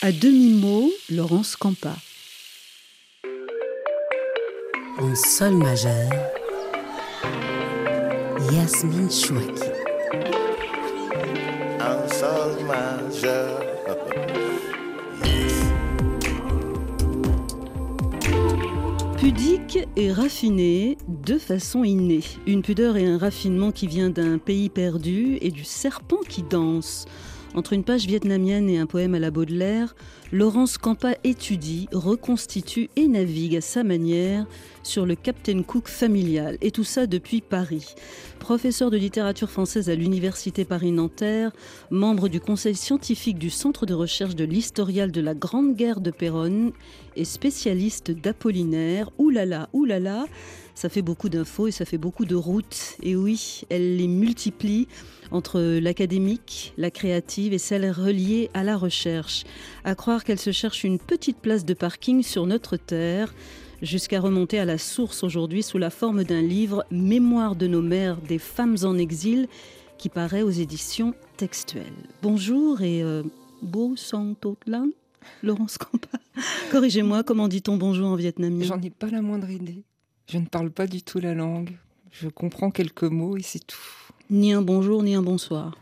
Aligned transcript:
À 0.00 0.12
demi-mot, 0.12 0.92
Laurence 1.10 1.56
Campa. 1.56 1.96
En 5.00 5.12
sol 5.16 5.54
majeur, 5.54 6.12
Yasmine 8.52 9.10
Chouaki. 9.10 9.70
En 11.80 12.08
sol 12.08 12.64
majeur. 12.64 13.60
Pudique 19.18 19.80
et 19.96 20.12
raffiné, 20.12 20.96
deux 21.08 21.40
façons 21.40 21.82
innées. 21.82 22.22
Une 22.46 22.62
pudeur 22.62 22.96
et 22.96 23.04
un 23.04 23.18
raffinement 23.18 23.72
qui 23.72 23.88
vient 23.88 24.10
d'un 24.10 24.38
pays 24.38 24.68
perdu 24.68 25.38
et 25.40 25.50
du 25.50 25.64
serpent 25.64 26.20
qui 26.28 26.44
danse. 26.44 27.04
Entre 27.54 27.72
une 27.72 27.82
page 27.82 28.06
vietnamienne 28.06 28.68
et 28.68 28.78
un 28.78 28.86
poème 28.86 29.14
à 29.14 29.18
la 29.18 29.30
Baudelaire, 29.30 29.96
Laurence 30.32 30.76
Campa 30.76 31.14
étudie, 31.24 31.88
reconstitue 31.92 32.90
et 32.96 33.08
navigue 33.08 33.56
à 33.56 33.60
sa 33.62 33.82
manière 33.82 34.46
sur 34.82 35.06
le 35.06 35.14
Captain 35.14 35.62
Cook 35.62 35.88
familial, 35.88 36.58
et 36.60 36.70
tout 36.70 36.84
ça 36.84 37.06
depuis 37.06 37.40
Paris. 37.40 37.94
Professeur 38.38 38.90
de 38.90 38.98
littérature 38.98 39.50
française 39.50 39.88
à 39.88 39.94
l'Université 39.94 40.64
Paris-Nanterre, 40.64 41.52
membre 41.90 42.28
du 42.28 42.40
conseil 42.40 42.74
scientifique 42.74 43.38
du 43.38 43.50
Centre 43.50 43.86
de 43.86 43.94
recherche 43.94 44.36
de 44.36 44.44
l'historial 44.44 45.10
de 45.10 45.20
la 45.20 45.34
Grande 45.34 45.74
Guerre 45.74 46.00
de 46.00 46.10
Péronne 46.10 46.72
et 47.16 47.24
spécialiste 47.24 48.10
d'Apollinaire, 48.10 49.10
oulala, 49.18 49.68
oulala, 49.72 50.26
ça 50.78 50.88
fait 50.88 51.02
beaucoup 51.02 51.28
d'infos 51.28 51.66
et 51.66 51.72
ça 51.72 51.84
fait 51.84 51.98
beaucoup 51.98 52.24
de 52.24 52.36
routes. 52.36 52.96
Et 53.02 53.16
oui, 53.16 53.62
elle 53.68 53.96
les 53.96 54.06
multiplie 54.06 54.86
entre 55.32 55.60
l'académique, 55.60 56.72
la 56.78 56.92
créative 56.92 57.52
et 57.52 57.58
celle 57.58 57.90
reliée 57.90 58.48
à 58.54 58.62
la 58.62 58.76
recherche. 58.76 59.42
À 59.82 59.96
croire 59.96 60.22
qu'elle 60.22 60.38
se 60.38 60.52
cherche 60.52 60.84
une 60.84 61.00
petite 61.00 61.38
place 61.38 61.64
de 61.64 61.74
parking 61.74 62.22
sur 62.22 62.46
notre 62.46 62.76
terre, 62.76 63.34
jusqu'à 63.82 64.20
remonter 64.20 64.60
à 64.60 64.64
la 64.64 64.78
source 64.78 65.24
aujourd'hui 65.24 65.64
sous 65.64 65.78
la 65.78 65.90
forme 65.90 66.22
d'un 66.22 66.42
livre 66.42 66.84
Mémoire 66.92 67.56
de 67.56 67.66
nos 67.66 67.82
mères 67.82 68.20
des 68.20 68.38
femmes 68.38 68.76
en 68.84 68.96
exil 68.98 69.48
qui 69.98 70.08
paraît 70.08 70.42
aux 70.42 70.50
éditions 70.50 71.12
textuelles. 71.36 72.06
Bonjour 72.22 72.82
et 72.82 73.02
euh, 73.02 73.24
beau 73.62 73.96
sang 73.96 74.36
Laurence 75.42 75.76
Campa. 75.76 76.18
Corrigez-moi, 76.70 77.24
comment 77.24 77.48
dit-on 77.48 77.76
bonjour 77.76 78.06
en 78.06 78.14
vietnamien? 78.14 78.64
J'en 78.64 78.80
ai 78.80 78.90
pas 78.90 79.08
la 79.08 79.22
moindre 79.22 79.50
idée. 79.50 79.82
Je 80.30 80.36
ne 80.36 80.44
parle 80.44 80.70
pas 80.70 80.86
du 80.86 81.02
tout 81.02 81.20
la 81.20 81.34
langue. 81.34 81.78
Je 82.10 82.28
comprends 82.28 82.70
quelques 82.70 83.04
mots 83.04 83.38
et 83.38 83.42
c'est 83.42 83.66
tout. 83.66 83.78
Ni 84.28 84.52
un 84.52 84.60
bonjour, 84.60 85.02
ni 85.02 85.14
un 85.14 85.22
bonsoir. 85.22 85.78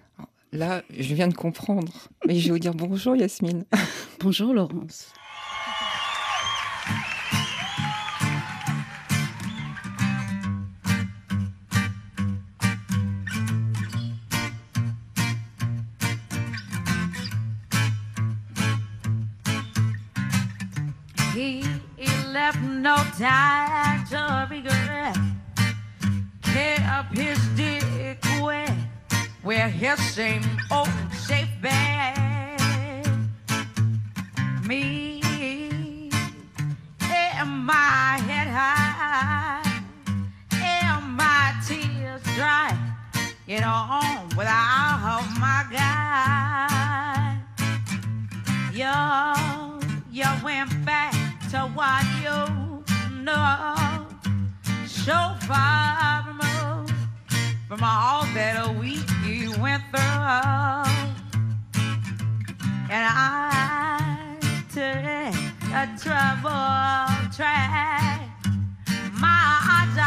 Là, 0.52 0.82
je 0.96 1.14
viens 1.14 1.26
de 1.26 1.34
comprendre. 1.34 1.92
Mais 2.26 2.38
je 2.38 2.46
vais 2.46 2.52
vous 2.52 2.58
dire 2.60 2.74
bonjour 2.74 3.16
Yasmine. 3.16 3.64
bonjour 4.20 4.54
Laurence. 4.54 5.12
left 22.32 22.60
no 22.60 22.94
time 23.16 23.65
his 27.16 27.38
dick 27.56 28.22
wet 28.42 28.70
where 29.42 29.70
his 29.70 29.98
same 29.98 30.42
old 30.70 30.90
safe 31.12 31.48
bed. 31.62 33.08
Me 34.66 35.22
and 37.40 37.64
my 37.64 38.20
head 38.28 38.48
high 38.48 39.62
and 40.52 41.16
my 41.16 41.54
tears 41.66 42.22
dry. 42.36 42.76
Get 43.46 43.64
on 43.64 44.28
without 44.36 45.24
my 45.40 45.64
guy. 45.72 47.38
Yo, 48.74 48.92
you 50.12 50.28
went 50.44 50.84
back 50.84 51.14
to 51.50 51.60
what 51.76 52.04
you 52.22 52.84
know. 53.24 53.74
So 54.86 55.34
far 55.46 56.25
from 57.68 57.82
all 57.82 58.22
that 58.34 58.64
a 58.68 58.72
week 58.72 59.08
you 59.24 59.50
went 59.60 59.82
through. 59.90 60.02
And 62.88 63.04
I 63.04 64.36
took 64.70 65.34
a 65.74 65.86
trouble 65.98 67.32
track. 67.34 68.20
My 69.12 69.58
eyes 69.68 69.98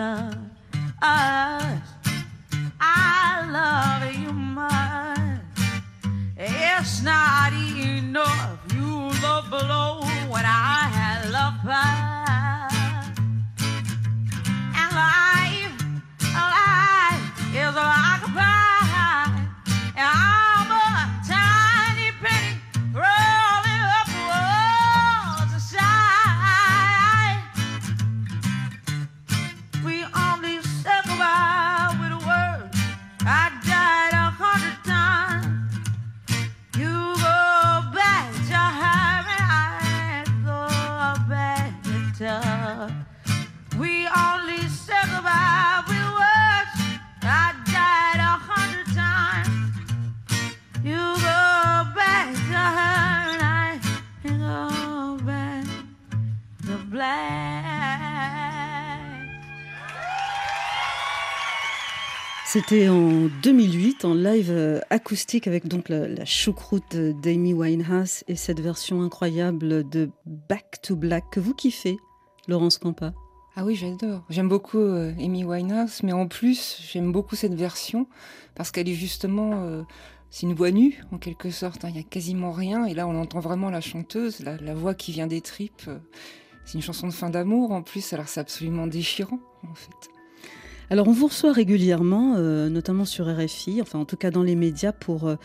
back 0.00 0.34
us. 1.02 1.82
I 2.80 3.44
love 3.58 4.02
you 4.22 4.32
much. 4.32 5.42
It's 6.38 7.02
not 7.02 7.52
enough. 7.52 8.58
You 8.74 9.10
love 9.22 9.50
below 9.50 9.99
C'était 62.52 62.88
en 62.88 63.28
2008 63.44 64.04
en 64.04 64.12
live 64.12 64.50
euh, 64.50 64.80
acoustique 64.90 65.46
avec 65.46 65.68
donc 65.68 65.88
la, 65.88 66.24
choucroute 66.24 66.96
d'Amy 66.96 67.54
Winehouse 67.54 68.24
et 68.26 68.34
cette 68.34 68.58
version 68.58 69.02
incroyable 69.02 69.88
de 69.88 70.10
Back 70.26 70.82
to 70.82 70.96
Black 70.96 71.22
que 71.30 71.38
vous 71.38 71.54
kiffez, 71.54 71.96
Laurence 72.48 72.78
Campa. 72.78 73.12
Ah 73.54 73.64
oui, 73.64 73.76
j'adore. 73.76 74.24
J'aime 74.30 74.48
beaucoup 74.48 74.80
euh, 74.80 75.12
Amy 75.20 75.44
Winehouse, 75.44 76.02
mais 76.02 76.12
en 76.12 76.26
plus, 76.26 76.82
j'aime 76.90 77.12
beaucoup 77.12 77.36
cette 77.36 77.54
version 77.54 78.08
parce 78.56 78.72
qu'elle 78.72 78.88
est 78.88 78.94
justement. 78.94 79.62
euh, 79.62 79.84
c'est 80.30 80.42
une 80.42 80.54
voix 80.54 80.72
nue, 80.72 81.00
en 81.12 81.18
quelque 81.18 81.52
sorte. 81.52 81.84
hein. 81.84 81.90
Il 81.90 81.96
y 81.98 82.00
a 82.00 82.02
quasiment 82.02 82.50
rien. 82.50 82.84
Et 82.84 82.94
là, 82.94 83.06
on 83.06 83.14
entend 83.14 83.38
vraiment 83.38 83.70
la 83.70 83.80
chanteuse, 83.80 84.40
la, 84.40 84.74
voix 84.74 84.94
qui 84.94 85.12
vient 85.12 85.28
des 85.28 85.40
tripes. 85.40 85.88
C'est 86.64 86.74
une 86.74 86.82
chanson 86.82 87.06
de 87.06 87.12
fin 87.12 87.30
d'amour, 87.30 87.70
en 87.70 87.82
plus. 87.82 88.12
Alors, 88.12 88.26
c'est 88.26 88.40
absolument 88.40 88.88
déchirant, 88.88 89.38
en 89.70 89.74
fait. 89.76 90.10
Alors 90.92 91.06
on 91.06 91.12
vous 91.12 91.28
reçoit 91.28 91.52
régulièrement, 91.52 92.34
euh, 92.36 92.68
notamment 92.68 93.04
sur 93.04 93.32
RFI, 93.32 93.80
enfin 93.80 94.00
en 94.00 94.04
tout 94.04 94.16
cas 94.16 94.32
dans 94.32 94.42
les 94.42 94.56
médias, 94.56 94.90
pour 94.90 95.28
euh, 95.28 95.36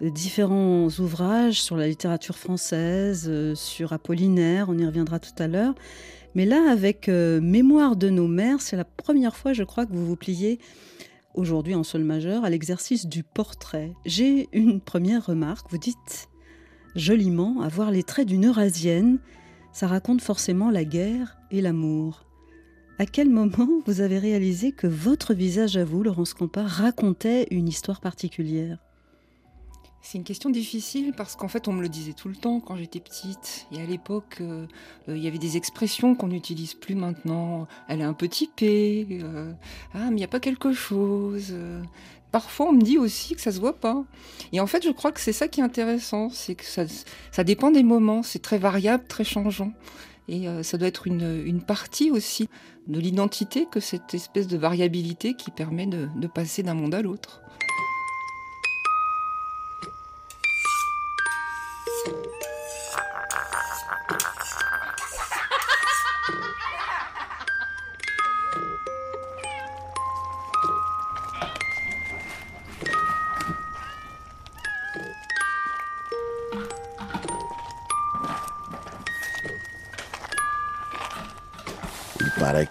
différents 0.00 0.86
ouvrages 1.00 1.60
sur 1.60 1.76
la 1.76 1.88
littérature 1.88 2.38
française, 2.38 3.26
euh, 3.28 3.56
sur 3.56 3.92
Apollinaire, 3.92 4.68
on 4.68 4.78
y 4.78 4.86
reviendra 4.86 5.18
tout 5.18 5.34
à 5.40 5.48
l'heure. 5.48 5.74
Mais 6.36 6.46
là, 6.46 6.70
avec 6.70 7.08
Mémoire 7.08 7.96
de 7.96 8.08
nos 8.08 8.28
mères, 8.28 8.62
c'est 8.62 8.76
la 8.76 8.86
première 8.86 9.36
fois, 9.36 9.52
je 9.52 9.64
crois, 9.64 9.84
que 9.84 9.92
vous 9.92 10.06
vous 10.06 10.16
pliez 10.16 10.60
aujourd'hui 11.34 11.74
en 11.74 11.82
sol 11.82 12.04
majeur 12.04 12.44
à 12.44 12.48
l'exercice 12.48 13.04
du 13.04 13.22
portrait. 13.22 13.92
J'ai 14.06 14.48
une 14.52 14.80
première 14.80 15.26
remarque. 15.26 15.66
Vous 15.70 15.78
dites 15.78 16.30
joliment 16.94 17.60
avoir 17.60 17.90
les 17.90 18.02
traits 18.02 18.28
d'une 18.28 18.46
Eurasienne, 18.46 19.18
ça 19.72 19.88
raconte 19.88 20.22
forcément 20.22 20.70
la 20.70 20.84
guerre 20.84 21.36
et 21.50 21.60
l'amour. 21.60 22.24
À 23.02 23.06
quel 23.06 23.30
moment 23.30 23.66
vous 23.86 24.00
avez 24.00 24.20
réalisé 24.20 24.70
que 24.70 24.86
votre 24.86 25.34
visage 25.34 25.76
à 25.76 25.84
vous, 25.84 26.04
Laurence 26.04 26.34
Campa, 26.34 26.62
racontait 26.62 27.48
une 27.50 27.66
histoire 27.66 28.00
particulière? 28.00 28.78
C'est 30.02 30.18
une 30.18 30.24
question 30.24 30.50
difficile 30.50 31.12
parce 31.16 31.34
qu'en 31.34 31.48
fait, 31.48 31.66
on 31.66 31.72
me 31.72 31.82
le 31.82 31.88
disait 31.88 32.12
tout 32.12 32.28
le 32.28 32.36
temps 32.36 32.60
quand 32.60 32.76
j'étais 32.76 33.00
petite. 33.00 33.66
Et 33.72 33.82
à 33.82 33.86
l'époque, 33.86 34.36
euh, 34.40 34.66
euh, 35.08 35.16
il 35.16 35.22
y 35.24 35.26
avait 35.26 35.38
des 35.38 35.56
expressions 35.56 36.14
qu'on 36.14 36.28
n'utilise 36.28 36.74
plus 36.74 36.94
maintenant. 36.94 37.66
Elle 37.88 38.02
est 38.02 38.04
un 38.04 38.12
peu 38.12 38.28
typée. 38.28 39.08
euh, 39.10 39.52
ah, 39.94 40.04
mais 40.04 40.12
il 40.12 40.14
n'y 40.18 40.24
a 40.24 40.28
pas 40.28 40.38
quelque 40.38 40.72
chose. 40.72 41.52
Parfois, 42.30 42.68
on 42.68 42.72
me 42.72 42.82
dit 42.82 42.98
aussi 42.98 43.34
que 43.34 43.40
ça 43.40 43.50
se 43.50 43.58
voit 43.58 43.80
pas. 43.80 44.04
Et 44.52 44.60
en 44.60 44.68
fait, 44.68 44.84
je 44.84 44.90
crois 44.90 45.10
que 45.10 45.20
c'est 45.20 45.32
ça 45.32 45.48
qui 45.48 45.58
est 45.58 45.64
intéressant. 45.64 46.30
C'est 46.30 46.54
que 46.54 46.64
ça 46.64 47.44
dépend 47.44 47.72
des 47.72 47.82
moments. 47.82 48.22
C'est 48.22 48.42
très 48.42 48.58
variable, 48.58 49.06
très 49.08 49.24
changeant. 49.24 49.72
Et 50.28 50.48
euh, 50.48 50.62
ça 50.62 50.78
doit 50.78 50.88
être 50.88 51.06
une, 51.06 51.62
partie 51.66 52.10
aussi 52.10 52.48
de 52.86 52.98
l'identité 52.98 53.66
que 53.70 53.80
cette 53.80 54.14
espèce 54.14 54.46
de 54.46 54.56
variabilité 54.56 55.34
qui 55.34 55.50
permet 55.50 55.86
de 55.86 56.26
passer 56.26 56.62
d'un 56.62 56.74
monde 56.74 56.94
à 56.94 57.02
l'autre. 57.02 57.42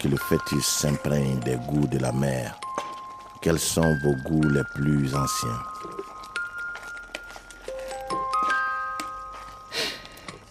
Que 0.01 0.07
le 0.07 0.17
fœtus 0.17 0.65
s'imprègne 0.65 1.39
des 1.41 1.57
goûts 1.57 1.85
de 1.85 1.99
la 1.99 2.11
mer. 2.11 2.59
Quels 3.39 3.59
sont 3.59 3.95
vos 4.03 4.15
goûts 4.23 4.49
les 4.49 4.63
plus 4.73 5.13
anciens? 5.13 5.61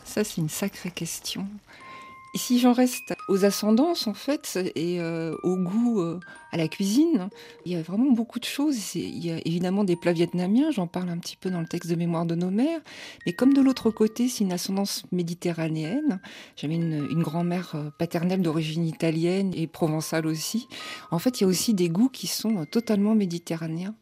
Ça, 0.05 0.23
c'est 0.23 0.37
une 0.37 0.49
sacrée 0.49 0.93
question. 0.93 1.49
Si 2.35 2.61
j'en 2.61 2.73
reste 2.73 3.15
aux 3.29 3.45
ascendances, 3.45 4.07
en 4.07 4.15
fait, 4.15 4.59
et 4.77 5.01
euh, 5.01 5.35
au 5.43 5.57
goût 5.57 6.01
euh, 6.01 6.21
à 6.53 6.57
la 6.57 6.69
cuisine, 6.69 7.29
il 7.67 7.73
y 7.73 7.75
a 7.75 7.83
vraiment 7.83 8.13
beaucoup 8.13 8.39
de 8.39 8.45
choses. 8.45 8.95
Il 8.95 9.25
y 9.25 9.33
a 9.33 9.39
évidemment 9.45 9.83
des 9.83 9.97
plats 9.97 10.13
vietnamiens, 10.13 10.71
j'en 10.71 10.87
parle 10.87 11.09
un 11.09 11.19
petit 11.19 11.37
peu 11.37 11.51
dans 11.51 11.61
le 11.61 11.67
texte 11.67 11.91
de 11.91 11.97
Mémoire 11.97 12.27
de 12.27 12.37
nos 12.37 12.51
mères. 12.51 12.81
Mais 13.27 13.33
comme 13.33 13.53
de 13.53 13.61
l'autre 13.61 13.91
côté, 13.91 14.29
c'est 14.29 14.45
une 14.45 14.53
ascendance 14.53 15.03
méditerranéenne. 15.11 16.21
J'avais 16.57 16.77
une, 16.77 17.21
grand-mère 17.21 17.73
euh, 17.75 17.91
paternelle 17.99 18.43
d'origine 18.43 18.87
italienne 18.87 19.53
et 19.57 19.67
provençale 19.67 20.27
aussi. 20.27 20.69
En 21.11 21.19
fait, 21.19 21.41
il 21.41 21.45
y 21.45 21.47
a 21.47 21.49
aussi 21.49 21.75
des 21.75 21.89
goûts 21.89 22.11
qui 22.11 22.29
sont 22.29 22.59
euh, 22.59 22.65
totalement 22.65 23.17
méditerranéens. 23.17 23.97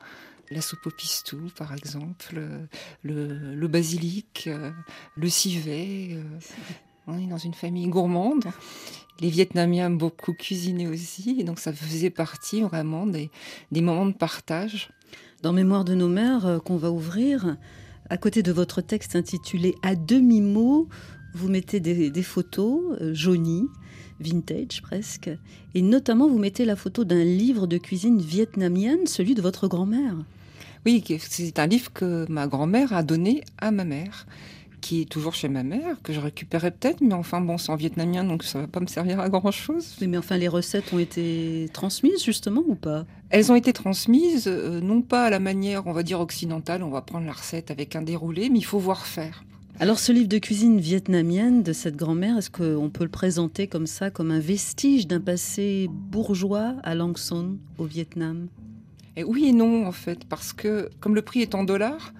La 0.50 0.60
soupe 0.60 0.86
au 0.86 0.90
pistou, 0.90 1.50
par 1.56 1.74
exemple, 1.74 2.40
le, 3.02 3.66
basilic, 3.68 4.48
le 5.14 5.28
civet. 5.28 6.16
On 7.08 7.18
est 7.18 7.26
dans 7.26 7.38
une 7.38 7.54
famille 7.54 7.88
gourmande. 7.88 8.44
Les 9.20 9.30
Vietnamiens 9.30 9.86
aiment 9.86 9.98
beaucoup 9.98 10.32
cuisiner 10.32 10.86
aussi, 10.86 11.36
et 11.40 11.44
donc 11.44 11.58
ça 11.58 11.72
faisait 11.72 12.10
partie 12.10 12.60
vraiment 12.60 13.06
des, 13.06 13.30
des 13.72 13.80
moments 13.80 14.06
de 14.06 14.12
partage. 14.12 14.90
Dans 15.42 15.52
Mémoire 15.52 15.84
de 15.84 15.94
nos 15.94 16.08
mères, 16.08 16.46
euh, 16.46 16.58
qu'on 16.58 16.76
va 16.76 16.90
ouvrir, 16.90 17.56
à 18.10 18.16
côté 18.16 18.42
de 18.42 18.52
votre 18.52 18.80
texte 18.80 19.16
intitulé 19.16 19.74
À 19.82 19.96
demi-mot, 19.96 20.88
vous 21.34 21.48
mettez 21.48 21.80
des, 21.80 22.10
des 22.10 22.22
photos 22.22 22.96
euh, 23.00 23.14
jaunies, 23.14 23.66
vintage 24.20 24.82
presque, 24.82 25.30
et 25.74 25.82
notamment 25.82 26.28
vous 26.28 26.38
mettez 26.38 26.64
la 26.64 26.76
photo 26.76 27.04
d'un 27.04 27.24
livre 27.24 27.66
de 27.66 27.78
cuisine 27.78 28.20
vietnamienne, 28.20 29.06
celui 29.06 29.34
de 29.34 29.42
votre 29.42 29.66
grand-mère. 29.66 30.16
Oui, 30.86 31.02
c'est 31.18 31.58
un 31.58 31.66
livre 31.66 31.92
que 31.92 32.24
ma 32.28 32.46
grand-mère 32.46 32.92
a 32.92 33.02
donné 33.02 33.42
à 33.58 33.70
ma 33.70 33.84
mère, 33.84 34.26
qui 34.80 35.02
est 35.02 35.04
toujours 35.04 35.34
chez 35.34 35.48
ma 35.48 35.62
mère, 35.62 36.00
que 36.02 36.12
je 36.12 36.20
récupérais 36.20 36.70
peut-être, 36.70 37.00
mais 37.00 37.14
enfin 37.14 37.40
bon, 37.40 37.58
c'est 37.58 37.70
en 37.70 37.76
vietnamien, 37.76 38.24
donc 38.24 38.44
ça 38.44 38.60
va 38.60 38.66
pas 38.66 38.80
me 38.80 38.86
servir 38.86 39.20
à 39.20 39.28
grand-chose. 39.28 39.96
Oui, 40.00 40.06
Mais 40.06 40.18
enfin, 40.18 40.36
les 40.36 40.48
recettes 40.48 40.92
ont 40.92 40.98
été 40.98 41.68
transmises 41.72 42.24
justement 42.24 42.62
ou 42.66 42.74
pas? 42.74 43.04
Elles 43.30 43.52
ont 43.52 43.56
été 43.56 43.72
transmises, 43.72 44.46
euh, 44.46 44.80
non 44.80 45.02
pas 45.02 45.24
à 45.24 45.30
la 45.30 45.38
manière, 45.40 45.86
on 45.86 45.92
va 45.92 46.02
dire, 46.02 46.20
occidentale, 46.20 46.82
on 46.82 46.90
va 46.90 47.02
prendre 47.02 47.26
la 47.26 47.32
recette 47.32 47.70
avec 47.70 47.96
un 47.96 48.02
déroulé, 48.02 48.48
mais 48.48 48.58
il 48.58 48.64
faut 48.64 48.78
voir 48.78 49.06
faire. 49.06 49.44
Alors 49.80 50.00
ce 50.00 50.10
livre 50.10 50.28
de 50.28 50.38
cuisine 50.38 50.80
vietnamienne 50.80 51.62
de 51.62 51.72
cette 51.72 51.94
grand-mère, 51.94 52.36
est-ce 52.36 52.50
qu'on 52.50 52.90
peut 52.90 53.04
le 53.04 53.10
présenter 53.10 53.68
comme 53.68 53.86
ça, 53.86 54.10
comme 54.10 54.32
un 54.32 54.40
vestige 54.40 55.06
d'un 55.06 55.20
passé 55.20 55.88
bourgeois 55.88 56.74
à 56.82 56.96
Lang 56.96 57.16
Son, 57.16 57.58
au 57.78 57.84
Vietnam? 57.84 58.48
Et 59.18 59.24
oui 59.24 59.46
et 59.46 59.52
non, 59.52 59.84
en 59.86 59.92
fait, 59.92 60.24
parce 60.26 60.52
que 60.52 60.88
comme 61.00 61.14
le 61.16 61.22
prix 61.22 61.40
est 61.42 61.54
en 61.56 61.64
dollars, 61.64 62.12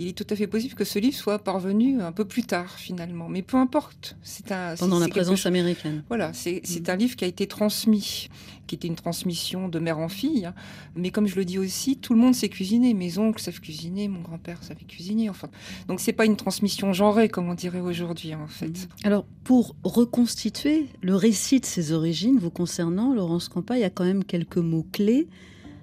il 0.00 0.08
est 0.08 0.12
tout 0.18 0.26
à 0.30 0.34
fait 0.34 0.48
possible 0.48 0.74
que 0.74 0.84
ce 0.84 0.98
livre 0.98 1.14
soit 1.16 1.38
parvenu 1.38 2.00
un 2.02 2.10
peu 2.10 2.24
plus 2.24 2.42
tard, 2.42 2.76
finalement. 2.78 3.28
Mais 3.28 3.42
peu 3.42 3.56
importe. 3.56 4.16
C'est 4.22 4.50
un, 4.50 4.74
pendant 4.76 4.98
la 4.98 5.06
présence 5.08 5.38
chose- 5.40 5.46
américaine 5.46 6.02
Voilà, 6.08 6.32
c'est 6.32 6.60
c'est 6.64 6.88
un 6.88 6.96
livre 6.96 7.14
qui 7.14 7.24
a 7.24 7.28
été 7.28 7.46
transmis, 7.46 8.28
qui 8.66 8.74
était 8.74 8.88
une 8.88 8.96
transmission 8.96 9.68
de 9.68 9.78
mère 9.78 9.98
en 10.00 10.08
fille. 10.08 10.44
hein. 10.46 10.54
Mais 10.96 11.10
comme 11.10 11.28
je 11.28 11.36
le 11.36 11.44
dis 11.44 11.58
aussi, 11.58 11.96
tout 11.98 12.14
le 12.14 12.20
monde 12.20 12.34
sait 12.34 12.48
cuisiner. 12.48 12.94
Mes 12.94 13.18
oncles 13.18 13.40
savent 13.40 13.60
cuisiner, 13.60 14.08
mon 14.08 14.20
grand-père 14.22 14.62
savait 14.64 14.84
cuisiner. 14.84 15.30
Enfin, 15.30 15.48
donc 15.86 16.00
c'est 16.00 16.12
pas 16.12 16.24
une 16.26 16.36
transmission 16.36 16.92
genrée 16.92 17.28
comme 17.28 17.48
on 17.48 17.54
dirait 17.54 17.80
aujourd'hui, 17.80 18.34
en 18.34 18.48
fait. 18.48 18.88
Alors, 19.04 19.24
pour 19.44 19.76
reconstituer 19.84 20.88
le 21.00 21.14
récit 21.14 21.60
de 21.60 21.66
ses 21.66 21.92
origines 21.92 22.38
vous 22.40 22.50
concernant, 22.50 23.14
Laurence 23.14 23.48
Campa, 23.48 23.76
il 23.76 23.82
y 23.82 23.84
a 23.84 23.90
quand 23.90 24.04
même 24.04 24.24
quelques 24.24 24.56
mots-clés 24.56 25.28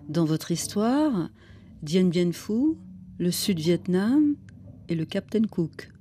dans 0.09 0.25
votre 0.25 0.51
histoire. 0.51 1.29
Dien 1.83 2.05
Bien 2.05 2.31
Phu, 2.31 2.75
le 3.19 3.31
Sud-Vietnam 3.31 4.35
et 4.89 4.95
le 4.95 5.05
Captain 5.05 5.43
Cook. 5.43 5.91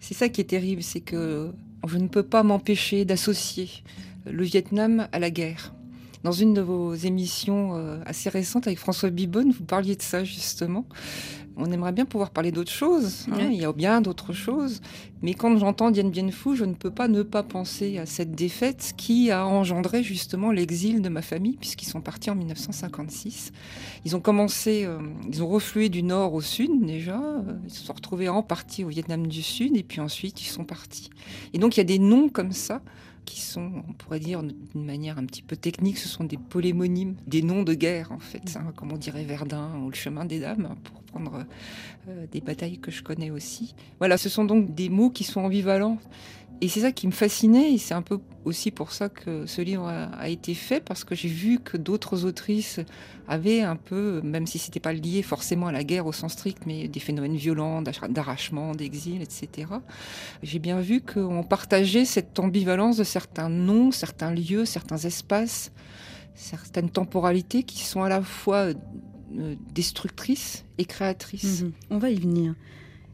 C'est 0.00 0.14
ça 0.14 0.28
qui 0.28 0.40
est 0.40 0.44
terrible, 0.44 0.82
c'est 0.82 1.00
que 1.00 1.50
je 1.86 1.98
ne 1.98 2.08
peux 2.08 2.22
pas 2.22 2.42
m'empêcher 2.42 3.04
d'associer 3.04 3.68
le 4.26 4.44
Vietnam 4.44 5.08
à 5.12 5.18
la 5.18 5.30
guerre. 5.30 5.74
Dans 6.24 6.32
une 6.32 6.52
de 6.52 6.60
vos 6.60 6.94
émissions 6.94 7.76
euh, 7.76 8.00
assez 8.04 8.28
récentes 8.28 8.66
avec 8.66 8.78
François 8.78 9.10
Bibonne, 9.10 9.52
vous 9.52 9.64
parliez 9.64 9.94
de 9.94 10.02
ça 10.02 10.24
justement. 10.24 10.84
On 11.60 11.70
aimerait 11.72 11.92
bien 11.92 12.04
pouvoir 12.04 12.30
parler 12.30 12.52
d'autres 12.52 12.70
choses. 12.70 13.26
hein, 13.30 13.36
Oui. 13.36 13.48
Il 13.56 13.60
y 13.60 13.64
a 13.64 13.72
bien 13.72 14.00
d'autres 14.00 14.32
choses. 14.32 14.80
Mais 15.22 15.34
quand 15.34 15.56
j'entends 15.58 15.90
Dien 15.90 16.08
Bien 16.08 16.30
Phu, 16.30 16.54
je 16.54 16.64
ne 16.64 16.74
peux 16.74 16.92
pas 16.92 17.08
ne 17.08 17.22
pas 17.24 17.42
penser 17.42 17.98
à 17.98 18.06
cette 18.06 18.30
défaite 18.32 18.94
qui 18.96 19.32
a 19.32 19.44
engendré 19.44 20.04
justement 20.04 20.52
l'exil 20.52 21.02
de 21.02 21.08
ma 21.08 21.20
famille, 21.22 21.56
puisqu'ils 21.56 21.88
sont 21.88 22.00
partis 22.00 22.30
en 22.30 22.36
1956. 22.36 23.52
Ils 24.04 24.14
ont 24.14 24.20
commencé, 24.20 24.84
euh, 24.84 24.98
ils 25.28 25.42
ont 25.42 25.48
reflué 25.48 25.88
du 25.88 26.02
nord 26.04 26.34
au 26.34 26.40
sud 26.40 26.70
déjà. 26.86 27.20
Ils 27.64 27.70
se 27.72 27.84
sont 27.84 27.92
retrouvés 27.92 28.28
en 28.28 28.42
partie 28.42 28.84
au 28.84 28.88
Vietnam 28.88 29.26
du 29.26 29.42
Sud, 29.42 29.76
et 29.76 29.82
puis 29.82 30.00
ensuite 30.00 30.40
ils 30.40 30.46
sont 30.48 30.64
partis. 30.64 31.10
Et 31.52 31.58
donc 31.58 31.76
il 31.76 31.80
y 31.80 31.82
a 31.82 31.84
des 31.84 31.98
noms 31.98 32.28
comme 32.28 32.52
ça 32.52 32.80
qui 33.24 33.40
sont, 33.42 33.70
on 33.86 33.92
pourrait 33.92 34.20
dire 34.20 34.42
d'une 34.42 34.86
manière 34.86 35.18
un 35.18 35.24
petit 35.26 35.42
peu 35.42 35.54
technique, 35.56 35.98
ce 35.98 36.08
sont 36.08 36.24
des 36.24 36.38
polémonymes, 36.38 37.16
des 37.26 37.42
noms 37.42 37.62
de 37.62 37.74
guerre 37.74 38.10
en 38.12 38.18
fait, 38.20 38.56
hein, 38.56 38.72
comme 38.76 38.90
on 38.92 38.96
dirait 38.96 39.24
Verdun 39.24 39.68
ou 39.84 39.90
le 39.90 39.94
chemin 39.94 40.24
des 40.24 40.38
dames, 40.40 40.66
hein, 40.70 40.76
pour 40.84 40.97
prendre 41.10 41.44
euh, 42.08 42.26
des 42.30 42.40
batailles 42.40 42.78
que 42.78 42.90
je 42.90 43.02
connais 43.02 43.30
aussi. 43.30 43.74
Voilà, 43.98 44.16
ce 44.18 44.28
sont 44.28 44.44
donc 44.44 44.74
des 44.74 44.88
mots 44.88 45.10
qui 45.10 45.24
sont 45.24 45.40
ambivalents. 45.40 45.98
Et 46.60 46.66
c'est 46.66 46.80
ça 46.80 46.90
qui 46.90 47.06
me 47.06 47.12
fascinait, 47.12 47.72
et 47.74 47.78
c'est 47.78 47.94
un 47.94 48.02
peu 48.02 48.18
aussi 48.44 48.72
pour 48.72 48.90
ça 48.90 49.08
que 49.08 49.46
ce 49.46 49.62
livre 49.62 49.86
a, 49.86 50.06
a 50.06 50.28
été 50.28 50.54
fait, 50.54 50.80
parce 50.80 51.04
que 51.04 51.14
j'ai 51.14 51.28
vu 51.28 51.60
que 51.60 51.76
d'autres 51.76 52.24
autrices 52.24 52.80
avaient 53.28 53.60
un 53.60 53.76
peu, 53.76 54.20
même 54.24 54.44
si 54.44 54.58
c'était 54.58 54.80
pas 54.80 54.92
lié 54.92 55.22
forcément 55.22 55.68
à 55.68 55.72
la 55.72 55.84
guerre 55.84 56.06
au 56.06 56.12
sens 56.12 56.32
strict, 56.32 56.64
mais 56.66 56.88
des 56.88 56.98
phénomènes 56.98 57.36
violents, 57.36 57.80
d'arra- 57.80 58.08
d'arrachement, 58.08 58.74
d'exil, 58.74 59.22
etc. 59.22 59.68
J'ai 60.42 60.58
bien 60.58 60.80
vu 60.80 61.00
qu'on 61.00 61.44
partageait 61.44 62.04
cette 62.04 62.40
ambivalence 62.40 62.96
de 62.96 63.04
certains 63.04 63.50
noms, 63.50 63.92
certains 63.92 64.32
lieux, 64.32 64.64
certains 64.64 64.98
espaces, 64.98 65.70
certaines 66.34 66.90
temporalités 66.90 67.62
qui 67.62 67.84
sont 67.84 68.02
à 68.02 68.08
la 68.08 68.20
fois 68.20 68.70
euh, 69.36 69.54
destructrices 69.74 70.64
et 70.78 70.84
créatrices. 70.84 71.62
Mhm. 71.62 71.72
On 71.90 71.98
va 71.98 72.10
y 72.10 72.18
venir. 72.18 72.54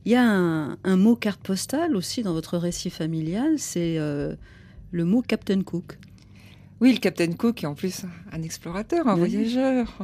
Il 0.04 0.12
y 0.12 0.14
a 0.14 0.22
un, 0.22 0.76
un 0.84 0.96
mot 0.96 1.16
carte 1.16 1.40
postale 1.40 1.96
aussi 1.96 2.22
dans 2.22 2.34
votre 2.34 2.58
récit 2.58 2.90
familial, 2.90 3.58
c'est 3.58 3.98
euh, 3.98 4.34
le 4.90 5.04
mot 5.04 5.22
Captain 5.22 5.62
Cook. 5.62 5.98
Oui, 6.84 6.92
le 6.92 6.98
Captain 6.98 7.32
Cook 7.32 7.64
est 7.64 7.66
en 7.66 7.72
plus 7.74 8.04
un 8.30 8.42
explorateur, 8.42 9.08
un 9.08 9.14
Oui. 9.14 9.20
voyageur. 9.30 9.96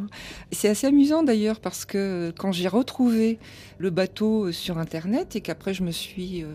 C'est 0.51 0.71
assez 0.71 0.87
amusant 0.87 1.23
d'ailleurs 1.23 1.61
parce 1.61 1.85
que 1.85 2.33
quand 2.39 2.53
j'ai 2.53 2.69
retrouvé 2.69 3.39
le 3.77 3.91
bateau 3.91 4.51
sur 4.51 4.79
Internet 4.79 5.37
et 5.37 5.43
qu'après 5.43 5.75
je 5.75 5.83
me 5.83 5.91
suis 5.91 6.43
euh, 6.43 6.47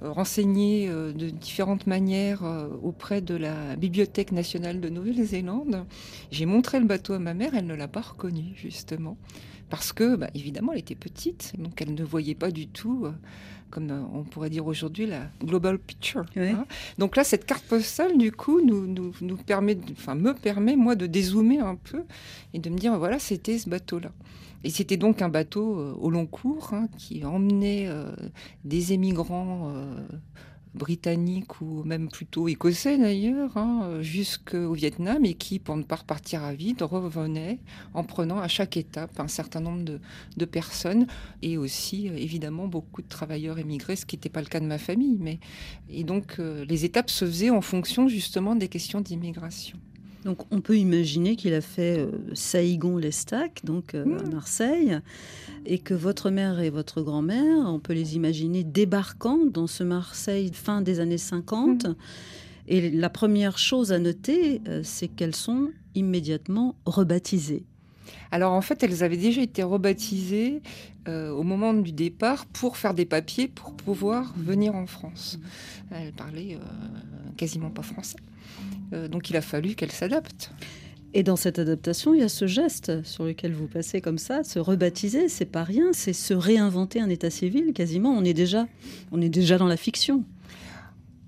renseignée 0.00 0.86
euh, 0.88 1.12
de 1.12 1.28
différentes 1.28 1.88
manières 1.88 2.44
euh, 2.44 2.68
auprès 2.84 3.20
de 3.20 3.34
la 3.34 3.74
Bibliothèque 3.74 4.30
nationale 4.30 4.80
de 4.80 4.88
Nouvelle-Zélande, 4.88 5.84
j'ai 6.30 6.46
montré 6.46 6.78
le 6.78 6.86
bateau 6.86 7.14
à 7.14 7.18
ma 7.18 7.34
mère, 7.34 7.56
elle 7.56 7.66
ne 7.66 7.74
l'a 7.74 7.88
pas 7.88 8.02
reconnu 8.02 8.52
justement. 8.54 9.16
parce 9.70 9.92
que, 9.92 10.14
bah, 10.14 10.28
évidemment, 10.34 10.70
elle 10.72 10.78
était 10.78 10.94
petite, 10.94 11.52
donc 11.58 11.82
elle 11.82 11.94
ne 11.94 12.04
voyait 12.04 12.36
pas 12.36 12.52
du 12.52 12.68
tout, 12.68 13.06
euh, 13.06 13.12
comme 13.74 13.90
on 14.14 14.22
pourrait 14.22 14.50
dire 14.50 14.66
aujourd'hui, 14.66 15.06
la 15.06 15.22
global 15.42 15.78
picture. 15.78 16.24
Oui. 16.36 16.50
hein. 16.50 16.64
Donc 16.96 17.16
là, 17.16 17.24
cette 17.24 17.44
carte 17.44 17.64
postale, 17.64 18.16
du 18.16 18.30
coup, 18.30 18.60
nous, 18.60 18.86
nous, 18.86 19.12
nous 19.20 19.36
permet, 19.36 19.76
enfin, 19.92 20.14
me 20.14 20.32
permet, 20.32 20.76
moi, 20.76 20.94
de 20.94 21.06
dézoomer 21.06 21.58
un 21.58 21.74
peu 21.74 22.04
et 22.54 22.60
de 22.60 22.70
me 22.70 22.78
dire, 22.78 22.96
voilà, 22.96 23.18
c'était 23.18 23.58
ce 23.58 23.68
bateau-là. 23.68 24.12
Et 24.62 24.70
c'était 24.70 24.96
donc 24.96 25.20
un 25.20 25.28
bateau 25.28 25.78
euh, 25.78 25.94
au 26.00 26.08
long 26.08 26.24
cours 26.24 26.72
hein, 26.72 26.88
qui 26.96 27.24
emmenait 27.24 27.86
euh, 27.86 28.10
des 28.64 28.94
émigrants 28.94 29.70
euh, 29.74 30.06
britanniques 30.74 31.60
ou 31.60 31.82
même 31.84 32.08
plutôt 32.08 32.48
écossais 32.48 32.98
d'ailleurs, 32.98 33.56
hein, 33.56 33.98
jusqu'au 34.00 34.72
Vietnam 34.72 35.24
et 35.24 35.34
qui, 35.34 35.58
pour 35.58 35.76
ne 35.76 35.82
pas 35.82 35.96
repartir 35.96 36.42
à 36.42 36.52
vide, 36.52 36.82
revenaient 36.82 37.58
en 37.94 38.04
prenant 38.04 38.38
à 38.38 38.48
chaque 38.48 38.76
étape 38.76 39.18
un 39.20 39.28
certain 39.28 39.60
nombre 39.60 39.84
de, 39.84 40.00
de 40.36 40.44
personnes 40.44 41.06
et 41.42 41.56
aussi 41.58 42.06
évidemment 42.08 42.66
beaucoup 42.66 43.02
de 43.02 43.08
travailleurs 43.08 43.58
émigrés, 43.58 43.96
ce 43.96 44.06
qui 44.06 44.16
n'était 44.16 44.28
pas 44.28 44.40
le 44.40 44.46
cas 44.46 44.60
de 44.60 44.66
ma 44.66 44.78
famille. 44.78 45.18
Mais... 45.20 45.38
Et 45.88 46.04
donc 46.04 46.36
euh, 46.38 46.64
les 46.68 46.84
étapes 46.84 47.10
se 47.10 47.24
faisaient 47.24 47.50
en 47.50 47.60
fonction 47.60 48.08
justement 48.08 48.54
des 48.56 48.68
questions 48.68 49.00
d'immigration. 49.00 49.78
Donc 50.24 50.50
on 50.50 50.60
peut 50.60 50.78
imaginer 50.78 51.36
qu'il 51.36 51.52
a 51.52 51.60
fait 51.60 51.98
euh, 51.98 52.10
Saïgon-Lestac, 52.32 53.60
donc 53.64 53.94
euh, 53.94 54.18
à 54.18 54.28
Marseille, 54.30 54.98
et 55.66 55.78
que 55.78 55.94
votre 55.94 56.30
mère 56.30 56.60
et 56.60 56.70
votre 56.70 57.02
grand-mère, 57.02 57.66
on 57.66 57.78
peut 57.78 57.92
les 57.92 58.16
imaginer 58.16 58.64
débarquant 58.64 59.38
dans 59.44 59.66
ce 59.66 59.82
Marseille 59.84 60.50
fin 60.52 60.80
des 60.80 61.00
années 61.00 61.18
50. 61.18 61.86
Et 62.66 62.90
la 62.90 63.10
première 63.10 63.58
chose 63.58 63.92
à 63.92 63.98
noter, 63.98 64.60
euh, 64.68 64.80
c'est 64.82 65.08
qu'elles 65.08 65.36
sont 65.36 65.70
immédiatement 65.94 66.76
rebaptisées. 66.86 67.64
Alors 68.30 68.52
en 68.52 68.60
fait, 68.60 68.82
elles 68.82 69.02
avaient 69.02 69.16
déjà 69.16 69.42
été 69.42 69.62
rebaptisées 69.62 70.62
euh, 71.08 71.30
au 71.30 71.42
moment 71.42 71.74
du 71.74 71.92
départ 71.92 72.46
pour 72.46 72.76
faire 72.76 72.94
des 72.94 73.04
papiers 73.04 73.48
pour 73.48 73.74
pouvoir 73.74 74.32
venir 74.36 74.74
en 74.74 74.86
France. 74.86 75.38
Elles 75.90 76.12
parlaient 76.12 76.54
euh, 76.54 77.30
quasiment 77.36 77.70
pas 77.70 77.82
français. 77.82 78.18
Euh, 78.92 79.08
donc 79.08 79.30
il 79.30 79.36
a 79.36 79.40
fallu 79.40 79.74
qu'elles 79.74 79.92
s'adaptent. 79.92 80.50
Et 81.16 81.22
dans 81.22 81.36
cette 81.36 81.60
adaptation, 81.60 82.12
il 82.12 82.20
y 82.20 82.24
a 82.24 82.28
ce 82.28 82.48
geste 82.48 83.04
sur 83.04 83.24
lequel 83.24 83.52
vous 83.52 83.68
passez 83.68 84.00
comme 84.00 84.18
ça, 84.18 84.42
se 84.42 84.58
rebaptiser, 84.58 85.28
c'est 85.28 85.44
pas 85.44 85.62
rien, 85.62 85.92
c'est 85.92 86.12
se 86.12 86.34
réinventer 86.34 87.00
un 87.00 87.08
état 87.08 87.30
civil 87.30 87.72
quasiment. 87.72 88.10
On 88.10 88.24
est 88.24 88.34
déjà, 88.34 88.66
on 89.12 89.20
est 89.20 89.28
déjà 89.28 89.56
dans 89.56 89.68
la 89.68 89.76
fiction. 89.76 90.24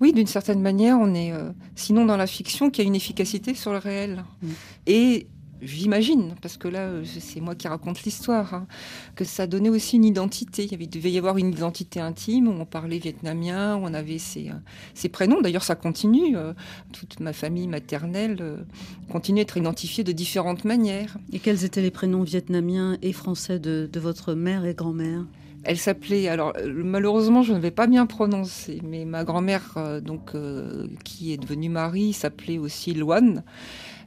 Oui, 0.01 0.13
d'une 0.13 0.27
certaine 0.27 0.61
manière, 0.61 0.99
on 0.99 1.15
est 1.15 1.33
euh, 1.33 1.51
sinon 1.77 2.05
dans 2.05 2.17
la 2.17 2.27
fiction 2.27 2.69
qui 2.69 2.81
a 2.81 2.85
une 2.85 2.97
efficacité 2.97 3.55
sur 3.55 3.73
le 3.73 3.79
réel. 3.79 4.25
Mm. 4.43 4.49
Et 4.89 5.27
j'imagine, 5.63 6.35
parce 6.43 6.57
que 6.57 6.69
là, 6.69 6.81
euh, 6.81 7.05
c'est 7.05 7.41
moi 7.41 7.55
qui 7.55 7.69
raconte 7.69 8.03
l'histoire, 8.05 8.55
hein, 8.55 8.67
que 9.15 9.25
ça 9.25 9.47
donnait 9.47 9.69
aussi 9.69 9.97
une 9.97 10.05
identité. 10.05 10.65
Il 10.65 10.73
y 10.73 10.75
avait- 10.75 10.85
il 10.85 10.91
devait 10.91 11.11
y 11.11 11.19
avoir 11.19 11.39
une 11.39 11.51
identité 11.51 12.01
intime 12.01 12.49
où 12.49 12.53
on 12.53 12.65
parlait 12.65 12.99
vietnamien, 12.99 13.77
où 13.77 13.81
on 13.85 13.95
avait 13.95 14.19
ses, 14.19 14.51
euh, 14.51 14.55
ses 14.95 15.09
prénoms. 15.09 15.41
D'ailleurs, 15.41 15.65
ça 15.65 15.75
continue. 15.75 16.37
euh, 16.37 16.53
toute 16.93 17.21
ma 17.21 17.33
famille 17.33 17.69
maternelle 17.69 18.65
continue 19.11 19.41
à 19.41 19.43
être 19.43 19.57
identifiée 19.57 20.05
de 20.05 20.13
différentes 20.13 20.65
manières. 20.65 21.17
Et 21.33 21.39
quels 21.39 21.65
étaient 21.65 21.83
les 21.83 21.91
prénoms 21.91 22.23
vietnamiens 22.23 22.97
et 23.03 23.13
français 23.13 23.59
de, 23.59 23.89
de 23.91 24.01
votre 24.01 24.35
mère 24.35 24.65
et 24.65 24.75
grand-mère? 24.75 25.25
Elle 25.65 25.79
s'appelait, 25.79 26.29
alors 26.29 26.53
malheureusement 26.65 27.43
je 27.43 27.53
ne 27.53 27.59
vais 27.59 27.73
pas 27.73 27.89
bien 27.89 28.07
prononcer, 28.07 28.81
mais 28.85 29.05
ma 29.05 29.25
grand-mère, 29.25 30.01
donc 30.01 30.35
euh, 30.35 30.87
qui 31.05 31.33
est 31.33 31.39
devenue 31.39 31.69
Marie, 31.69 32.13
s'appelait 32.13 32.59
aussi 32.59 32.95
Loane. 32.95 33.43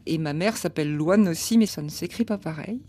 Et 0.06 0.18
ma 0.18 0.34
mère 0.34 0.58
s'appelle 0.58 0.96
Loane 0.96 1.28
aussi, 1.28 1.58
mais 1.58 1.66
ça 1.66 1.82
ne 1.82 1.90
s'écrit 1.90 2.26
pas 2.26 2.38
pareil. 2.38 2.82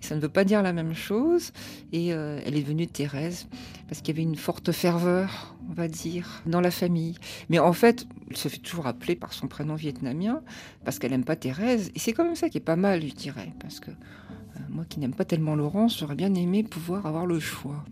Ça 0.00 0.14
ne 0.14 0.20
veut 0.20 0.28
pas 0.28 0.44
dire 0.44 0.62
la 0.62 0.72
même 0.72 0.94
chose. 0.94 1.52
Et 1.92 2.12
euh, 2.12 2.40
elle 2.44 2.56
est 2.56 2.62
devenue 2.62 2.86
Thérèse, 2.86 3.48
parce 3.88 4.00
qu'il 4.00 4.14
y 4.14 4.18
avait 4.18 4.28
une 4.28 4.36
forte 4.36 4.72
ferveur, 4.72 5.56
on 5.68 5.72
va 5.72 5.88
dire, 5.88 6.42
dans 6.46 6.60
la 6.60 6.70
famille. 6.70 7.16
Mais 7.48 7.58
en 7.58 7.72
fait, 7.72 8.06
elle 8.30 8.36
se 8.36 8.48
fait 8.48 8.58
toujours 8.58 8.86
appeler 8.86 9.16
par 9.16 9.32
son 9.32 9.48
prénom 9.48 9.74
vietnamien, 9.74 10.42
parce 10.84 10.98
qu'elle 10.98 11.10
n'aime 11.10 11.24
pas 11.24 11.36
Thérèse. 11.36 11.90
Et 11.94 11.98
c'est 11.98 12.12
quand 12.12 12.24
même 12.24 12.36
ça 12.36 12.48
qui 12.48 12.58
est 12.58 12.62
pas 12.62 12.76
mal, 12.76 13.02
je 13.02 13.14
dirais. 13.14 13.52
Parce 13.60 13.80
que 13.80 13.90
euh, 13.90 14.60
moi 14.68 14.84
qui 14.88 15.00
n'aime 15.00 15.14
pas 15.14 15.24
tellement 15.24 15.56
Laurence, 15.56 15.98
j'aurais 15.98 16.16
bien 16.16 16.34
aimé 16.34 16.62
pouvoir 16.62 17.06
avoir 17.06 17.26
le 17.26 17.40
choix. 17.40 17.84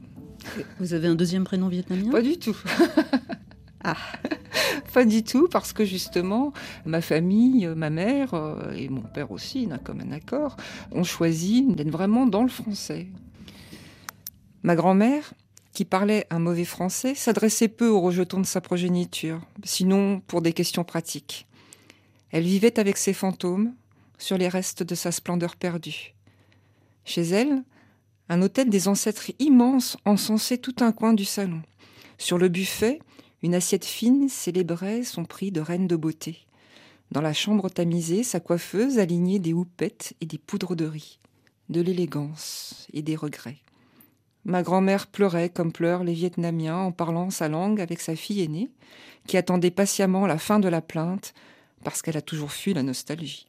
Vous 0.78 0.94
avez 0.94 1.08
un 1.08 1.14
deuxième 1.16 1.44
prénom 1.44 1.68
vietnamien? 1.68 2.10
Pas 2.10 2.22
du 2.22 2.38
tout. 2.38 2.56
Ah. 3.82 3.96
Pas 4.96 5.04
du 5.04 5.22
tout, 5.22 5.46
parce 5.46 5.74
que 5.74 5.84
justement, 5.84 6.54
ma 6.86 7.02
famille, 7.02 7.66
euh, 7.66 7.74
ma 7.74 7.90
mère 7.90 8.32
euh, 8.32 8.72
et 8.72 8.88
mon 8.88 9.02
père 9.02 9.30
aussi, 9.30 9.66
d'un 9.66 9.76
commun 9.76 10.10
accord, 10.10 10.56
ont 10.90 11.04
choisi 11.04 11.66
d'être 11.66 11.90
vraiment 11.90 12.24
dans 12.24 12.42
le 12.42 12.48
français. 12.48 13.06
Ma 14.62 14.74
grand-mère, 14.74 15.34
qui 15.74 15.84
parlait 15.84 16.26
un 16.30 16.38
mauvais 16.38 16.64
français, 16.64 17.14
s'adressait 17.14 17.68
peu 17.68 17.88
aux 17.90 18.00
rejetons 18.00 18.40
de 18.40 18.46
sa 18.46 18.62
progéniture, 18.62 19.42
sinon 19.64 20.20
pour 20.26 20.40
des 20.40 20.54
questions 20.54 20.82
pratiques. 20.82 21.46
Elle 22.30 22.44
vivait 22.44 22.80
avec 22.80 22.96
ses 22.96 23.12
fantômes 23.12 23.74
sur 24.16 24.38
les 24.38 24.48
restes 24.48 24.82
de 24.82 24.94
sa 24.94 25.12
splendeur 25.12 25.56
perdue. 25.56 26.14
Chez 27.04 27.20
elle, 27.20 27.64
un 28.30 28.40
hôtel 28.40 28.70
des 28.70 28.88
ancêtres 28.88 29.30
immense 29.40 29.98
encensait 30.06 30.56
tout 30.56 30.76
un 30.80 30.92
coin 30.92 31.12
du 31.12 31.26
salon. 31.26 31.60
Sur 32.16 32.38
le 32.38 32.48
buffet, 32.48 33.00
une 33.46 33.54
assiette 33.54 33.84
fine 33.84 34.28
célébrait 34.28 35.04
son 35.04 35.24
prix 35.24 35.52
de 35.52 35.60
reine 35.60 35.86
de 35.86 35.94
beauté. 35.94 36.46
Dans 37.12 37.20
la 37.20 37.32
chambre 37.32 37.68
tamisée, 37.68 38.24
sa 38.24 38.40
coiffeuse 38.40 38.98
alignait 38.98 39.38
des 39.38 39.52
houpettes 39.52 40.14
et 40.20 40.26
des 40.26 40.36
poudres 40.36 40.74
de 40.74 40.84
riz, 40.84 41.20
de 41.68 41.80
l'élégance 41.80 42.88
et 42.92 43.02
des 43.02 43.14
regrets. 43.14 43.58
Ma 44.44 44.64
grand-mère 44.64 45.06
pleurait 45.06 45.48
comme 45.48 45.70
pleurent 45.70 46.02
les 46.02 46.12
Vietnamiens 46.12 46.76
en 46.76 46.90
parlant 46.90 47.30
sa 47.30 47.48
langue 47.48 47.80
avec 47.80 48.00
sa 48.00 48.16
fille 48.16 48.42
aînée, 48.42 48.68
qui 49.28 49.36
attendait 49.36 49.70
patiemment 49.70 50.26
la 50.26 50.38
fin 50.38 50.58
de 50.58 50.68
la 50.68 50.80
plainte 50.80 51.32
parce 51.84 52.02
qu'elle 52.02 52.16
a 52.16 52.22
toujours 52.22 52.50
fui 52.50 52.74
la 52.74 52.82
nostalgie. 52.82 53.46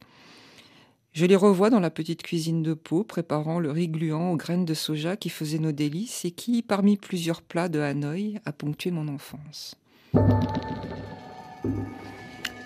Je 1.12 1.26
les 1.26 1.34
revois 1.34 1.70
dans 1.70 1.80
la 1.80 1.90
petite 1.90 2.22
cuisine 2.22 2.62
de 2.62 2.74
peau, 2.74 3.02
préparant 3.02 3.58
le 3.58 3.72
riz 3.72 3.88
gluant 3.88 4.30
aux 4.30 4.36
graines 4.36 4.64
de 4.64 4.74
soja 4.74 5.16
qui 5.16 5.28
faisait 5.28 5.58
nos 5.58 5.72
délices 5.72 6.24
et 6.24 6.30
qui, 6.30 6.62
parmi 6.62 6.96
plusieurs 6.96 7.42
plats 7.42 7.68
de 7.68 7.80
Hanoï, 7.80 8.38
a 8.44 8.52
ponctué 8.52 8.92
mon 8.92 9.08
enfance. 9.08 9.74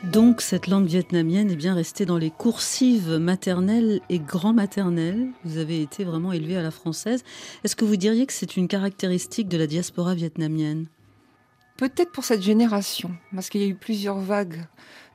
Donc 0.04 0.42
cette 0.42 0.66
langue 0.66 0.86
vietnamienne 0.86 1.50
est 1.50 1.56
bien 1.56 1.74
restée 1.74 2.04
dans 2.04 2.18
les 2.18 2.30
coursives 2.30 3.16
maternelles 3.16 4.00
et 4.10 4.18
grand-maternelles. 4.18 5.28
Vous 5.44 5.56
avez 5.56 5.80
été 5.80 6.04
vraiment 6.04 6.32
élevé 6.32 6.56
à 6.56 6.62
la 6.62 6.70
française. 6.70 7.24
Est-ce 7.64 7.76
que 7.76 7.86
vous 7.86 7.96
diriez 7.96 8.26
que 8.26 8.32
c'est 8.34 8.56
une 8.58 8.68
caractéristique 8.68 9.48
de 9.48 9.56
la 9.56 9.66
diaspora 9.66 10.14
vietnamienne? 10.14 10.86
Peut-être 11.78 12.12
pour 12.12 12.24
cette 12.24 12.42
génération, 12.42 13.12
parce 13.34 13.48
qu'il 13.48 13.62
y 13.62 13.64
a 13.64 13.68
eu 13.68 13.74
plusieurs 13.74 14.18
vagues 14.18 14.66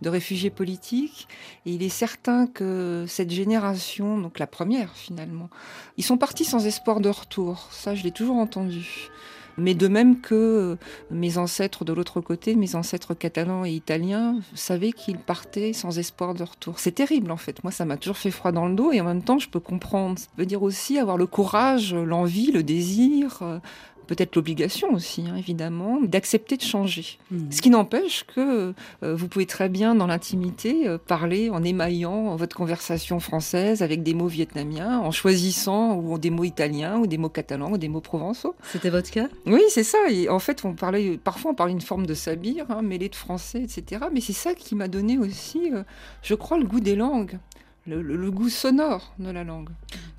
de 0.01 0.09
réfugiés 0.09 0.49
politiques, 0.49 1.27
et 1.65 1.71
il 1.71 1.83
est 1.83 1.89
certain 1.89 2.47
que 2.47 3.05
cette 3.07 3.29
génération, 3.29 4.17
donc 4.17 4.39
la 4.39 4.47
première 4.47 4.93
finalement, 4.95 5.49
ils 5.97 6.03
sont 6.03 6.17
partis 6.17 6.43
sans 6.43 6.65
espoir 6.65 6.99
de 6.99 7.09
retour. 7.09 7.69
Ça, 7.71 7.93
je 7.93 8.03
l'ai 8.03 8.11
toujours 8.11 8.37
entendu. 8.37 9.09
Mais 9.57 9.73
de 9.73 9.87
même 9.87 10.21
que 10.21 10.77
mes 11.09 11.37
ancêtres 11.37 11.83
de 11.83 11.93
l'autre 11.93 12.21
côté, 12.21 12.55
mes 12.55 12.75
ancêtres 12.75 13.13
catalans 13.13 13.65
et 13.65 13.71
italiens, 13.71 14.39
savaient 14.53 14.91
qu'ils 14.91 15.17
partaient 15.17 15.73
sans 15.73 15.97
espoir 15.97 16.33
de 16.33 16.43
retour. 16.43 16.79
C'est 16.79 16.91
terrible 16.91 17.31
en 17.31 17.37
fait. 17.37 17.63
Moi, 17.63 17.71
ça 17.71 17.85
m'a 17.85 17.97
toujours 17.97 18.17
fait 18.17 18.31
froid 18.31 18.51
dans 18.51 18.67
le 18.67 18.75
dos 18.75 18.91
et 18.91 19.01
en 19.01 19.05
même 19.05 19.23
temps, 19.23 19.39
je 19.39 19.49
peux 19.49 19.59
comprendre. 19.59 20.19
Ça 20.19 20.27
veut 20.37 20.45
dire 20.45 20.63
aussi 20.63 20.99
avoir 20.99 21.17
le 21.17 21.25
courage, 21.25 21.93
l'envie, 21.93 22.51
le 22.51 22.63
désir, 22.63 23.39
euh, 23.41 23.59
peut-être 24.07 24.35
l'obligation 24.35 24.91
aussi, 24.93 25.25
hein, 25.29 25.35
évidemment, 25.37 25.99
d'accepter 26.01 26.57
de 26.57 26.61
changer. 26.61 27.17
Hmm. 27.31 27.51
Ce 27.51 27.61
qui 27.61 27.69
n'empêche 27.69 28.23
que 28.25 28.73
euh, 29.03 29.15
vous 29.15 29.27
pouvez 29.27 29.45
très 29.45 29.69
bien, 29.69 29.93
dans 29.95 30.07
l'intimité, 30.07 30.87
euh, 30.87 30.97
parler 30.97 31.49
en 31.49 31.63
émaillant 31.63 32.35
votre 32.35 32.55
conversation 32.55 33.19
française 33.19 33.81
avec 33.83 34.03
des 34.03 34.13
mots 34.13 34.27
vietnamiens, 34.27 34.99
en 34.99 35.11
choisissant 35.11 35.95
ou 35.97 36.17
des 36.17 36.29
mots 36.29 36.43
italiens, 36.45 36.97
ou 36.97 37.07
des 37.07 37.17
mots 37.17 37.29
catalans, 37.29 37.71
ou 37.71 37.77
des 37.77 37.89
mots 37.89 38.01
provençaux. 38.01 38.55
C'était 38.63 38.89
votre 38.89 39.11
cas? 39.11 39.27
Oui, 39.45 39.61
c'est 39.69 39.83
ça. 39.83 39.97
Et 40.09 40.29
en 40.29 40.39
fait, 40.39 40.63
on 40.65 40.73
parlait, 40.73 41.17
parfois, 41.21 41.51
on 41.51 41.55
parlait 41.55 41.73
une 41.73 41.81
forme 41.81 42.05
de 42.05 42.13
sabir, 42.13 42.65
hein, 42.69 42.81
mêlée 42.81 43.09
de 43.09 43.15
français, 43.15 43.61
etc. 43.61 44.05
Mais 44.13 44.21
c'est 44.21 44.33
ça 44.33 44.53
qui 44.53 44.75
m'a 44.75 44.87
donné 44.87 45.17
aussi, 45.17 45.71
euh, 45.73 45.83
je 46.23 46.33
crois, 46.35 46.57
le 46.57 46.65
goût 46.65 46.79
des 46.79 46.95
langues. 46.95 47.37
Le, 47.85 48.01
le- 48.01 48.17
le 48.17 48.31
goût 48.31 48.49
sonore 48.49 49.13
de 49.17 49.29
la 49.31 49.45
langue. 49.45 49.69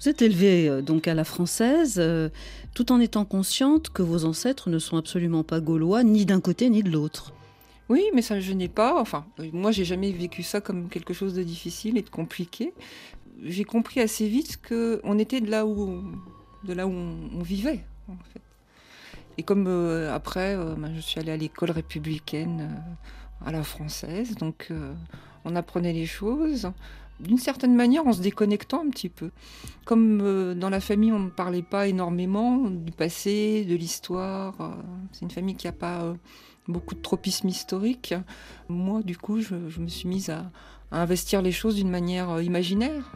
Vous 0.01 0.09
êtes 0.09 0.23
élevée 0.23 0.69
euh, 0.71 0.81
donc 0.81 1.07
à 1.07 1.13
la 1.13 1.25
française, 1.25 1.97
euh, 1.99 2.31
tout 2.79 2.93
en 2.93 3.01
étant 3.01 3.25
consciente 3.25 3.89
que 3.89 4.03
vos 4.03 4.25
ancêtres 4.25 4.71
ne 4.71 4.79
sont 4.79 4.97
absolument 4.97 5.43
pas 5.43 5.59
gaulois, 5.59 6.05
ni 6.05 6.25
d'un 6.25 6.41
côté 6.41 6.71
ni 6.71 6.85
de 6.85 6.91
l'autre. 6.93 7.33
Oui, 7.89 8.05
mais 8.15 8.23
ça, 8.23 8.39
je 8.39 8.53
n'ai 8.53 8.69
pas. 8.69 9.01
Enfin, 9.01 9.27
moi, 9.53 9.73
j'ai 9.73 9.85
jamais 9.85 10.13
vécu 10.13 10.45
ça 10.45 10.61
comme 10.61 10.89
quelque 10.89 11.13
chose 11.13 11.35
de 11.35 11.43
difficile 11.43 11.99
et 11.99 12.03
de 12.03 12.09
compliqué. 12.09 12.73
J'ai 13.43 13.65
compris 13.65 13.99
assez 13.99 14.29
vite 14.29 14.61
que 14.63 15.01
on 15.03 15.19
était 15.19 15.41
de 15.41 15.51
là 15.51 15.67
où, 15.67 16.05
de 16.63 16.73
là 16.73 16.87
où 16.87 16.93
on, 16.93 17.43
vivait. 17.43 17.85
Et 19.39 19.43
comme 19.43 19.67
euh, 19.67 20.15
après, 20.15 20.55
euh, 20.55 20.77
ben, 20.77 20.95
je 20.95 21.01
suis 21.01 21.19
allée 21.19 21.33
à 21.33 21.37
l'école 21.37 21.73
républicaine 21.73 22.61
euh, 22.61 23.49
à 23.49 23.51
la 23.51 23.65
française, 23.65 24.37
donc 24.37 24.73
on 25.45 25.57
apprenait 25.57 25.93
les 25.93 26.07
choses 26.07 26.71
d'une 27.21 27.39
certaine 27.39 27.75
manière 27.75 28.07
en 28.07 28.13
se 28.13 28.21
déconnectant 28.21 28.83
un 28.87 28.91
petit 28.91 29.09
peu. 29.09 29.31
Comme 29.85 30.21
euh, 30.23 30.55
dans 30.55 30.71
la 30.71 30.81
famille, 30.81 31.13
on 31.13 31.19
ne 31.19 31.31
parlait 31.31 31.63
pas 31.63 31.89
énormément 31.89 32.59
du 32.71 32.93
passé, 32.93 33.65
de 33.65 33.75
l'histoire. 33.75 34.55
euh, 34.61 34.71
c'est 35.13 35.23
une 35.23 35.31
famille 35.31 35.57
qui 35.57 35.67
n'a 35.67 35.73
pas 35.73 36.03
euh, 36.03 36.15
beaucoup 36.69 36.95
de 36.95 37.01
tropisme 37.01 37.49
historique. 37.49 38.15
Moi, 38.69 39.03
du 39.03 39.17
coup, 39.17 39.41
je, 39.41 39.69
je 39.69 39.81
me 39.81 39.89
suis 39.89 40.09
mise 40.09 40.31
à, 40.31 40.51
à 40.91 41.03
investir 41.03 41.43
les 41.43 41.53
choses 41.53 41.75
d'une 41.75 41.91
manière 41.91 42.41
imaginaire. 42.41 43.13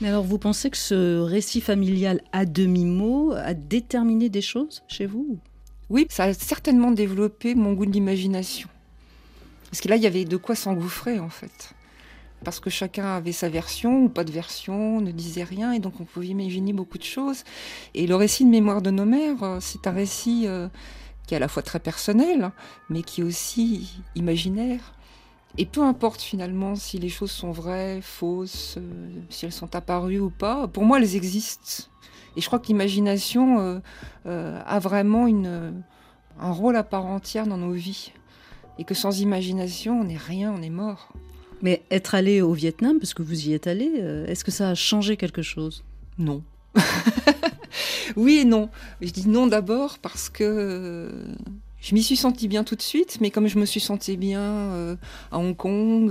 Mais 0.00 0.08
alors, 0.08 0.24
vous 0.24 0.38
pensez 0.38 0.70
que 0.70 0.76
ce 0.76 1.20
récit 1.20 1.60
familial 1.60 2.20
à 2.32 2.44
demi-mot 2.44 3.32
a 3.32 3.54
déterminé 3.54 4.28
des 4.28 4.42
choses 4.42 4.82
chez 4.88 5.06
vous 5.06 5.38
Oui, 5.88 6.06
ça 6.10 6.24
a 6.24 6.34
certainement 6.34 6.90
développé 6.90 7.54
mon 7.54 7.72
goût 7.72 7.86
de 7.86 7.92
l'imagination. 7.92 8.68
Parce 9.70 9.80
que 9.80 9.88
là, 9.88 9.96
il 9.96 10.02
y 10.02 10.06
avait 10.06 10.24
de 10.24 10.36
quoi 10.36 10.54
s'engouffrer, 10.54 11.18
en 11.18 11.30
fait. 11.30 11.72
Parce 12.44 12.60
que 12.60 12.70
chacun 12.70 13.06
avait 13.16 13.32
sa 13.32 13.48
version 13.48 14.04
ou 14.04 14.08
pas 14.08 14.24
de 14.24 14.30
version, 14.30 15.00
ne 15.00 15.10
disait 15.10 15.44
rien, 15.44 15.72
et 15.72 15.78
donc 15.78 16.00
on 16.00 16.04
pouvait 16.04 16.28
imaginer 16.28 16.72
beaucoup 16.72 16.98
de 16.98 17.04
choses. 17.04 17.44
Et 17.94 18.06
le 18.06 18.14
récit 18.14 18.44
de 18.44 18.50
Mémoire 18.50 18.82
de 18.82 18.90
nos 18.90 19.06
mères, 19.06 19.42
euh, 19.42 19.58
c'est 19.60 19.86
un 19.86 19.92
récit 19.92 20.44
euh, 20.46 20.68
qui 21.26 21.34
est 21.34 21.38
à 21.38 21.40
la 21.40 21.48
fois 21.48 21.62
très 21.62 21.80
personnel, 21.80 22.52
mais 22.90 23.02
qui 23.02 23.22
est 23.22 23.24
aussi 23.24 24.02
imaginaire. 24.14 24.94
Et 25.58 25.64
peu 25.64 25.82
importe 25.82 26.20
finalement 26.20 26.76
si 26.76 26.98
les 26.98 27.08
choses 27.08 27.30
sont 27.30 27.50
vraies, 27.50 28.00
fausses, 28.02 28.76
euh, 28.76 29.08
si 29.30 29.46
elles 29.46 29.52
sont 29.52 29.74
apparues 29.74 30.20
ou 30.20 30.30
pas, 30.30 30.68
pour 30.68 30.84
moi 30.84 30.98
elles 30.98 31.16
existent. 31.16 31.88
Et 32.36 32.42
je 32.42 32.46
crois 32.46 32.58
que 32.58 32.66
l'imagination 32.66 33.80
a 34.26 34.78
vraiment 34.78 35.26
un 35.26 36.52
rôle 36.52 36.76
à 36.76 36.82
part 36.82 37.06
entière 37.06 37.46
dans 37.46 37.56
nos 37.56 37.72
vies. 37.72 38.12
Et 38.78 38.84
que 38.84 38.92
sans 38.92 39.20
imagination, 39.20 40.00
on 40.00 40.04
n'est 40.04 40.18
rien, 40.18 40.52
on 40.52 40.60
est 40.60 40.68
mort. 40.68 41.08
Mais 41.62 41.82
être 41.90 42.14
allé 42.14 42.42
au 42.42 42.52
Vietnam, 42.52 42.98
parce 42.98 43.14
que 43.14 43.22
vous 43.22 43.48
y 43.48 43.54
êtes 43.54 43.66
allé, 43.66 43.90
euh, 43.98 44.26
est-ce 44.26 44.44
que 44.44 44.50
ça 44.50 44.70
a 44.70 44.74
changé 44.74 45.16
quelque 45.16 45.42
chose? 45.42 45.84
Non. 46.18 46.42
oui 48.16 48.38
et 48.38 48.44
non. 48.44 48.68
Je 49.00 49.10
dis 49.10 49.28
non 49.28 49.46
d'abord 49.46 49.98
parce 49.98 50.28
que 50.28 50.44
euh, 50.44 51.10
je 51.80 51.94
m'y 51.94 52.02
suis 52.02 52.16
sentie 52.16 52.48
bien 52.48 52.64
tout 52.64 52.76
de 52.76 52.82
suite, 52.82 53.18
mais 53.20 53.30
comme 53.30 53.46
je 53.46 53.58
me 53.58 53.64
suis 53.64 53.80
sentie 53.80 54.16
bien 54.16 54.42
euh, 54.42 54.96
à 55.30 55.38
Hong 55.38 55.56
Kong, 55.56 56.10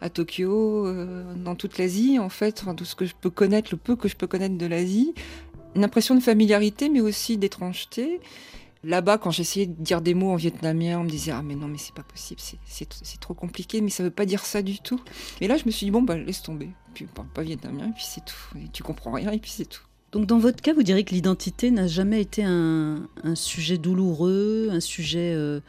à 0.00 0.10
Tokyo, 0.10 0.92
dans 1.36 1.54
toute 1.54 1.78
l'Asie, 1.78 2.18
en 2.18 2.28
fait, 2.28 2.64
tout 2.76 2.84
ce 2.84 2.94
que 2.94 3.04
je 3.04 3.14
peux 3.20 3.30
connaître, 3.30 3.70
le 3.72 3.78
peu 3.78 3.96
que 3.96 4.08
je 4.08 4.16
peux 4.16 4.26
connaître 4.26 4.56
de 4.56 4.66
l'Asie, 4.66 5.14
une 5.74 5.84
impression 5.84 6.14
de 6.14 6.20
familiarité, 6.20 6.88
mais 6.88 7.00
aussi 7.00 7.36
d'étrangeté. 7.36 8.20
Là-bas, 8.84 9.18
quand 9.18 9.30
j'essayais 9.32 9.66
de 9.66 9.74
dire 9.82 10.00
des 10.00 10.14
mots 10.14 10.30
en 10.30 10.36
vietnamien, 10.36 10.98
on 11.00 11.04
me 11.04 11.08
disait 11.10 11.32
Ah, 11.32 11.42
mais 11.42 11.56
non, 11.56 11.66
mais 11.66 11.78
c'est 11.78 11.94
pas 11.94 12.04
possible, 12.04 12.40
c'est- 12.40 13.20
trop 13.20 13.34
compliqué, 13.34 13.80
mais 13.80 13.90
ça 13.90 14.02
veut 14.04 14.10
pas 14.10 14.24
dire 14.26 14.44
ça 14.44 14.62
du 14.62 14.78
tout. 14.78 15.00
Et 15.40 15.48
là, 15.48 15.56
je 15.56 15.64
me 15.66 15.70
suis 15.70 15.86
dit 15.86 15.90
Bon, 15.90 16.02
bah, 16.02 16.16
laisse 16.16 16.42
tomber. 16.42 16.70
Puis, 16.94 17.06
on 17.10 17.14
parle 17.14 17.28
pas 17.28 17.42
vietnamien, 17.42 17.88
et 17.88 17.92
puis 17.92 18.04
c'est 18.06 18.24
tout. 18.24 18.56
Et 18.58 18.68
tu 18.72 18.82
comprends 18.82 19.10
rien, 19.12 19.30
et 19.32 19.38
puis 19.38 19.50
c'est 19.50 19.66
tout. 19.68 19.82
Donc 20.12 20.24
dans 20.26 20.38
votre 20.38 20.62
cas, 20.62 20.72
vous 20.72 20.82
diriez 20.82 21.04
que 21.04 21.12
l'identité 21.12 21.70
n'a 21.70 21.86
jamais 21.86 22.22
été 22.22 22.42
un, 22.42 23.06
un 23.24 23.34
sujet 23.34 23.76
douloureux, 23.76 24.68
un 24.70 24.80
sujet 24.80 25.34
euh, 25.34 25.60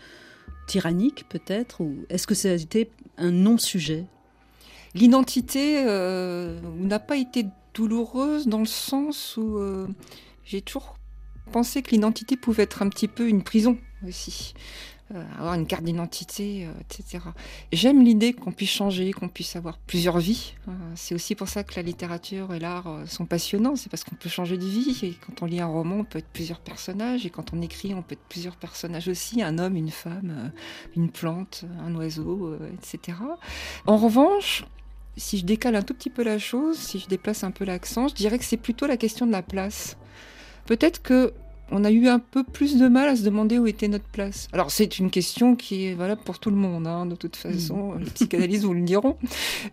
tyrannique 0.68 1.26
peut-être 1.28 1.82
Ou 1.82 2.06
est-ce 2.10 2.26
que 2.26 2.36
ça 2.36 2.50
a 2.52 2.54
été 2.54 2.90
un 3.18 3.32
non-sujet? 3.32 4.06
L'identité 4.96 5.84
euh, 5.86 6.60
n'a 6.78 7.00
pas 7.00 7.18
été 7.18 7.48
douloureuse 7.74 8.48
dans 8.48 8.60
le 8.60 8.66
sens 8.66 9.36
où 9.36 9.58
euh, 9.58 9.88
j'ai 10.46 10.62
toujours 10.62 10.96
pensé 11.50 11.82
que 11.82 11.92
l'identité 11.92 12.38
pouvait 12.38 12.64
être 12.64 12.82
un 12.82 12.90
petit 12.90 13.08
peu 13.08 13.28
une 13.28 13.44
prison 13.44 13.78
aussi. 14.08 14.54
Euh, 15.16 15.24
avoir 15.40 15.56
une 15.56 15.66
carte 15.66 15.84
d'identité, 15.84 16.68
euh, 16.68 16.82
etc. 16.82 17.24
J'aime 17.74 18.04
l'idée 18.04 18.34
qu'on 18.34 18.52
puisse 18.52 18.70
changer, 18.70 19.12
qu'on 19.12 19.28
puisse 19.28 19.56
avoir 19.56 19.80
plusieurs 19.80 20.20
vies. 20.20 20.54
Euh, 20.68 20.72
c'est 20.94 21.16
aussi 21.16 21.34
pour 21.34 21.50
ça 21.50 21.64
que 21.64 21.74
la 21.76 21.82
littérature 21.82 22.54
et 22.54 22.60
l'art 22.60 22.86
euh, 22.86 23.06
sont 23.08 23.26
passionnants. 23.26 23.76
C'est 23.76 23.90
parce 23.90 24.04
qu'on 24.04 24.16
peut 24.16 24.30
changer 24.30 24.60
de 24.60 24.66
vie. 24.66 25.18
Quand 25.26 25.42
on 25.42 25.48
lit 25.48 25.62
un 25.62 25.66
roman, 25.66 25.96
on 26.02 26.04
peut 26.04 26.20
être 26.20 26.30
plusieurs 26.32 26.60
personnages. 26.60 27.26
Et 27.26 27.32
quand 27.32 27.54
on 27.54 27.62
écrit, 27.64 27.96
on 27.96 28.04
peut 28.04 28.14
être 28.14 28.28
plusieurs 28.30 28.56
personnages 28.56 29.08
aussi. 29.08 29.42
Un 29.42 29.58
homme, 29.58 29.76
une 29.76 29.90
femme, 29.90 30.52
une 30.96 31.10
plante, 31.10 31.66
un 31.84 31.96
oiseau, 31.96 32.56
etc. 32.76 33.18
En 33.88 33.98
revanche, 33.98 34.64
si 35.18 35.40
je 35.40 35.46
décale 35.46 35.76
un 35.76 35.82
tout 35.82 35.96
petit 35.96 36.12
peu 36.12 36.24
la 36.24 36.38
chose, 36.38 36.78
si 36.78 37.00
je 37.00 37.08
déplace 37.08 37.44
un 37.44 37.52
peu 37.52 37.66
l'accent, 37.66 38.10
je 38.10 38.14
dirais 38.14 38.38
que 38.38 38.46
c'est 38.46 38.58
plutôt 38.58 38.86
la 38.86 38.98
question 38.98 39.26
de 39.26 39.32
la 39.32 39.42
place. 39.42 39.98
Peut-être 40.70 41.02
que 41.02 41.34
on 41.72 41.84
a 41.84 41.90
eu 41.90 42.08
un 42.08 42.20
peu 42.20 42.44
plus 42.44 42.78
de 42.78 42.88
mal 42.88 43.10
à 43.10 43.16
se 43.16 43.24
demander 43.24 43.58
où 43.58 43.66
était 43.66 43.88
notre 43.88 44.06
place. 44.06 44.48
Alors 44.54 44.70
c'est 44.70 45.00
une 45.00 45.10
question 45.10 45.56
qui 45.56 45.88
est 45.88 45.96
valable 45.96 46.22
pour 46.24 46.38
tout 46.38 46.52
le 46.52 46.58
monde, 46.58 46.86
hein, 46.86 47.08
de 47.08 47.16
toute 47.16 47.36
façon, 47.36 47.96
les 47.96 48.06
psychanalystes 48.06 48.66
vous 48.66 48.76
le 48.76 48.84
diront. 48.84 49.18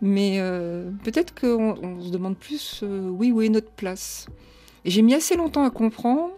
Mais 0.01 0.37
euh, 0.39 0.91
peut-être 1.05 1.39
qu'on 1.39 1.77
on 1.83 2.01
se 2.01 2.11
demande 2.11 2.39
plus, 2.39 2.81
euh, 2.83 3.11
oui, 3.11 3.31
où 3.31 3.43
est 3.43 3.51
notre 3.51 3.71
place. 3.73 4.27
Et 4.87 4.91
j'ai 4.91 5.03
mis 5.03 5.13
assez 5.13 5.37
longtemps 5.37 5.65
à 5.65 5.71
comprendre 5.71 6.31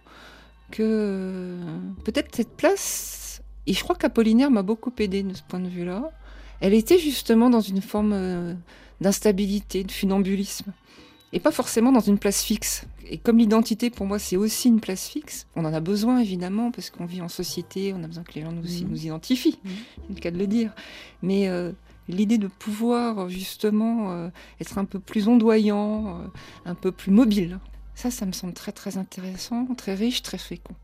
que 0.73 0.83
euh, 0.83 1.63
peut-être 2.03 2.35
cette 2.35 2.57
place, 2.57 3.41
et 3.69 3.75
je 3.75 3.83
crois 3.85 3.95
qu'Apollinaire 3.95 4.51
m'a 4.51 4.63
beaucoup 4.63 4.93
aidé 4.99 5.23
de 5.23 5.35
ce 5.35 5.43
point 5.49 5.61
de 5.61 5.69
vue-là, 5.69 6.11
elle 6.61 6.75
était 6.75 6.99
justement 6.99 7.49
dans 7.49 7.61
une 7.61 7.81
forme 7.81 8.57
d'instabilité, 9.01 9.85
de 9.85 9.93
funambulisme, 9.93 10.73
et 11.33 11.41
pas 11.41 11.51
forcément 11.53 11.93
dans 11.93 12.01
une 12.01 12.19
place 12.19 12.43
fixe. 12.43 12.87
Et 13.11 13.19
comme 13.19 13.39
l'identité, 13.39 13.91
pour 13.91 14.07
moi, 14.07 14.19
c'est 14.19 14.37
aussi 14.37 14.69
une 14.69 14.81
place 14.81 15.09
fixe, 15.09 15.47
on 15.57 15.65
en 15.65 15.73
a 15.73 15.81
besoin 15.81 16.19
évidemment, 16.21 16.71
parce 16.71 16.91
qu'on 16.91 17.07
vit 17.07 17.21
en 17.23 17.29
société, 17.29 17.95
on 17.97 18.03
a 18.03 18.07
besoin 18.07 18.23
que 18.25 18.33
les 18.35 18.43
gens 18.43 18.53
nous, 18.53 18.63
Mhm. 18.63 18.89
nous 18.89 19.05
identifient, 19.07 19.59
Mhm. 19.65 19.71
c'est 20.09 20.15
le 20.15 20.21
cas 20.21 20.31
de 20.31 20.39
le 20.39 20.47
dire. 20.47 20.73
Mais 21.23 21.49
euh, 21.49 21.73
l'idée 22.09 22.39
de 22.39 22.47
pouvoir 22.49 23.29
justement 23.29 24.13
euh, 24.13 24.29
être 24.61 24.79
un 24.79 24.85
peu 24.85 24.99
plus 25.01 25.29
ondoyant, 25.29 26.21
euh, 26.21 26.27
un 26.67 26.75
peu 26.75 26.93
plus 26.93 27.11
mobile, 27.13 27.59
ça, 27.95 28.11
ça 28.11 28.27
me 28.27 28.33
semble 28.33 28.53
très 28.53 28.73
très 28.73 28.97
intéressant, 28.99 29.67
très 29.77 29.95
riche, 29.95 30.23
très 30.23 30.39
fécond. 30.39 30.75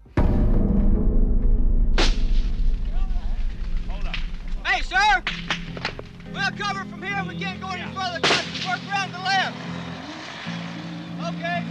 Hey, 4.67 4.83
sir! 4.83 5.23
We'll 6.33 6.51
cover 6.59 6.85
from 6.91 7.03
here. 7.03 7.23
We 7.29 7.39
can't 7.39 7.61
go 7.61 7.69
any 7.69 7.85
further. 7.95 8.21
Work 8.67 8.81
around 8.91 9.13
the 9.13 9.23
left. 9.23 9.55
Okay. 11.25 11.63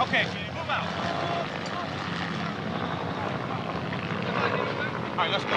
Okay. 0.00 0.24
Let's 5.30 5.44
go. 5.44 5.56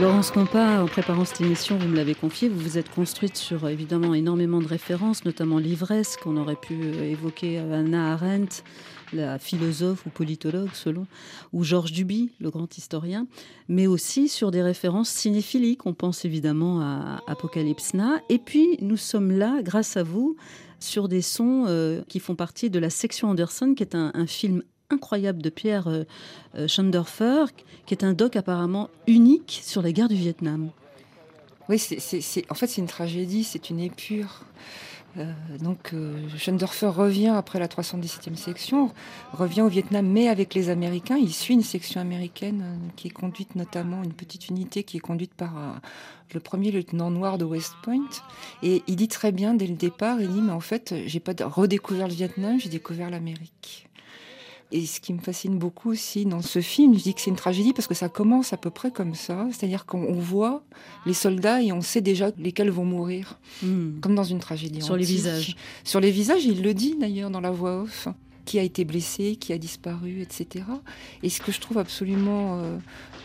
Laurence 0.00 0.30
Compa, 0.30 0.82
en 0.82 0.86
préparant 0.86 1.24
cette 1.24 1.40
émission, 1.40 1.76
vous 1.76 1.88
me 1.88 1.96
l'avez 1.96 2.14
confié, 2.14 2.48
vous 2.48 2.58
vous 2.58 2.78
êtes 2.78 2.90
construite 2.90 3.36
sur 3.36 3.64
euh, 3.64 3.68
évidemment 3.68 4.14
énormément 4.14 4.60
de 4.60 4.66
références, 4.66 5.24
notamment 5.24 5.58
l'ivresse 5.58 6.16
qu'on 6.16 6.36
aurait 6.36 6.56
pu 6.56 6.74
euh, 6.82 7.04
évoquer 7.04 7.58
Hannah 7.58 8.14
Arendt, 8.14 8.62
la 9.12 9.38
philosophe 9.38 10.06
ou 10.06 10.10
politologue 10.10 10.70
selon, 10.74 11.06
ou 11.52 11.64
Georges 11.64 11.92
Duby, 11.92 12.30
le 12.40 12.50
grand 12.50 12.76
historien, 12.76 13.26
mais 13.68 13.86
aussi 13.86 14.28
sur 14.28 14.50
des 14.50 14.62
références 14.62 15.10
cinéphiliques. 15.10 15.86
On 15.86 15.94
pense 15.94 16.24
évidemment 16.24 16.80
à 16.80 17.20
Apocalypse 17.26 17.94
Now. 17.94 18.16
Et 18.28 18.38
puis 18.38 18.76
nous 18.80 18.96
sommes 18.96 19.30
là, 19.30 19.60
grâce 19.62 19.96
à 19.96 20.02
vous, 20.02 20.36
sur 20.80 21.08
des 21.08 21.22
sons 21.22 21.64
euh, 21.68 22.02
qui 22.08 22.18
font 22.20 22.34
partie 22.34 22.70
de 22.70 22.78
la 22.78 22.90
section 22.90 23.30
Anderson, 23.30 23.74
qui 23.74 23.82
est 23.82 23.94
un, 23.94 24.26
film 24.26 24.62
incroyable 24.90 25.40
de 25.40 25.48
Pierre 25.48 25.88
euh, 25.88 26.04
euh, 26.56 26.68
Schandorfer, 26.68 27.46
qui 27.86 27.94
est 27.94 28.04
un 28.04 28.12
doc 28.12 28.36
apparemment 28.36 28.90
unique 29.06 29.60
sur 29.62 29.80
la 29.80 29.92
guerre 29.92 30.08
du 30.08 30.16
Vietnam. 30.16 30.70
Oui, 31.68 31.78
c'est- 31.78 32.50
en 32.50 32.54
fait, 32.54 32.66
c'est 32.66 32.80
une 32.80 32.88
tragédie, 32.88 33.44
c'est 33.44 33.70
une 33.70 33.80
épure. 33.80 34.44
Euh, 35.18 35.32
donc, 35.60 35.90
euh, 35.92 36.28
Schoendorfer 36.36 36.86
revient 36.86 37.28
après 37.28 37.58
la 37.58 37.68
317e 37.68 38.36
section, 38.36 38.90
revient 39.32 39.62
au 39.62 39.68
Vietnam, 39.68 40.06
mais 40.06 40.28
avec 40.28 40.54
les 40.54 40.70
Américains. 40.70 41.16
Il 41.16 41.32
suit 41.32 41.54
une 41.54 41.62
section 41.62 42.00
américaine 42.00 42.62
euh, 42.64 42.88
qui 42.96 43.08
est 43.08 43.10
conduite 43.10 43.54
notamment, 43.54 44.02
une 44.02 44.12
petite 44.12 44.48
unité 44.48 44.84
qui 44.84 44.96
est 44.96 45.00
conduite 45.00 45.34
par 45.34 45.58
euh, 45.58 45.72
le 46.32 46.40
premier 46.40 46.70
lieutenant 46.70 47.10
noir 47.10 47.38
de 47.38 47.44
West 47.44 47.74
Point. 47.82 48.08
Et 48.62 48.82
il 48.86 48.96
dit 48.96 49.08
très 49.08 49.32
bien 49.32 49.54
dès 49.54 49.66
le 49.66 49.76
départ, 49.76 50.20
il 50.20 50.28
dit, 50.28 50.40
mais 50.40 50.52
en 50.52 50.60
fait, 50.60 50.94
j'ai 51.06 51.20
pas 51.20 51.34
redécouvert 51.40 52.08
le 52.08 52.14
Vietnam, 52.14 52.58
j'ai 52.58 52.70
découvert 52.70 53.10
l'Amérique. 53.10 53.88
Et 54.74 54.86
ce 54.86 55.00
qui 55.00 55.12
me 55.12 55.18
fascine 55.20 55.58
beaucoup 55.58 55.90
aussi 55.90 56.24
dans 56.24 56.40
ce 56.40 56.60
film, 56.62 56.94
je 56.96 57.02
dis 57.02 57.12
que 57.14 57.20
c'est 57.20 57.28
une 57.28 57.36
tragédie 57.36 57.74
parce 57.74 57.86
que 57.86 57.94
ça 57.94 58.08
commence 58.08 58.54
à 58.54 58.56
peu 58.56 58.70
près 58.70 58.90
comme 58.90 59.14
ça, 59.14 59.46
c'est-à-dire 59.50 59.84
qu'on 59.84 60.02
on 60.02 60.18
voit 60.18 60.64
les 61.04 61.12
soldats 61.12 61.60
et 61.62 61.72
on 61.72 61.82
sait 61.82 62.00
déjà 62.00 62.30
lesquels 62.38 62.70
vont 62.70 62.86
mourir, 62.86 63.38
Hmm. 63.62 64.00
comme 64.00 64.14
dans 64.14 64.24
une 64.24 64.38
tragédie. 64.38 64.80
Sur 64.80 64.96
les 64.96 65.04
visages. 65.04 65.56
Sur 65.84 66.00
les 66.00 66.10
visages, 66.10 66.44
il 66.46 66.62
le 66.62 66.72
dit 66.72 66.96
d'ailleurs 66.98 67.30
dans 67.30 67.40
la 67.42 67.50
voix 67.50 67.82
off, 67.82 68.08
qui 68.44 68.58
a 68.58 68.62
été 68.62 68.84
blessé, 68.84 69.36
qui 69.36 69.52
a 69.52 69.58
disparu, 69.58 70.20
etc. 70.20 70.64
Et 71.22 71.28
ce 71.28 71.40
que 71.40 71.52
je 71.52 71.60
trouve 71.60 71.78
absolument 71.78 72.58
euh, 72.58 72.78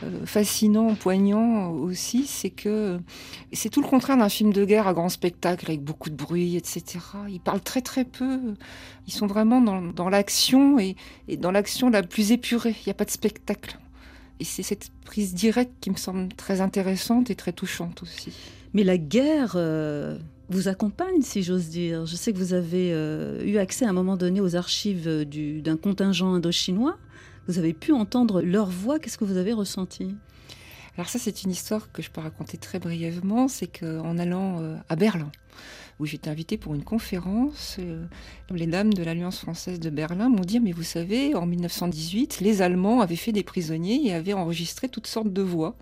euh, 0.03 0.25
fascinant, 0.25 0.95
poignant 0.95 1.71
aussi, 1.71 2.25
c'est 2.25 2.49
que 2.49 2.99
c'est 3.53 3.69
tout 3.69 3.81
le 3.81 3.87
contraire 3.87 4.17
d'un 4.17 4.29
film 4.29 4.53
de 4.53 4.65
guerre 4.65 4.87
à 4.87 4.93
grand 4.93 5.09
spectacle, 5.09 5.65
avec 5.67 5.81
beaucoup 5.81 6.09
de 6.09 6.15
bruit, 6.15 6.55
etc. 6.55 6.99
Ils 7.29 7.39
parlent 7.39 7.61
très 7.61 7.81
très 7.81 8.05
peu. 8.05 8.39
Ils 9.07 9.13
sont 9.13 9.27
vraiment 9.27 9.61
dans, 9.61 10.09
l'action 10.09 10.79
et, 10.79 10.95
et 11.27 11.37
dans 11.37 11.51
l'action 11.51 11.89
la 11.89 12.03
plus 12.03 12.31
épurée. 12.31 12.75
Il 12.81 12.87
n'y 12.87 12.91
a 12.91 12.95
pas 12.95 13.05
de 13.05 13.11
spectacle. 13.11 13.77
Et 14.39 14.43
c'est 14.43 14.63
cette 14.63 14.91
prise 15.03 15.33
directe 15.33 15.71
qui 15.81 15.89
me 15.89 15.95
semble 15.95 16.29
très 16.33 16.61
intéressante 16.61 17.29
et 17.29 17.35
très 17.35 17.53
touchante 17.53 18.03
aussi. 18.03 18.31
Mais 18.73 18.83
la 18.83 18.97
guerre 18.97 19.53
euh, 19.55 20.19
vous 20.49 20.67
accompagne, 20.67 21.21
si 21.21 21.43
j'ose 21.43 21.67
dire. 21.69 22.05
Je 22.05 22.15
sais 22.15 22.31
que 22.33 22.37
vous 22.37 22.53
avez 22.53 22.91
euh, 22.93 23.43
eu 23.45 23.57
accès 23.57 23.85
à 23.85 23.89
un 23.89 23.93
moment 23.93 24.15
donné 24.17 24.39
aux 24.41 24.55
archives 24.55 25.25
du- 25.25 25.61
d'un 25.61 25.77
contingent 25.77 26.33
indo-chinois. 26.33 26.97
Vous 27.47 27.59
avez 27.59 27.73
pu 27.73 27.91
entendre 27.91 28.41
leur 28.41 28.69
voix. 28.69 28.99
Qu'est-ce 28.99 29.17
que 29.17 29.25
vous 29.25 29.37
avez 29.37 29.53
ressenti? 29.53 30.15
Alors 30.97 31.09
ça, 31.09 31.19
c'est 31.19 31.43
une 31.43 31.51
histoire 31.51 31.91
que 31.91 32.01
je 32.01 32.09
peux 32.09 32.21
raconter 32.21 32.57
très 32.57 32.79
brièvement. 32.79 33.47
C'est 33.47 33.67
qu'en 33.67 34.17
allant 34.17 34.61
euh, 34.61 34.75
à 34.89 34.95
Berlin, 34.95 35.31
où 35.99 36.05
j'étais 36.05 36.29
invitée 36.29 36.57
pour 36.57 36.73
une 36.75 36.83
conférence, 36.83 37.77
euh, 37.79 38.05
les 38.51 38.67
dames 38.67 38.93
de 38.93 39.03
l'Alliance 39.03 39.39
française 39.39 39.79
de 39.79 39.89
Berlin 39.89 40.29
m'ont 40.29 40.41
dit, 40.41 40.59
mais 40.59 40.71
vous 40.71 40.83
savez, 40.83 41.35
en 41.35 41.45
1918, 41.45 42.39
les 42.41 42.61
Allemands 42.61 43.01
avaient 43.01 43.15
fait 43.15 43.31
des 43.31 43.43
prisonniers 43.43 44.07
et 44.07 44.13
avaient 44.13 44.33
enregistré 44.33 44.87
toutes 44.89 45.07
sortes 45.07 45.31
de 45.31 45.41
voix 45.41 45.75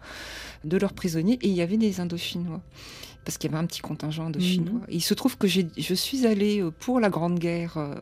de 0.63 0.77
leurs 0.77 0.93
prisonniers, 0.93 1.37
et 1.41 1.47
il 1.49 1.53
y 1.53 1.61
avait 1.61 1.77
des 1.77 1.99
Indochinois. 1.99 2.61
Parce 3.25 3.37
qu'il 3.37 3.51
y 3.51 3.53
avait 3.53 3.61
un 3.61 3.65
petit 3.65 3.81
contingent 3.81 4.27
indochinois. 4.27 4.81
Et 4.87 4.95
il 4.95 5.01
se 5.01 5.13
trouve 5.13 5.37
que 5.37 5.47
je 5.47 5.93
suis 5.93 6.25
allée 6.27 6.61
euh, 6.61 6.71
pour 6.71 6.99
la 6.99 7.09
Grande 7.09 7.39
Guerre 7.39 7.77
euh, 7.77 7.95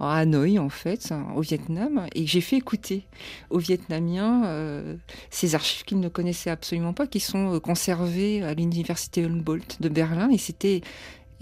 à 0.00 0.16
Hanoï, 0.16 0.58
en 0.58 0.70
fait, 0.70 1.12
hein, 1.12 1.26
au 1.36 1.42
Vietnam, 1.42 2.06
et 2.14 2.26
j'ai 2.26 2.40
fait 2.40 2.56
écouter 2.56 3.04
aux 3.50 3.58
Vietnamiens 3.58 4.44
euh, 4.46 4.96
ces 5.30 5.54
archives 5.54 5.84
qu'ils 5.84 6.00
ne 6.00 6.08
connaissaient 6.08 6.50
absolument 6.50 6.94
pas, 6.94 7.06
qui 7.06 7.20
sont 7.20 7.60
conservées 7.60 8.42
à 8.42 8.54
l'université 8.54 9.24
Humboldt 9.24 9.76
de 9.80 9.88
Berlin. 9.88 10.30
Et 10.30 10.38
c'était 10.38 10.80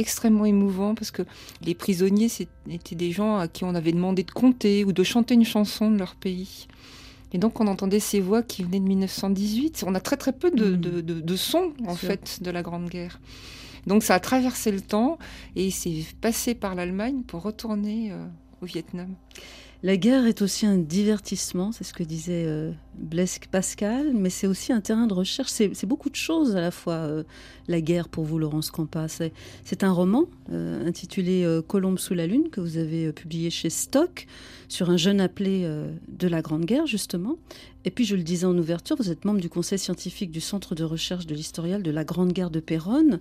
extrêmement 0.00 0.46
émouvant 0.46 0.94
parce 0.94 1.10
que 1.10 1.22
les 1.62 1.74
prisonniers 1.74 2.28
c'était 2.28 2.96
des 2.96 3.12
gens 3.12 3.36
à 3.36 3.48
qui 3.48 3.64
on 3.64 3.74
avait 3.74 3.92
demandé 3.92 4.22
de 4.22 4.30
compter 4.30 4.84
ou 4.84 4.92
de 4.92 5.02
chanter 5.02 5.34
une 5.34 5.44
chanson 5.44 5.90
de 5.90 5.98
leur 5.98 6.14
pays. 6.14 6.66
Et 7.32 7.38
donc 7.38 7.60
on 7.60 7.66
entendait 7.66 8.00
ces 8.00 8.20
voix 8.20 8.42
qui 8.42 8.62
venaient 8.64 8.80
de 8.80 8.84
1918. 8.84 9.84
On 9.86 9.94
a 9.94 10.00
très 10.00 10.16
très 10.16 10.32
peu 10.32 10.50
de, 10.50 10.70
Mhm. 10.72 10.76
de, 10.80 11.00
de- 11.00 11.20
de 11.20 11.36
sons 11.36 11.72
en 11.86 11.94
sûr. 11.96 12.08
fait 12.08 12.42
de 12.42 12.50
la 12.50 12.62
Grande 12.62 12.88
Guerre. 12.88 13.20
Donc 13.86 14.02
ça 14.02 14.14
a 14.14 14.20
traversé 14.20 14.70
le 14.72 14.80
temps 14.80 15.18
et 15.56 15.70
c'est 15.70 16.04
passé 16.20 16.54
par 16.54 16.74
l'Allemagne 16.74 17.22
pour 17.22 17.42
retourner 17.42 18.10
euh, 18.12 18.26
au 18.62 18.66
Vietnam. 18.66 19.08
La 19.82 19.96
guerre 19.96 20.26
est 20.26 20.42
aussi 20.42 20.66
un 20.66 20.76
divertissement, 20.76 21.72
c'est 21.72 21.84
ce 21.84 21.94
que 21.94 22.02
disait 22.02 22.44
euh, 22.46 22.70
Blaise 22.98 23.38
Pascal, 23.50 24.12
mais 24.12 24.28
c'est 24.28 24.46
aussi 24.46 24.74
un 24.74 24.82
terrain 24.82 25.06
de 25.06 25.14
recherche. 25.14 25.48
C'est 25.50 25.86
beaucoup 25.86 26.10
de 26.10 26.16
choses 26.16 26.54
à 26.54 26.60
la 26.60 26.70
fois, 26.70 26.92
euh, 26.92 27.22
la 27.66 27.80
guerre 27.80 28.10
pour 28.10 28.24
vous, 28.24 28.38
Laurence 28.38 28.70
Campa. 28.70 29.06
C'est 29.08 29.82
un 29.82 29.90
roman 29.90 30.26
euh, 30.52 30.86
intitulé 30.86 31.46
Colombe 31.66 31.98
sous 31.98 32.12
la 32.12 32.26
lune 32.26 32.50
que 32.50 32.60
vous 32.60 32.76
avez 32.76 33.10
publié 33.12 33.48
chez 33.48 33.70
Stock 33.70 34.26
sur 34.68 34.90
un 34.90 34.98
jeune 34.98 35.18
appelé 35.18 35.66
de 36.08 36.28
la 36.28 36.42
Grande 36.42 36.66
Guerre, 36.66 36.86
justement. 36.86 37.36
Et 37.86 37.90
puis, 37.90 38.04
je 38.04 38.16
le 38.16 38.22
disais 38.22 38.44
en 38.44 38.58
ouverture, 38.58 38.96
vous 38.96 39.10
êtes 39.10 39.24
membre 39.24 39.40
du 39.40 39.48
conseil 39.48 39.78
scientifique 39.78 40.30
du 40.30 40.42
Centre 40.42 40.74
de 40.74 40.84
recherche 40.84 41.26
de 41.26 41.34
l'historial 41.34 41.82
de 41.82 41.90
la 41.90 42.04
Grande 42.04 42.34
Guerre 42.34 42.50
de 42.50 42.60
Péronne. 42.60 43.18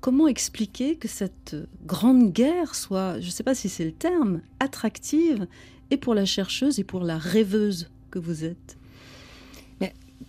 Comment 0.00 0.26
expliquer 0.26 0.96
que 0.96 1.08
cette 1.08 1.56
grande 1.86 2.30
guerre 2.30 2.74
soit, 2.74 3.20
je 3.20 3.26
ne 3.26 3.30
sais 3.30 3.42
pas 3.42 3.54
si 3.54 3.70
c'est 3.70 3.86
le 3.86 3.92
terme, 3.92 4.42
attractive 4.60 5.46
et 5.90 5.96
pour 5.96 6.14
la 6.14 6.24
chercheuse 6.24 6.78
et 6.78 6.84
pour 6.84 7.02
la 7.02 7.18
rêveuse 7.18 7.90
que 8.10 8.18
vous 8.18 8.44
êtes 8.44 8.76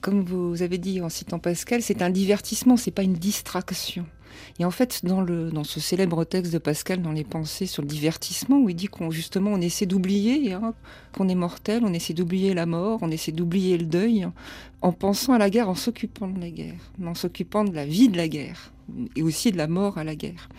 comme 0.02 0.22
vous 0.22 0.62
avez 0.62 0.78
dit 0.78 1.02
en 1.02 1.10
citant 1.10 1.40
Pascal, 1.40 1.82
c'est 1.82 2.02
un 2.02 2.10
divertissement, 2.10 2.78
c'est 2.78 2.92
pas 2.92 3.04
une 3.04 3.14
distraction. 3.14 4.06
Et 4.60 4.66
en 4.66 4.72
fait, 4.72 5.06
dans, 5.06 5.22
le, 5.22 5.50
dans 5.50 5.64
ce 5.64 5.80
célèbre 5.80 6.24
texte 6.26 6.54
de 6.54 6.58
Pascal, 6.58 7.02
dans 7.02 7.12
les 7.12 7.24
pensées 7.24 7.66
sur 7.66 7.82
le 7.82 7.88
divertissement, 7.88 8.60
où 8.60 8.70
il 8.70 8.76
dit 8.76 8.88
qu'on 8.88 9.10
justement 9.10 9.52
on 9.52 9.62
essaie 9.62 9.86
d'oublier 9.86 10.56
qu'on 11.14 11.30
est 11.30 11.36
mortel, 11.36 11.84
on 11.86 11.94
essaie 11.94 12.14
d'oublier 12.14 12.54
la 12.54 12.66
mort, 12.66 13.00
on 13.02 13.12
essaie 13.12 13.32
d'oublier 13.32 13.78
le 13.78 13.86
deuil, 13.86 14.28
en 14.82 14.92
pensant 14.92 15.34
à 15.34 15.38
la 15.38 15.50
guerre, 15.50 15.70
en 15.70 15.76
s'occupant 15.76 16.28
de 16.28 16.40
la 16.40 16.50
guerre, 16.50 16.92
en 17.04 17.16
s'occupant 17.16 17.64
de 17.64 17.74
la 17.74 17.86
vie 17.86 18.10
de 18.10 18.18
la 18.18 18.28
guerre, 18.28 18.72
et 19.16 19.24
aussi 19.24 19.52
de 19.52 19.58
la 19.58 19.68
mort 19.68 19.98
à 19.98 20.04
la 20.04 20.16
guerre. 20.16 20.50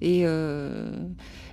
Et 0.00 0.22
euh, 0.24 0.90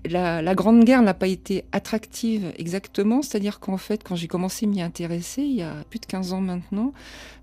la, 0.05 0.41
la 0.41 0.55
Grande 0.55 0.83
Guerre 0.83 1.01
n'a 1.01 1.13
pas 1.13 1.27
été 1.27 1.63
attractive 1.71 2.51
exactement, 2.57 3.21
c'est-à-dire 3.21 3.59
qu'en 3.59 3.77
fait, 3.77 4.03
quand 4.03 4.15
j'ai 4.15 4.27
commencé 4.27 4.65
à 4.65 4.69
m'y 4.69 4.81
intéresser, 4.81 5.43
il 5.43 5.55
y 5.55 5.61
a 5.61 5.75
plus 5.89 5.99
de 5.99 6.05
15 6.05 6.33
ans 6.33 6.41
maintenant, 6.41 6.91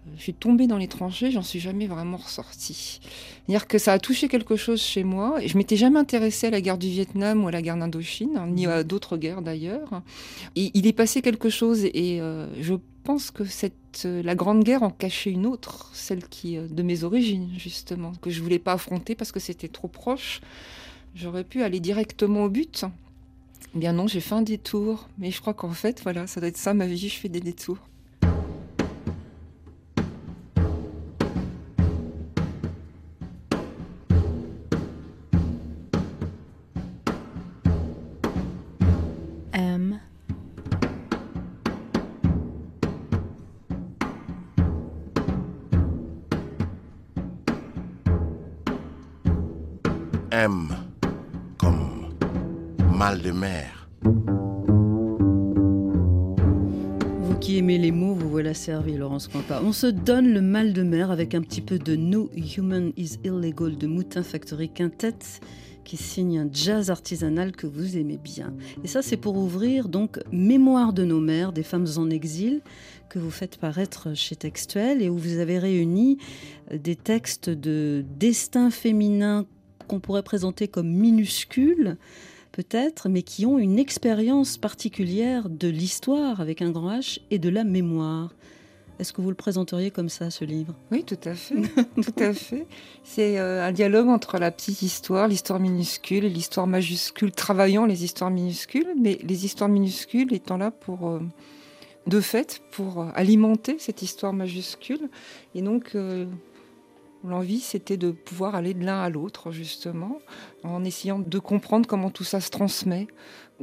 euh, 0.07 0.11
je 0.17 0.23
suis 0.23 0.35
tombée 0.35 0.67
dans 0.67 0.77
les 0.77 0.89
tranchées, 0.89 1.31
j'en 1.31 1.43
suis 1.43 1.61
jamais 1.61 1.87
vraiment 1.87 2.19
ressortie. 2.19 3.01
C'est-à-dire 3.47 3.67
que 3.67 3.79
ça 3.79 3.95
a 3.95 3.99
touché 3.99 4.29
quelque 4.29 4.57
chose 4.57 4.81
chez 4.83 5.05
moi, 5.05 5.43
et 5.43 5.49
je 5.49 5.57
m'étais 5.57 5.77
jamais 5.77 5.99
intéressée 5.99 6.49
à 6.49 6.51
la 6.51 6.61
guerre 6.61 6.79
du 6.79 6.89
Vietnam 6.89 7.45
ou 7.45 7.49
à 7.49 7.51
la 7.51 7.63
guerre 7.63 7.79
d'Indochine, 7.79 8.37
hein, 8.37 8.47
ni 8.49 8.67
à 8.67 8.85
d'autres 8.85 9.17
guerres 9.17 9.41
d'ailleurs. 9.41 10.03
Et 10.55 10.71
il 10.75 10.87
est 10.87 10.93
passé 10.93 11.23
quelque 11.23 11.49
chose, 11.49 11.85
et 11.85 12.21
euh, 12.21 12.47
je 12.61 12.75
pense 13.05 13.31
que 13.31 13.47
cette, 13.47 14.05
la 14.05 14.35
Grande 14.35 14.63
Guerre 14.65 14.83
en 14.83 14.91
cachait 14.91 15.31
une 15.31 15.47
autre, 15.47 15.91
celle 15.95 16.29
qui 16.29 16.59
de 16.59 16.83
mes 16.83 17.05
origines 17.05 17.49
justement, 17.57 18.13
que 18.21 18.29
je 18.29 18.43
voulais 18.43 18.59
pas 18.59 18.75
affronter 18.75 19.15
parce 19.15 19.33
que 19.33 19.41
c'était 19.41 19.69
trop 19.69 19.89
proche. 19.89 20.43
J'aurais 21.15 21.45
pu 21.45 21.63
aller 21.63 21.81
directement 21.81 22.45
au 22.45 22.49
but. 22.49 22.85
Eh 23.75 23.79
Bien 23.79 23.93
non, 23.93 24.07
j'ai 24.07 24.21
fait 24.21 24.35
un 24.35 24.43
détour. 24.43 25.09
Mais 25.19 25.31
je 25.31 25.41
crois 25.41 25.55
qu'en 25.55 25.71
fait, 25.71 26.03
voilà, 26.03 26.27
ça 26.27 26.41
doit 26.41 26.49
être 26.49 26.57
ça 26.57 26.75
ma 26.75 26.87
vie, 26.87 27.09
je 27.09 27.19
fais 27.19 27.29
des 27.29 27.41
détours. 27.41 27.79
M. 39.53 40.01
M 50.31 50.90
mal 53.01 53.23
de 53.23 53.31
mer. 53.31 53.89
Vous 57.23 57.39
qui 57.41 57.57
aimez 57.57 57.79
les 57.79 57.93
mots, 57.93 58.13
vous 58.13 58.29
voilà 58.29 58.53
servi, 58.53 58.95
Laurence 58.95 59.27
Campa. 59.27 59.63
On 59.65 59.73
se 59.73 59.87
donne 59.87 60.35
le 60.35 60.43
mal 60.43 60.75
de 60.75 60.83
mer 60.83 61.11
avec 61.11 61.35
un 61.35 61.41
petit 61.41 61.63
peu 61.63 61.79
de 61.79 61.97
No 61.97 62.29
Human 62.37 62.93
is 62.99 63.17
Illegal 63.25 63.79
de 63.79 63.87
Moutin 63.87 64.23
Factory 64.23 64.69
Quintet 64.69 65.17
qui 65.83 65.97
signe 65.97 66.41
un 66.41 66.51
jazz 66.53 66.91
artisanal 66.91 67.53
que 67.53 67.67
vous 67.67 67.97
aimez 67.97 68.19
bien. 68.19 68.53
Et 68.85 68.87
ça, 68.87 69.01
c'est 69.01 69.17
pour 69.17 69.39
ouvrir 69.39 69.89
donc 69.89 70.21
Mémoire 70.31 70.93
de 70.93 71.05
nos 71.05 71.21
mères, 71.21 71.55
des 71.55 71.63
femmes 71.63 71.87
en 71.97 72.11
exil, 72.11 72.61
que 73.09 73.19
vous 73.19 73.31
faites 73.31 73.57
paraître 73.57 74.15
chez 74.15 74.37
Textuel 74.37 75.01
et 75.01 75.09
où 75.09 75.17
vous 75.17 75.39
avez 75.39 75.59
réuni 75.59 76.19
des 76.71 76.97
textes 76.97 77.49
de 77.49 78.05
destin 78.19 78.71
féminin 78.71 79.47
qu'on 79.89 80.01
pourrait 80.01 80.23
présenter 80.23 80.69
comme 80.69 80.91
minuscules, 80.91 81.97
peut-être, 82.63 83.09
mais 83.09 83.23
qui 83.23 83.47
ont 83.47 83.59
une 83.59 83.79
expérience 83.79 84.59
particulière 84.59 85.49
de 85.49 85.69
l'histoire 85.69 86.43
avec 86.43 86.61
un 86.61 86.71
grand 86.71 86.99
H 86.99 87.21
et 87.31 87.39
de 87.39 87.49
la 87.49 87.65
mémoire. 87.65 88.35
Est-ce 88.99 89.15
que 89.15 89.23
vous 89.23 89.31
le 89.31 89.35
présenteriez 89.35 89.91
comme 89.91 90.11
ça, 90.11 90.31
ce 90.31 90.45
livre? 90.45 90.75
Oui, 90.91 91.03
tout 91.05 91.19
à 91.25 91.35
fait. 91.35 91.55
tout 92.03 92.23
à 92.23 92.35
fait. 92.35 92.67
C'est 93.03 93.39
euh, 93.39 93.65
un 93.67 93.73
dialogue 93.73 94.09
entre 94.09 94.37
la 94.37 94.51
petite 94.51 94.83
histoire, 94.83 95.27
l'histoire 95.27 95.59
minuscule 95.59 96.27
et 96.27 96.29
l'histoire 96.29 96.67
majuscule, 96.67 97.33
travaillant 97.33 97.87
les 97.87 98.05
histoires 98.05 98.31
minuscules, 98.31 98.95
mais 99.01 99.19
les 99.23 99.47
histoires 99.47 99.71
minuscules 99.71 100.35
étant 100.35 100.59
là 100.59 100.71
pour, 100.71 101.09
euh, 101.09 101.21
de 102.09 102.21
fait, 102.21 102.61
pour 102.73 103.01
euh, 103.01 103.07
alimenter 103.15 103.77
cette 103.79 104.03
histoire 104.03 104.35
majuscule. 104.35 105.09
Et 105.55 105.63
donc, 105.63 105.97
l'envie, 107.25 107.61
c'était 107.61 107.97
de 107.97 108.11
pouvoir 108.11 108.55
aller 108.55 108.75
de 108.75 108.85
l'un 108.85 109.01
à 109.01 109.11
l'autre, 109.11 109.51
justement, 109.51 110.19
en 110.65 110.85
essayant 110.85 111.19
de 111.19 111.39
comprendre 111.39 111.87
comment 111.87 112.11
tout 112.11 112.25
ça 112.25 112.41
se 112.41 112.51
transmet, 112.51 113.07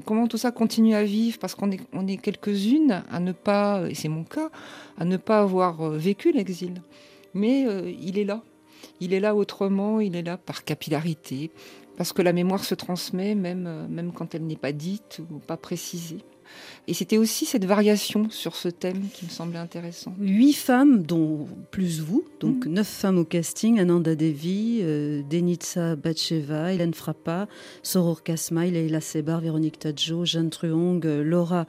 comment 0.06 0.28
tout 0.28 0.38
ça 0.38 0.52
continue 0.52 0.96
à 0.96 1.04
vivre, 1.04 1.39
parce 1.39 1.56
qu'on 1.56 1.72
est, 1.72 2.17
quelques-unes 2.17 3.04
à 3.10 3.20
ne 3.20 3.32
pas, 3.32 3.89
et 3.89 3.96
c'est 3.96 4.10
mon 4.10 4.24
cas, 4.24 4.50
à 4.98 5.06
ne 5.06 5.17
pas 5.17 5.39
avoir 5.39 5.82
euh, 5.82 5.98
vécu 5.98 6.32
l'exil. 6.32 6.82
Mais 7.34 7.65
euh, 7.65 7.91
il 8.00 8.17
est 8.17 8.26
là. 8.26 8.43
Il 9.00 9.13
est 9.13 9.20
là 9.20 9.36
autrement, 9.36 10.00
il 10.00 10.15
est 10.15 10.24
là 10.24 10.38
par 10.38 10.63
capillarité, 10.63 11.52
parce 11.98 12.13
que 12.13 12.22
la 12.22 12.34
mémoire 12.34 12.63
se 12.63 12.76
transmet 12.76 13.36
même, 13.36 13.65
euh, 13.67 13.88
même 13.88 14.12
quand 14.12 14.36
elle 14.36 14.46
n'est 14.46 14.56
pas 14.56 14.72
dite 14.72 15.20
ou 15.32 15.39
pas 15.39 15.58
précisée. 15.58 16.20
Et 16.88 16.94
c'était 16.94 17.18
aussi 17.18 17.46
cette 17.46 17.66
variation 17.66 18.30
sur 18.30 18.56
ce 18.56 18.70
thème 18.70 19.04
qui 19.14 19.26
me 19.26 19.30
semblait 19.30 19.60
intéressant. 19.60 20.14
Huit 20.20 20.54
femmes, 20.54 21.04
dont 21.04 21.48
plus 21.72 22.00
vous, 22.00 22.26
donc 22.40 22.66
neuf 22.66 22.88
femmes 22.88 23.18
au 23.18 23.26
casting 23.26 23.80
Ananda 23.80 24.16
Devi, 24.16 24.80
euh, 24.82 25.22
Denitsa 25.30 25.96
Batcheva, 25.96 26.74
Hélène 26.74 26.94
Frappa, 26.94 27.48
Soror 27.84 28.24
Kasmaï, 28.24 28.72
Leila 28.72 29.02
Sebar, 29.02 29.42
Véronique 29.42 29.80
Tadjo, 29.80 30.26
Jeanne 30.26 30.50
Truong, 30.50 31.06
euh, 31.06 31.24
Laura 31.24 31.66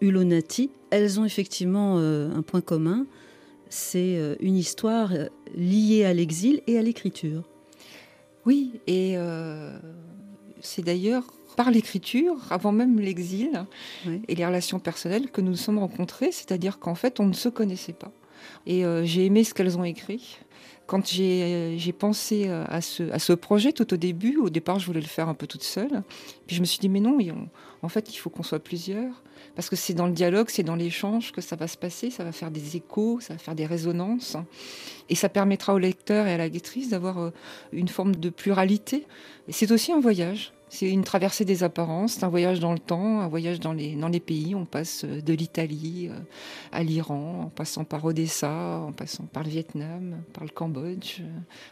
Ulonati. 0.00 0.70
Elles 0.90 1.20
ont 1.20 1.24
effectivement 1.24 1.96
euh, 1.98 2.34
un 2.34 2.42
point 2.42 2.60
commun 2.60 3.06
c'est 3.70 4.36
une 4.38 4.56
histoire 4.56 5.10
liée 5.56 6.04
à 6.04 6.14
l'exil 6.14 6.62
et 6.68 6.78
à 6.78 6.82
l'écriture. 6.82 7.42
Oui, 8.46 8.80
et 8.86 9.14
euh, 9.16 9.70
c'est 10.60 10.82
d'ailleurs 10.82 11.24
par 11.56 11.70
l'écriture, 11.70 12.36
avant 12.50 12.72
même 12.72 12.98
l'exil 13.00 13.64
Oui. 14.06 14.20
et 14.28 14.34
les 14.34 14.46
relations 14.46 14.78
personnelles, 14.78 15.30
que 15.30 15.40
nous 15.40 15.50
nous 15.50 15.56
sommes 15.56 15.78
rencontrés, 15.78 16.32
c'est-à-dire 16.32 16.78
qu'en 16.78 16.94
fait, 16.94 17.20
on 17.20 17.26
ne 17.26 17.32
se 17.32 17.48
connaissait 17.48 17.92
pas. 17.92 18.12
Et 18.66 18.84
euh, 18.84 19.04
j'ai 19.04 19.24
aimé 19.26 19.44
ce 19.44 19.54
qu'elles 19.54 19.78
ont 19.78 19.84
écrit. 19.84 20.38
Quand 20.86 21.06
j'ai 21.06 21.76
j'ai 21.78 21.92
pensé 21.94 22.44
euh, 22.46 22.64
à 22.68 22.82
ce, 22.82 23.04
à 23.10 23.18
ce 23.18 23.32
projet 23.32 23.72
tout 23.72 23.94
au 23.94 23.96
début, 23.96 24.36
au 24.36 24.50
départ 24.50 24.78
je 24.78 24.84
voulais 24.86 25.00
le 25.00 25.06
faire 25.06 25.30
un 25.30 25.34
peu 25.34 25.46
toute 25.46 25.62
seule. 25.62 26.02
Puis 26.46 26.56
je 26.56 26.60
me 26.60 26.66
suis 26.66 26.78
dit 26.78 26.90
mais 26.90 27.00
non, 27.00 27.16
on- 27.20 27.48
en 27.86 27.88
fait 27.88 28.12
il 28.12 28.18
faut 28.18 28.28
qu'on 28.28 28.42
soit 28.42 28.58
plusieurs. 28.58 29.22
Parce 29.56 29.70
que 29.70 29.76
c'est 29.76 29.94
dans 29.94 30.06
le 30.06 30.12
dialogue, 30.12 30.48
c'est 30.50 30.62
dans 30.62 30.74
l'échange 30.76 31.32
que 31.32 31.40
ça 31.40 31.56
va 31.56 31.68
se 31.68 31.78
passer, 31.78 32.10
ça 32.10 32.22
va 32.24 32.32
faire 32.32 32.50
des 32.50 32.76
échos, 32.76 33.18
ça 33.20 33.32
va 33.34 33.38
faire 33.38 33.54
des 33.54 33.64
résonances. 33.66 34.36
Et 35.08 35.14
ça 35.14 35.28
permettra 35.30 35.72
au 35.74 35.78
lecteur 35.78 36.26
et 36.26 36.34
à 36.34 36.36
la 36.36 36.48
lectrice 36.48 36.90
d'avoir 36.90 37.18
euh, 37.18 37.30
une 37.72 37.88
forme 37.88 38.16
de 38.16 38.28
pluralité. 38.28 39.06
Et 39.48 39.52
c'est 39.52 39.70
aussi 39.70 39.90
un 39.92 40.00
voyage. 40.00 40.52
C'est 40.74 40.90
une 40.90 41.04
traversée 41.04 41.44
des 41.44 41.62
apparences, 41.62 42.14
c'est 42.14 42.24
un 42.24 42.28
voyage 42.28 42.58
dans 42.58 42.72
le 42.72 42.80
temps, 42.80 43.20
un 43.20 43.28
voyage 43.28 43.60
dans 43.60 43.72
les, 43.72 43.94
dans 43.94 44.08
les 44.08 44.18
pays. 44.18 44.56
On 44.56 44.64
passe 44.64 45.04
euh, 45.04 45.20
de 45.20 45.32
l'Italie 45.32 46.08
euh, 46.10 46.18
à 46.72 46.82
l'Iran, 46.82 47.42
en 47.44 47.48
passant 47.48 47.84
par 47.84 48.04
Odessa, 48.04 48.80
en 48.84 48.90
passant 48.90 49.22
par 49.22 49.44
le 49.44 49.50
Vietnam, 49.50 50.16
par 50.32 50.42
le 50.42 50.50
Cambodge, 50.50 51.20
euh, 51.20 51.26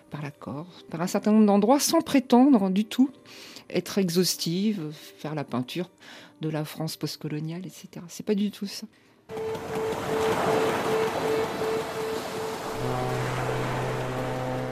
par 0.08 0.22
la 0.22 0.30
Corse, 0.30 0.84
par 0.88 1.00
un 1.00 1.08
certain 1.08 1.32
nombre 1.32 1.46
d'endroits 1.46 1.80
sans 1.80 2.00
prétendre 2.00 2.70
du 2.70 2.84
tout 2.84 3.10
être 3.70 3.98
exhaustive, 3.98 4.92
faire 4.92 5.34
la 5.34 5.42
peinture 5.42 5.90
de 6.40 6.48
la 6.48 6.64
France 6.64 6.96
postcoloniale, 6.96 7.66
etc. 7.66 8.04
C'est 8.06 8.24
pas 8.24 8.36
du 8.36 8.52
tout 8.52 8.66
ça. 8.66 8.86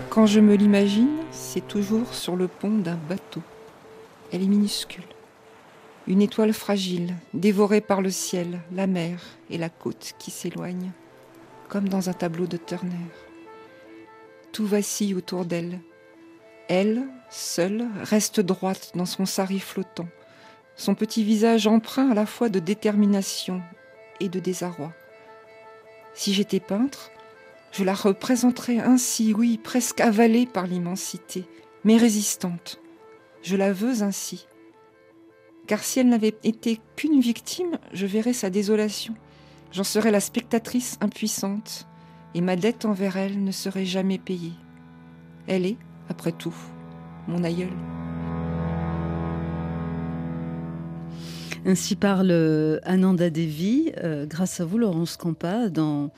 Quand 0.08 0.26
je 0.26 0.38
me 0.38 0.54
l'imagine, 0.54 1.16
c'est 1.32 1.66
toujours 1.66 2.14
sur 2.14 2.36
le 2.36 2.46
pont 2.46 2.78
d'un 2.78 2.98
bateau. 3.08 3.42
Elle 4.32 4.42
est 4.42 4.48
minuscule. 4.48 5.04
Une 6.06 6.22
étoile 6.22 6.52
fragile, 6.52 7.14
dévorée 7.34 7.80
par 7.80 8.00
le 8.00 8.10
ciel, 8.10 8.60
la 8.72 8.86
mer 8.86 9.20
et 9.50 9.58
la 9.58 9.68
côte 9.68 10.14
qui 10.18 10.30
s'éloignent, 10.30 10.92
comme 11.68 11.88
dans 11.88 12.08
un 12.08 12.12
tableau 12.12 12.46
de 12.46 12.56
Turner. 12.56 12.96
Tout 14.52 14.66
vacille 14.66 15.14
autour 15.14 15.44
d'elle. 15.44 15.80
Elle, 16.68 17.02
seule, 17.28 17.86
reste 18.02 18.40
droite 18.40 18.92
dans 18.94 19.06
son 19.06 19.26
sari 19.26 19.58
flottant, 19.58 20.08
son 20.76 20.94
petit 20.94 21.24
visage 21.24 21.66
empreint 21.66 22.10
à 22.10 22.14
la 22.14 22.26
fois 22.26 22.48
de 22.48 22.58
détermination 22.58 23.62
et 24.20 24.28
de 24.28 24.40
désarroi. 24.40 24.92
Si 26.14 26.32
j'étais 26.32 26.60
peintre, 26.60 27.10
je 27.72 27.84
la 27.84 27.94
représenterais 27.94 28.78
ainsi, 28.78 29.32
oui, 29.32 29.58
presque 29.58 30.00
avalée 30.00 30.46
par 30.46 30.66
l'immensité, 30.66 31.44
mais 31.84 31.96
résistante. 31.96 32.79
Je 33.42 33.56
la 33.56 33.72
veux 33.72 34.02
ainsi. 34.02 34.46
Car 35.66 35.82
si 35.82 36.00
elle 36.00 36.08
n'avait 36.08 36.36
été 36.44 36.80
qu'une 36.96 37.20
victime, 37.20 37.78
je 37.92 38.06
verrais 38.06 38.32
sa 38.32 38.50
désolation. 38.50 39.14
J'en 39.72 39.84
serais 39.84 40.10
la 40.10 40.20
spectatrice 40.20 40.98
impuissante, 41.00 41.86
et 42.34 42.40
ma 42.40 42.56
dette 42.56 42.84
envers 42.84 43.16
elle 43.16 43.42
ne 43.42 43.52
serait 43.52 43.84
jamais 43.84 44.18
payée. 44.18 44.52
Elle 45.46 45.64
est, 45.64 45.78
après 46.08 46.32
tout, 46.32 46.54
mon 47.28 47.44
aïeul. 47.44 47.70
Ainsi 51.64 51.94
parle 51.94 52.30
euh, 52.30 52.78
Ananda 52.82 53.30
Devi, 53.30 53.92
euh, 54.02 54.26
grâce 54.26 54.60
à 54.60 54.64
vous, 54.64 54.78
Laurence 54.78 55.16
Campa, 55.16 55.68
dans 55.68 56.10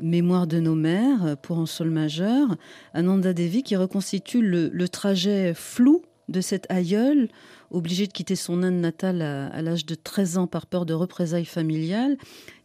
Mémoire 0.00 0.46
de 0.46 0.60
nos 0.60 0.74
mères 0.74 1.24
euh, 1.24 1.36
pour 1.36 1.58
un 1.58 1.66
sol 1.66 1.90
majeur. 1.90 2.56
Ananda 2.94 3.32
Devi 3.32 3.62
qui 3.62 3.76
reconstitue 3.76 4.40
le 4.42 4.88
trajet 4.88 5.52
flou 5.54 6.02
de 6.30 6.40
cette 6.40 6.66
aïeule, 6.70 7.28
obligée 7.70 8.06
de 8.06 8.12
quitter 8.12 8.36
son 8.36 8.62
Inde 8.62 8.80
natale 8.80 9.22
à, 9.22 9.62
l'âge 9.62 9.84
de 9.84 9.94
13 9.94 10.38
ans 10.38 10.46
par 10.46 10.66
peur 10.66 10.86
de 10.86 10.94
représailles 10.94 11.44
familiales. 11.44 12.16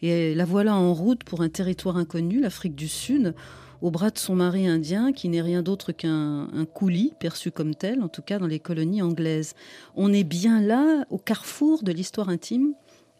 Et 0.01 0.33
la 0.35 0.45
voilà 0.45 0.75
en 0.75 0.93
route 0.93 1.23
pour 1.23 1.41
un 1.41 1.49
territoire 1.49 1.97
inconnu, 1.97 2.39
l'Afrique 2.39 2.75
du 2.75 2.87
Sud, 2.87 3.33
au 3.81 3.91
bras 3.91 4.09
de 4.09 4.17
son 4.17 4.35
mari 4.35 4.67
indien, 4.67 5.11
qui 5.11 5.29
n'est 5.29 5.41
rien 5.41 5.61
d'autre 5.61 5.91
qu'un 5.91 6.47
un 6.53 6.65
coulis, 6.65 7.13
perçu 7.19 7.51
comme 7.51 7.75
tel, 7.75 8.01
en 8.01 8.07
tout 8.07 8.21
cas 8.21 8.39
dans 8.39 8.47
les 8.47 8.59
colonies 8.59 9.01
anglaises. 9.01 9.53
On 9.95 10.13
est 10.13 10.23
bien 10.23 10.61
là, 10.61 11.05
au 11.09 11.17
carrefour 11.17 11.83
de 11.83 11.91
l'histoire 11.91 12.29
intime 12.29 12.73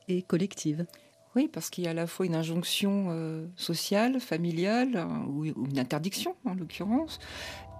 et 0.08 0.22
collective. 0.22 0.86
Oui, 1.36 1.50
parce 1.52 1.70
qu'il 1.70 1.84
y 1.84 1.88
a 1.88 1.92
à 1.92 1.94
la 1.94 2.08
fois 2.08 2.26
une 2.26 2.36
injonction 2.36 3.08
euh, 3.10 3.46
sociale, 3.58 4.22
familiale, 4.22 4.96
hein, 4.96 5.26
ou 5.28 5.44
une 5.44 5.78
interdiction 5.78 6.34
en 6.46 6.54
l'occurrence, 6.54 7.20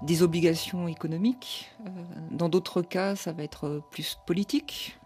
des 0.02 0.24
obligations 0.24 0.88
économiques. 0.88 1.72
Euh, 1.86 1.90
dans 2.32 2.50
d'autres 2.50 2.82
cas, 2.82 3.16
ça 3.16 3.32
va 3.32 3.44
être 3.44 3.68
euh, 3.68 3.84
plus 3.92 4.18
politique. 4.26 4.98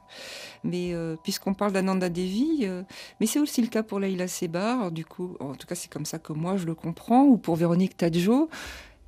Mais 0.63 0.93
euh, 0.93 1.15
puisqu'on 1.21 1.53
parle 1.53 1.71
d'Ananda 1.71 2.09
Devi, 2.09 2.61
euh, 2.63 2.83
mais 3.19 3.25
c'est 3.25 3.39
aussi 3.39 3.61
le 3.61 3.67
cas 3.67 3.83
pour 3.83 3.99
Leila 3.99 4.27
Sebar, 4.27 4.91
du 4.91 5.05
coup, 5.05 5.37
en 5.39 5.53
tout 5.55 5.67
cas 5.67 5.75
c'est 5.75 5.91
comme 5.91 6.05
ça 6.05 6.19
que 6.19 6.33
moi 6.33 6.57
je 6.57 6.65
le 6.65 6.75
comprends, 6.75 7.23
ou 7.23 7.37
pour 7.37 7.55
Véronique 7.55 7.95
Tadjo, 7.95 8.49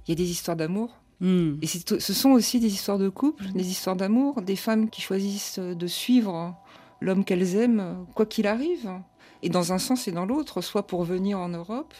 il 0.06 0.12
y 0.12 0.14
a 0.14 0.16
des 0.16 0.30
histoires 0.30 0.58
d'amour. 0.58 0.98
Hmm. 1.20 1.58
Et 1.62 1.68
ce 1.68 2.14
sont 2.14 2.32
aussi 2.32 2.60
des 2.60 2.74
histoires 2.74 2.98
de 2.98 3.08
couple, 3.08 3.46
des 3.54 3.70
histoires 3.70 3.96
d'amour, 3.96 4.42
des 4.42 4.56
femmes 4.56 4.90
qui 4.90 5.02
choisissent 5.02 5.60
de 5.60 5.88
suivre 5.88 6.56
l'homme 7.02 7.26
qu'elles 7.26 7.56
aiment, 7.56 8.06
quoi 8.16 8.26
qu'il 8.26 8.48
arrive. 8.48 8.90
Et 9.44 9.50
dans 9.50 9.74
un 9.74 9.80
sens 9.80 10.08
et 10.08 10.12
dans 10.12 10.26
l'autre, 10.26 10.62
soit 10.62 10.86
pour 10.86 11.04
venir 11.04 11.40
en 11.40 11.50
Europe, 11.50 11.96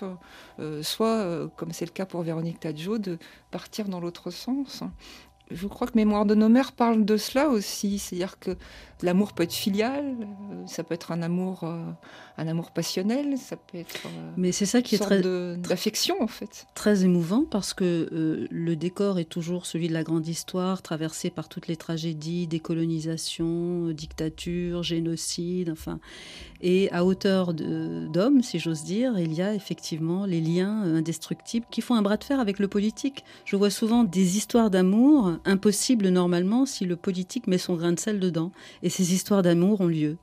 euh, 0.60 0.84
soit, 0.84 1.08
euh, 1.08 1.48
comme 1.58 1.72
c'est 1.72 1.86
le 1.86 1.92
cas 1.92 2.06
pour 2.06 2.22
Véronique 2.22 2.60
Tadjo, 2.60 3.00
de 3.00 3.18
partir 3.50 3.88
dans 3.88 4.00
l'autre 4.00 4.30
sens. 4.30 4.84
Je 5.50 5.68
crois 5.68 5.88
que 5.88 5.94
Mémoire 5.96 6.26
de 6.26 6.36
nos 6.36 6.50
mères 6.50 6.72
parle 6.72 7.04
de 7.04 7.18
cela 7.18 7.50
aussi, 7.50 8.00
c'est-à-dire 8.00 8.40
que 8.40 8.56
l'amour 9.04 9.34
peut 9.34 9.44
être 9.44 9.54
filial, 9.54 10.16
euh, 10.22 10.52
ça 10.68 10.84
peut 10.84 10.94
être 10.94 11.12
un 11.12 11.22
amour, 11.22 11.64
euh, 11.64 11.84
un 12.38 12.48
amour 12.48 12.72
passionnel, 12.72 13.38
ça 13.38 13.56
peut 13.56 13.78
être 13.78 14.06
euh, 14.06 14.32
Mais 14.38 14.52
c'est 14.52 14.66
ça 14.66 14.82
qui 14.82 14.96
est 14.96 15.00
très, 15.00 15.22
d'affection 15.58 16.22
en 16.22 16.28
fait. 16.28 16.66
très 16.76 17.04
émouvant 17.04 17.46
parce 17.50 17.74
que 17.74 18.10
euh, 18.12 18.48
le 18.50 18.76
décor 18.76 19.20
est 19.20 19.26
toujours 19.26 19.66
celui 19.66 19.88
de 19.88 19.94
la 19.94 20.04
grande 20.04 20.28
histoire, 20.28 20.82
traversé 20.82 21.30
par 21.30 21.50
toutes 21.50 21.68
les 21.68 21.76
tragédies, 21.76 22.48
décolonisation, 22.48 23.90
dictature, 23.90 24.84
génocide, 24.84 25.70
enfin. 25.72 26.00
Et 26.64 26.92
à 26.92 27.06
hauteur 27.06 27.56
d'homme, 27.56 28.44
si 28.44 28.60
j'ose 28.60 28.84
dire, 28.84 29.18
il 29.18 29.34
y 29.34 29.42
a 29.42 29.56
effectivement 29.56 30.28
les 30.28 30.40
liens 30.40 30.84
indestructibles 30.84 31.66
qui 31.72 31.82
font 31.82 31.96
un 31.96 32.04
bras 32.04 32.18
de 32.18 32.24
fer 32.24 32.40
avec 32.40 32.60
le 32.60 32.68
politique. 32.68 33.24
Je 33.46 33.56
vois 33.56 33.72
souvent 33.72 34.04
des 34.04 34.38
histoires 34.38 34.70
d'amour 34.70 35.34
impossibles 35.46 36.10
normalement 36.10 36.68
si 36.68 36.86
le 36.86 36.96
politique 36.96 37.48
met 37.48 37.58
son 37.58 37.74
grain 37.76 37.94
de 37.94 38.00
sel 38.00 38.20
dedans. 38.20 38.52
Et 38.84 38.91
ces 38.92 39.14
histoires 39.14 39.42
d'amour 39.42 39.82
ont 39.82 39.88
lieu. 39.88 40.18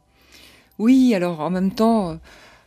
Oui, 0.79 1.13
alors 1.15 1.41
en 1.41 1.51
même 1.51 1.73
temps, 1.73 2.11
euh, 2.11 2.15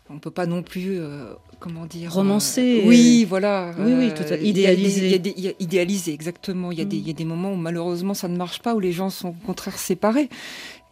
on 0.10 0.20
peut 0.20 0.32
pas 0.32 0.46
non 0.46 0.62
plus, 0.64 1.00
euh, 1.00 1.34
comment 1.62 1.86
dire, 1.86 2.12
Romancer, 2.14 2.82
euh, 2.84 2.88
oui, 2.88 3.24
voilà. 3.24 3.74
oui, 3.80 3.94
oui, 3.98 4.12
tout 4.14 4.24
à- 4.34 4.36
idéaliser. 4.36 5.22
idéaliser, 5.62 6.12
exactement. 6.14 6.72
Il 6.74 6.80
y, 6.80 6.82
a 6.82 6.86
des, 6.86 6.98
Mm. 6.98 7.00
il 7.00 7.08
y 7.08 7.12
a 7.12 7.14
des 7.14 7.24
moments 7.26 7.54
où 7.54 7.56
malheureusement 7.56 8.14
ça 8.14 8.28
ne 8.28 8.36
marche 8.36 8.62
pas, 8.62 8.76
où 8.76 8.82
les 8.82 8.92
gens 8.92 9.10
sont 9.10 9.30
au 9.30 9.46
contraire 9.46 9.78
séparés. 9.78 10.28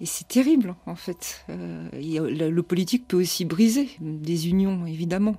Et 0.02 0.06
c'est 0.06 0.26
terrible, 0.30 0.76
en 0.86 0.96
fait. 0.96 1.44
Euh, 1.50 1.90
a- 1.92 2.50
le 2.50 2.64
politique 2.64 3.06
peut 3.10 3.18
aussi 3.18 3.44
briser 3.44 3.90
des 4.00 4.48
unions, 4.48 4.86
évidemment. 4.86 5.36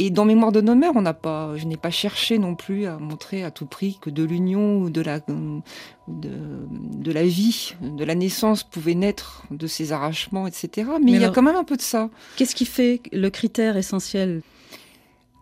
Et 0.00 0.10
dans 0.10 0.24
Mémoire 0.24 0.52
de 0.52 0.60
nos 0.60 0.76
mères, 0.76 0.92
on 0.94 1.02
n'a 1.02 1.12
pas, 1.12 1.56
je 1.56 1.66
n'ai 1.66 1.76
pas 1.76 1.90
cherché 1.90 2.38
non 2.38 2.54
plus 2.54 2.86
à 2.86 2.98
montrer 2.98 3.42
à 3.42 3.50
tout 3.50 3.66
prix 3.66 3.98
que 4.00 4.10
de 4.10 4.22
l'union 4.22 4.78
ou 4.78 4.90
de 4.90 5.00
la, 5.00 5.18
de, 5.18 5.60
de 6.06 7.12
la 7.12 7.24
vie, 7.24 7.74
de 7.82 8.04
la 8.04 8.14
naissance 8.14 8.62
pouvait 8.62 8.94
naître 8.94 9.42
de 9.50 9.66
ces 9.66 9.90
arrachements, 9.90 10.46
etc. 10.46 10.88
Mais, 11.00 11.04
Mais 11.04 11.12
il 11.12 11.20
y 11.20 11.24
a 11.24 11.30
quand 11.30 11.42
même 11.42 11.56
un 11.56 11.64
peu 11.64 11.76
de 11.76 11.82
ça. 11.82 12.10
Qu'est-ce 12.36 12.54
qui 12.54 12.64
fait 12.64 13.02
le 13.12 13.28
critère 13.28 13.76
essentiel? 13.76 14.42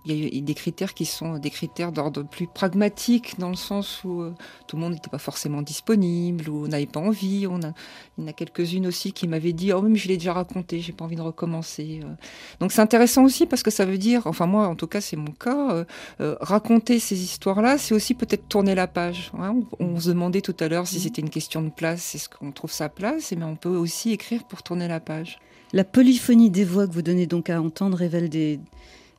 Il 0.07 0.15
y 0.15 0.25
a 0.25 0.39
eu 0.39 0.41
des 0.41 0.55
critères 0.55 0.95
qui 0.95 1.05
sont 1.05 1.39
des 1.39 1.51
critères 1.51 1.91
d'ordre 1.91 2.23
plus 2.23 2.47
pragmatique, 2.47 3.39
dans 3.41 3.49
le 3.49 3.57
sens 3.57 4.05
où 4.05 4.23
euh, 4.23 4.33
tout 4.69 4.77
le 4.77 4.83
monde 4.83 4.93
n'était 4.93 5.11
pas 5.11 5.19
forcément 5.19 5.63
disponible, 5.63 6.49
ou 6.49 6.65
on 6.65 6.69
n'avait 6.69 6.87
pas 6.87 7.01
envie. 7.01 7.47
On 7.49 7.61
a, 7.63 7.73
il 8.17 8.23
y 8.23 8.25
en 8.25 8.29
a 8.29 8.33
quelques-unes 8.33 8.87
aussi 8.87 9.13
qui 9.13 9.27
m'avaient 9.27 9.53
dit 9.53 9.73
Oh, 9.73 9.83
mais 9.83 9.97
je 9.97 10.07
l'ai 10.07 10.17
déjà 10.17 10.33
raconté, 10.33 10.81
j'ai 10.81 10.93
pas 10.93 11.05
envie 11.05 11.17
de 11.17 11.23
recommencer. 11.23 12.01
euh. 12.05 12.15
Donc 12.61 12.71
c'est 12.73 12.81
intéressant 12.81 13.25
aussi 13.25 13.47
parce 13.47 13.63
que 13.65 13.71
ça 13.73 13.85
veut 13.85 13.99
dire, 13.99 14.27
enfin, 14.27 14.47
moi 14.47 14.69
en 14.69 14.77
tout 14.77 14.87
cas, 14.87 15.01
c'est 15.01 15.17
mon 15.17 15.33
cas, 15.33 15.73
euh, 15.73 15.85
euh, 16.21 16.37
raconter 16.41 17.01
ces 17.01 17.21
histoires-là, 17.21 17.77
c'est 17.77 17.95
aussi 17.95 18.15
peut-être 18.15 18.49
tourner 18.49 18.77
la 18.77 18.87
page. 18.87 19.33
hein. 19.39 19.57
On, 19.81 19.87
on 19.87 20.01
se 20.01 20.11
demandait 20.11 20.41
tout 20.41 20.57
à 20.61 20.69
l'heure 20.69 20.87
si 20.87 21.01
c'était 21.01 21.21
une 21.23 21.31
question 21.31 21.63
de 21.63 21.71
place, 21.71 22.15
est-ce 22.15 22.29
qu'on 22.29 22.53
trouve 22.53 22.71
sa 22.71 22.89
place 22.89 23.33
Mais 23.37 23.45
on 23.45 23.57
peut 23.57 23.77
aussi 23.77 24.13
écrire 24.13 24.45
pour 24.45 24.63
tourner 24.63 24.87
la 24.87 25.01
page. 25.01 25.39
La 25.73 25.83
polyphonie 25.83 26.51
des 26.51 26.65
voix 26.65 26.87
que 26.87 26.93
vous 26.93 27.03
donnez 27.03 27.27
donc 27.27 27.51
à 27.51 27.61
entendre 27.61 27.97
révèle 27.99 28.29
des, 28.29 28.61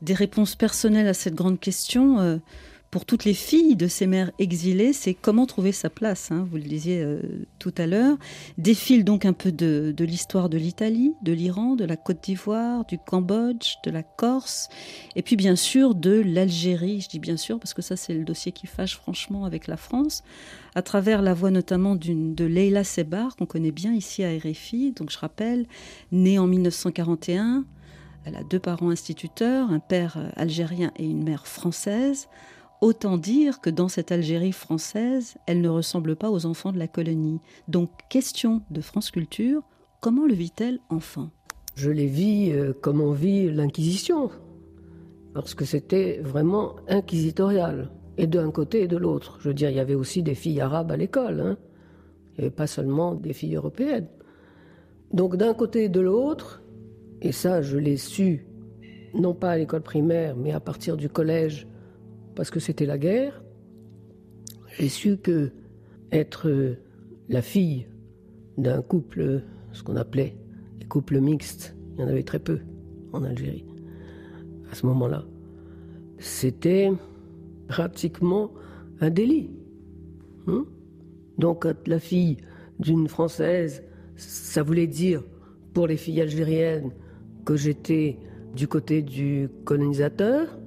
des 0.02 0.14
réponses 0.14 0.56
personnelles 0.56 1.08
à 1.08 1.14
cette 1.14 1.36
grande 1.36 1.60
question. 1.60 2.20
euh, 2.20 2.38
pour 2.90 3.04
toutes 3.04 3.26
les 3.26 3.34
filles 3.34 3.76
de 3.76 3.88
ces 3.88 4.08
mères 4.08 4.32
exilées, 4.40 4.94
c'est 4.94 5.14
comment 5.14 5.46
trouver 5.46 5.74
sa 5.74 5.90
place, 5.90 6.32
hein, 6.32 6.48
vous 6.50 6.56
le 6.56 6.64
disiez 6.64 7.02
euh, 7.02 7.20
tout 7.60 7.74
à 7.78 7.86
l'heure. 7.86 8.18
Défile 8.58 9.04
donc 9.04 9.26
un 9.26 9.34
peu 9.34 9.52
de, 9.52 9.94
l'histoire 10.00 10.48
de 10.48 10.58
l'Italie, 10.58 11.14
de 11.22 11.34
l'Iran, 11.34 11.76
de 11.76 11.84
la 11.84 11.98
Côte 11.98 12.24
d'Ivoire, 12.24 12.86
du 12.86 12.98
Cambodge, 12.98 13.76
de 13.84 13.92
la 13.92 14.04
Corse, 14.04 14.70
et 15.18 15.22
puis 15.22 15.36
bien 15.36 15.58
sûr 15.58 15.96
de 15.96 16.22
l'Algérie. 16.26 17.02
Je 17.02 17.10
dis 17.10 17.20
bien 17.20 17.36
sûr 17.36 17.60
parce 17.60 17.74
que 17.74 17.82
ça 17.82 17.98
c'est 17.98 18.14
le 18.14 18.24
dossier 18.24 18.54
qui 18.54 18.68
fâche 18.68 18.96
franchement 18.96 19.44
avec 19.44 19.68
la 19.68 19.76
France, 19.76 20.24
à 20.74 20.82
travers 20.82 21.22
la 21.22 21.34
voix 21.34 21.52
notamment 21.52 21.96
de 21.96 22.46
Leila 22.46 22.86
Sebar 22.86 23.36
qu'on 23.36 23.46
connaît 23.46 23.72
bien 23.72 23.94
ici 23.94 24.24
à 24.24 24.30
RFI. 24.30 24.94
Donc 24.94 25.12
je 25.12 25.18
rappelle, 25.18 25.66
née 26.14 26.40
en 26.40 26.48
1941, 26.48 27.66
Elle 28.28 28.36
a 28.36 28.44
deux 28.44 28.60
parents 28.60 28.90
instituteurs, 28.90 29.72
un 29.72 29.80
père 29.80 30.18
euh, 30.18 30.28
algérien 30.36 30.92
et 30.98 31.06
une 31.06 31.24
mère 31.24 31.48
française. 31.48 32.28
Autant 32.82 33.18
dire 33.18 33.62
que 33.62 33.70
dans 33.70 33.88
cette 33.88 34.12
Algérie 34.12 34.52
française, 34.52 35.36
elle 35.46 35.62
ne 35.62 35.70
ressemble 35.70 36.18
pas 36.18 36.30
aux 36.30 36.46
enfants 36.46 36.74
de 36.74 36.78
la 36.78 36.90
colonie. 36.90 37.40
Donc, 37.70 37.90
question 38.10 38.64
de 38.70 38.82
France 38.82 39.12
Culture, 39.12 39.64
comment 40.02 40.26
le 40.26 40.34
vit-elle 40.34 40.80
enfant? 40.90 41.30
Je 41.76 41.90
les 41.90 42.08
vis 42.08 42.52
euh, 42.52 42.74
comme 42.74 43.00
on 43.00 43.14
vit 43.14 43.50
l'Inquisition, 43.50 44.30
parce 45.34 45.54
que 45.54 45.64
c'était 45.64 46.20
vraiment 46.22 46.76
inquisitorial, 46.90 47.92
et 48.18 48.28
d'un 48.28 48.52
côté 48.52 48.82
et 48.82 48.88
de 48.90 48.98
l'autre. 48.98 49.38
Je 49.40 49.48
veux 49.48 49.54
dire, 49.54 49.70
il 49.70 49.78
y 49.78 49.80
avait 49.80 49.96
aussi 49.96 50.22
des 50.22 50.36
filles 50.36 50.60
arabes 50.60 50.92
à 50.92 50.98
l'école, 50.98 51.40
hein. 51.40 51.58
il 52.34 52.42
n'y 52.42 52.48
avait 52.48 52.56
pas 52.56 52.68
seulement 52.68 53.16
des 53.16 53.32
filles 53.32 53.56
européennes. 53.56 54.10
Donc 55.14 55.38
d'un 55.38 55.54
côté 55.54 55.86
et 55.86 55.90
de 55.90 56.02
l'autre, 56.02 56.62
et 57.22 57.32
ça 57.32 57.62
je 57.62 57.78
l'ai 57.78 57.98
su, 57.98 58.46
non 59.14 59.34
pas 59.34 59.52
à 59.52 59.58
l'école 59.58 59.82
primaire, 59.82 60.36
mais 60.36 60.52
à 60.52 60.60
partir 60.60 60.98
du 60.98 61.10
collège, 61.10 61.68
parce 62.36 62.52
que 62.52 62.60
c'était 62.60 62.86
la 62.86 62.98
guerre, 62.98 63.44
j'ai 64.78 64.90
su 64.90 65.18
que 65.18 65.52
être 66.12 66.50
euh, 66.50 66.78
la 67.30 67.42
fille 67.42 67.88
d'un 68.58 68.82
couple, 68.82 69.42
ce 69.72 69.84
qu'on 69.84 69.96
appelait 69.96 70.38
les 70.80 70.86
couples 70.86 71.20
mixtes, 71.20 71.76
il 71.96 72.02
y 72.02 72.04
en 72.04 72.08
avait 72.08 72.24
très 72.24 72.40
peu 72.40 72.60
en 73.14 73.24
Algérie 73.24 73.66
à 74.72 74.76
ce 74.76 74.86
moment-là, 74.86 75.24
c'était 76.20 76.92
pratiquement 77.68 78.52
un 79.00 79.10
délit. 79.10 79.50
Hein 80.48 80.66
Donc 81.38 81.66
être 81.66 81.88
la 81.88 82.00
fille 82.00 82.38
d'une 82.80 83.08
Française, 83.08 83.84
ça 84.16 84.64
voulait 84.64 84.88
dire 84.88 85.24
pour 85.74 85.88
les 85.88 85.98
filles 85.98 86.22
algériennes 86.22 86.92
que 87.48 87.56
j'étais 87.56 88.20
du 88.54 88.68
côté 88.68 89.02
du 89.02 89.48
colonisateur, 89.64 90.60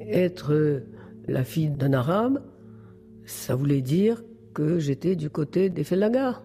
être 0.00 0.82
la 1.26 1.44
fille 1.44 1.70
d'un 1.70 1.94
arabe, 1.94 2.42
ça 3.24 3.54
voulait 3.54 3.80
dire 3.80 4.22
que 4.52 4.78
j'étais 4.78 5.16
du 5.16 5.30
côté 5.30 5.70
des 5.70 5.82
Fellagas. 5.82 6.42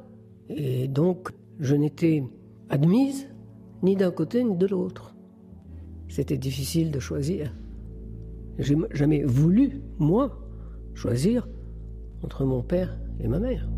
Et 0.48 0.88
donc, 0.88 1.32
je 1.60 1.76
n'étais 1.76 2.24
admise 2.70 3.28
ni 3.84 3.98
d'un 3.98 4.12
côté 4.12 4.46
ni 4.46 4.56
de 4.56 4.66
l'autre. 4.66 5.14
C'était 6.08 6.38
difficile 6.38 6.90
de 6.90 7.00
choisir. 7.00 7.54
J'ai 8.60 8.78
jamais 8.92 9.26
voulu, 9.26 9.82
moi, 9.98 10.40
choisir 10.94 11.50
entre 12.24 12.46
mon 12.46 12.64
père 12.64 12.98
et 13.20 13.28
ma 13.28 13.40
mère. 13.40 13.70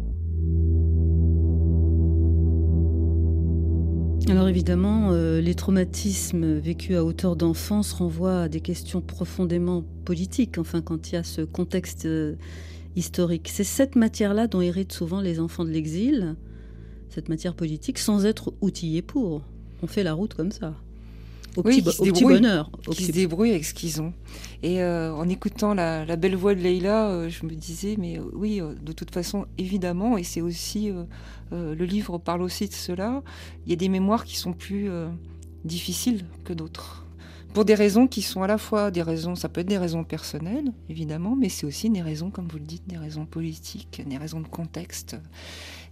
Alors 4.30 4.48
évidemment, 4.48 5.10
euh, 5.12 5.42
les 5.42 5.56
traumatismes 5.56 6.58
vécus 6.60 6.96
à 6.96 7.04
hauteur 7.04 7.36
d'enfance 7.36 7.92
renvoient 7.92 8.44
à 8.44 8.50
des 8.50 8.62
questions 8.62 9.02
profondément 9.02 9.84
politiques, 10.06 10.58
enfin 10.58 10.82
quand 10.82 11.10
il 11.12 11.16
y 11.16 11.18
a 11.18 11.24
ce 11.24 11.42
contexte 11.42 12.06
euh, 12.06 12.36
historique. 12.96 13.50
C'est 13.52 13.64
cette 13.64 13.96
matière-là 13.96 14.48
dont 14.48 14.62
héritent 14.62 14.94
souvent 14.94 15.22
les 15.22 15.40
enfants 15.40 15.66
de 15.66 15.72
l'exil, 15.72 16.36
cette 17.10 17.30
matière 17.30 17.56
politique, 17.56 17.98
sans 17.98 18.26
être 18.26 18.54
outillés 18.62 19.02
pour. 19.02 19.42
On 19.82 19.88
fait 19.88 20.04
la 20.04 20.14
route 20.14 20.34
comme 20.36 20.52
ça. 20.52 20.76
Au, 21.58 21.62
Oui, 21.66 21.82
petit, 21.82 21.98
qui 21.98 22.10
au 22.10 22.14
petit 22.14 22.24
bonheur. 22.24 22.72
au 22.88 22.92
qui 22.92 22.98
petit- 22.98 23.06
se 23.08 23.12
débrouillent 23.12 23.52
avec 23.52 23.66
ce 23.66 23.74
qu'ils 23.74 24.02
ont. 24.02 24.14
Et 24.64 24.82
euh, 24.82 25.14
en 25.14 25.28
écoutant 25.28 25.74
la, 25.74 26.06
la 26.06 26.16
belle 26.16 26.36
voix 26.36 26.56
de 26.56 26.62
Leïla, 26.62 27.10
euh, 27.10 27.30
je 27.30 27.46
me 27.46 27.52
disais, 27.52 27.96
mais 28.00 28.18
euh, 28.20 28.24
oui, 28.34 28.62
de 28.82 28.92
toute 28.94 29.12
façon, 29.14 29.46
évidemment, 29.58 30.18
et 30.18 30.24
c'est 30.24 30.42
aussi, 30.42 30.92
le 31.52 31.86
livre 31.86 32.18
parle 32.18 32.42
aussi 32.42 32.68
de 32.70 32.74
cela, 32.74 33.22
il 33.66 33.70
y 33.72 33.74
a 33.74 33.76
des 33.76 33.90
mémoires 33.90 34.24
qui 34.24 34.38
sont 34.38 34.54
plus 34.54 34.90
difficiles 35.66 36.26
que 36.46 36.54
d'autres. 36.54 37.06
Pour 37.54 37.66
des 37.66 37.76
raisons 37.76 38.08
qui 38.08 38.22
sont 38.22 38.44
à 38.44 38.48
la 38.48 38.58
fois 38.58 38.92
des 38.92 39.02
raisons, 39.02 39.36
ça 39.36 39.50
peut 39.50 39.60
être 39.60 39.68
des 39.68 39.78
raisons 39.78 40.06
personnelles, 40.06 40.72
évidemment, 40.88 41.36
mais 41.36 41.50
c'est 41.50 41.66
aussi 41.66 41.90
des 41.90 42.02
raisons, 42.02 42.30
comme 42.30 42.48
vous 42.48 42.60
le 42.60 42.64
dites, 42.64 42.88
des 42.88 42.98
raisons 42.98 43.26
politiques, 43.26 44.02
des 44.08 44.18
raisons 44.18 44.40
de 44.40 44.48
contexte. 44.48 45.18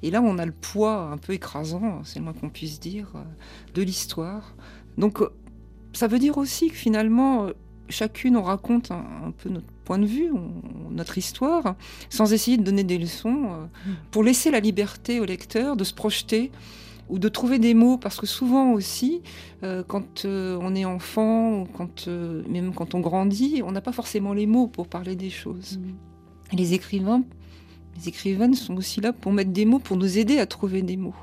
Et 0.02 0.10
là, 0.10 0.22
on 0.22 0.38
a 0.38 0.46
le 0.46 0.54
poids 0.54 1.10
un 1.12 1.18
peu 1.18 1.34
écrasant, 1.34 2.00
c'est 2.06 2.20
le 2.20 2.24
moins 2.24 2.34
qu'on 2.34 2.48
puisse 2.50 2.80
dire, 2.80 3.12
de 3.74 3.82
l'histoire. 3.82 4.56
Donc, 4.98 5.20
ça 5.94 6.08
veut 6.08 6.20
dire 6.20 6.38
aussi 6.38 6.70
que 6.70 6.76
finalement, 6.76 7.46
euh, 7.46 7.52
chacune, 7.90 8.38
on 8.38 8.44
raconte 8.44 8.92
un, 8.92 9.04
un 9.28 9.32
peu 9.32 9.50
notre 9.50 9.66
point 9.86 9.98
de 10.00 10.06
vue, 10.06 10.32
on- 10.32 10.92
notre 10.92 11.18
histoire, 11.18 11.76
sans 12.10 12.32
essayer 12.34 12.58
de 12.58 12.64
donner 12.64 12.84
des 12.84 12.98
leçons, 12.98 13.46
euh, 13.52 13.66
pour 14.12 14.24
laisser 14.24 14.52
la 14.52 14.60
liberté 14.60 15.20
au 15.20 15.26
lecteur 15.26 15.76
de 15.76 15.84
se 15.84 15.94
projeter 15.94 16.52
ou 17.10 17.18
de 17.18 17.28
trouver 17.28 17.58
des 17.58 17.74
mots, 17.74 17.98
parce 17.98 18.20
que 18.20 18.28
souvent 18.28 18.72
aussi, 18.74 19.22
euh, 19.64 19.82
quand 19.88 20.26
euh, 20.26 20.60
on 20.62 20.76
est 20.76 20.86
enfant, 20.86 21.62
ou 21.62 21.66
quand, 21.66 22.08
euh, 22.08 22.44
même 22.48 22.72
quand 22.74 22.94
on 22.94 23.00
grandit, 23.00 23.64
on 23.66 23.72
n'a 23.72 23.82
pas 23.82 23.92
forcément 23.92 24.34
les 24.34 24.46
mots 24.46 24.68
pour 24.68 24.88
parler 24.88 25.16
des 25.16 25.32
choses. 25.32 25.80
Et 26.52 26.56
les 26.56 26.74
écrivains, 26.76 27.24
les 27.98 28.10
écrivaines 28.10 28.54
sont 28.54 28.78
aussi 28.78 29.02
là 29.02 29.12
pour 29.12 29.32
mettre 29.34 29.50
des 29.52 29.66
mots, 29.66 29.80
pour 29.80 29.98
nous 29.98 30.20
aider 30.20 30.38
à 30.38 30.46
trouver 30.46 30.84
des 30.84 30.98
mots. 30.98 31.16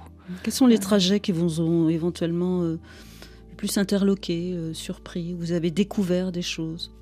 Quels 0.43 0.53
sont 0.53 0.67
les 0.67 0.79
trajets 0.79 1.21
qui 1.21 1.31
vous 1.31 1.61
ont 1.61 1.89
éventuellement 1.89 2.63
le 2.63 2.81
plus 3.57 3.79
interloqué, 3.79 4.53
euh, 4.55 4.75
surpris 4.75 5.35
Vous 5.35 5.53
avez 5.53 5.71
découvert 5.71 6.33
des 6.33 6.43
choses 6.43 6.93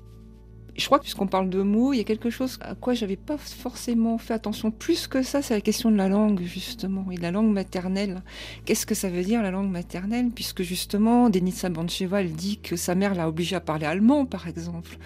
Je 0.75 0.85
crois 0.85 0.97
que 0.97 1.03
puisqu'on 1.03 1.27
parle 1.27 1.49
de 1.49 1.61
mots, 1.61 1.93
il 1.93 1.97
y 1.97 1.99
a 2.01 2.03
quelque 2.03 2.29
chose 2.29 2.57
à 2.61 2.75
quoi 2.75 2.93
j'avais 2.93 3.15
pas 3.15 3.37
forcément 3.37 4.17
fait 4.17 4.33
attention 4.33 4.71
plus 4.71 5.07
que 5.07 5.21
ça, 5.23 5.41
c'est 5.41 5.53
la 5.53 5.61
question 5.61 5.91
de 5.91 5.97
la 5.97 6.09
langue 6.09 6.41
justement 6.41 7.11
et 7.11 7.15
de 7.15 7.21
la 7.21 7.31
langue 7.31 7.51
maternelle. 7.51 8.23
Qu'est-ce 8.65 8.85
que 8.85 8.95
ça 8.95 9.09
veut 9.09 9.23
dire 9.23 9.43
la 9.43 9.51
langue 9.51 9.71
maternelle? 9.71 10.29
Puisque 10.33 10.63
justement, 10.63 11.29
Denisa 11.29 11.69
Bancheva, 11.69 12.21
elle 12.21 12.33
dit 12.33 12.57
que 12.57 12.75
sa 12.75 12.95
mère 12.95 13.15
l'a 13.15 13.27
obligée 13.27 13.55
à 13.55 13.61
parler 13.61 13.85
allemand, 13.85 14.25
par 14.25 14.47
exemple, 14.47 14.97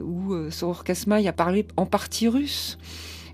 ou 0.00 0.32
euh, 0.32 0.50
Soror 0.50 0.84
a 0.86 1.32
parlé 1.32 1.66
en 1.76 1.86
partie 1.86 2.28
russe. 2.28 2.78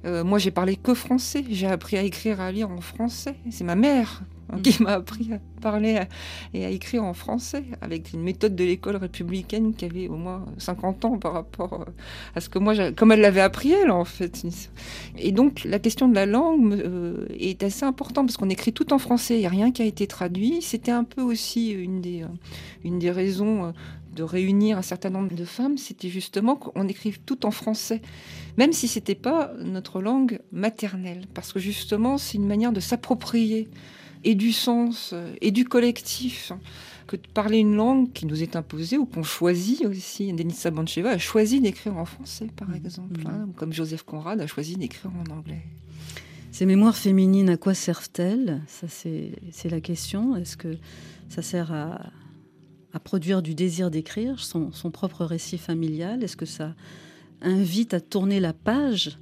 Euh, 0.05 0.25
moi, 0.25 0.39
j'ai 0.39 0.51
parlé 0.51 0.77
que 0.77 0.95
français. 0.95 1.45
J'ai 1.51 1.67
appris 1.67 1.97
à 1.97 2.03
écrire 2.03 2.41
à 2.41 2.51
lire 2.53 2.71
en 2.71 2.81
français. 2.81 3.37
C'est 3.51 3.65
ma 3.65 3.77
mère 3.77 4.23
hein, 4.53 4.61
qui 4.63 4.83
m'a 4.83 4.93
appris 4.93 5.33
à 5.33 5.39
parler 5.61 6.01
et 6.55 6.65
à 6.65 6.71
écrire 6.71 7.05
en 7.05 7.15
français 7.15 7.65
avec 7.81 8.13
une 8.13 8.23
méthode 8.23 8.57
de 8.57 8.65
l'école 8.65 8.97
républicaine 8.97 9.75
qui 9.75 9.85
avait 9.85 10.09
au 10.09 10.17
moins 10.17 10.45
50 10.59 11.05
ans 11.05 11.19
par 11.19 11.33
rapport 11.33 11.73
euh, 11.75 11.93
à 12.35 12.41
ce 12.41 12.49
que 12.49 12.59
moi, 12.59 12.75
comme 12.93 13.13
elle 13.13 13.21
l'avait 13.21 13.41
appris 13.41 13.73
elle 13.73 13.91
en 13.91 14.05
fait. 14.05 14.43
Et 15.19 15.33
donc 15.33 15.65
la 15.65 15.79
question 15.79 16.09
de 16.09 16.15
la 16.15 16.27
langue 16.27 16.75
euh, 16.75 17.27
est 17.39 17.63
assez 17.63 17.85
importante 17.85 18.27
parce 18.27 18.37
qu'on 18.37 18.51
écrit 18.51 18.73
tout 18.73 18.93
en 18.93 18.99
français, 18.99 19.37
il 19.37 19.41
n'y 19.41 19.47
a 19.47 19.51
rien 19.51 19.71
qui 19.71 19.83
a 19.83 19.87
été 19.87 20.07
traduit. 20.07 20.63
C'était 20.63 20.93
un 20.93 21.05
peu 21.05 21.23
aussi 21.23 21.71
une 21.71 22.01
des, 22.01 22.23
euh, 22.23 22.27
une 22.85 22.99
des 22.99 23.11
raisons 23.11 23.73
de 24.15 24.23
réunir 24.23 24.79
un 24.79 24.83
certain 24.83 25.11
nombre 25.11 25.35
de 25.35 25.45
femmes, 25.45 25.79
c'était 25.79 26.09
justement 26.09 26.57
qu'on 26.57 26.89
écrive 26.89 27.21
tout 27.21 27.47
en 27.47 27.51
français, 27.51 28.03
même 28.57 28.73
si 28.73 28.89
c'était 28.89 29.15
pas 29.15 29.53
notre 29.59 30.01
langue 30.01 30.41
maternelle, 30.53 31.27
parce 31.35 31.53
que 31.53 31.61
justement 31.61 32.19
c'est 32.19 32.37
une 32.37 32.47
manière 32.47 32.73
de 32.73 32.81
s'approprier 32.81 33.69
et 34.25 34.35
du 34.35 34.53
sens 34.53 35.11
euh, 35.13 35.35
et 35.41 35.51
du 35.51 35.65
collectif 35.65 36.53
que 37.07 37.17
de 37.17 37.27
parler 37.35 37.59
une 37.59 37.75
langue 37.75 38.13
qui 38.13 38.27
nous 38.27 38.43
est 38.43 38.55
imposée 38.55 38.97
ou 38.97 39.05
qu'on 39.05 39.25
choisit 39.25 39.85
aussi. 39.85 40.33
Denisa 40.33 40.71
Bancheva 40.71 41.11
a 41.11 41.19
choisi 41.19 41.61
d'écrire 41.61 41.97
en 41.97 42.05
français, 42.05 42.49
par 42.55 42.73
exemple, 42.75 43.21
hein, 43.27 43.49
comme 43.57 43.73
Joseph 43.73 44.05
Conrad 44.05 44.41
a 44.41 44.47
choisi 44.47 44.77
d'écrire 44.77 45.11
en 45.11 45.37
anglais. 45.37 45.63
Ces 46.53 46.67
mémoires 46.67 46.97
féminines, 46.97 47.49
à 47.49 47.57
quoi 47.57 47.75
servent-elles? 47.75 48.63
Ça, 48.67 48.87
c'est 48.89 49.33
c'est 49.51 49.71
la 49.71 49.81
question. 49.81 50.37
Est-ce 50.37 50.57
que 50.57 50.77
ça 51.29 51.43
sert 51.43 51.73
à, 51.73 52.11
à 52.93 53.01
produire 53.01 53.41
du 53.41 53.55
désir 53.55 53.91
d'écrire 53.91 54.39
son, 54.41 54.73
son 54.73 54.91
propre 54.91 55.25
récit 55.25 55.59
familial? 55.59 56.23
Est-ce 56.23 56.37
que 56.37 56.47
ça 56.47 56.75
invite 57.41 57.95
à 57.95 58.01
tourner 58.01 58.41
la 58.41 58.53
page 58.53 59.19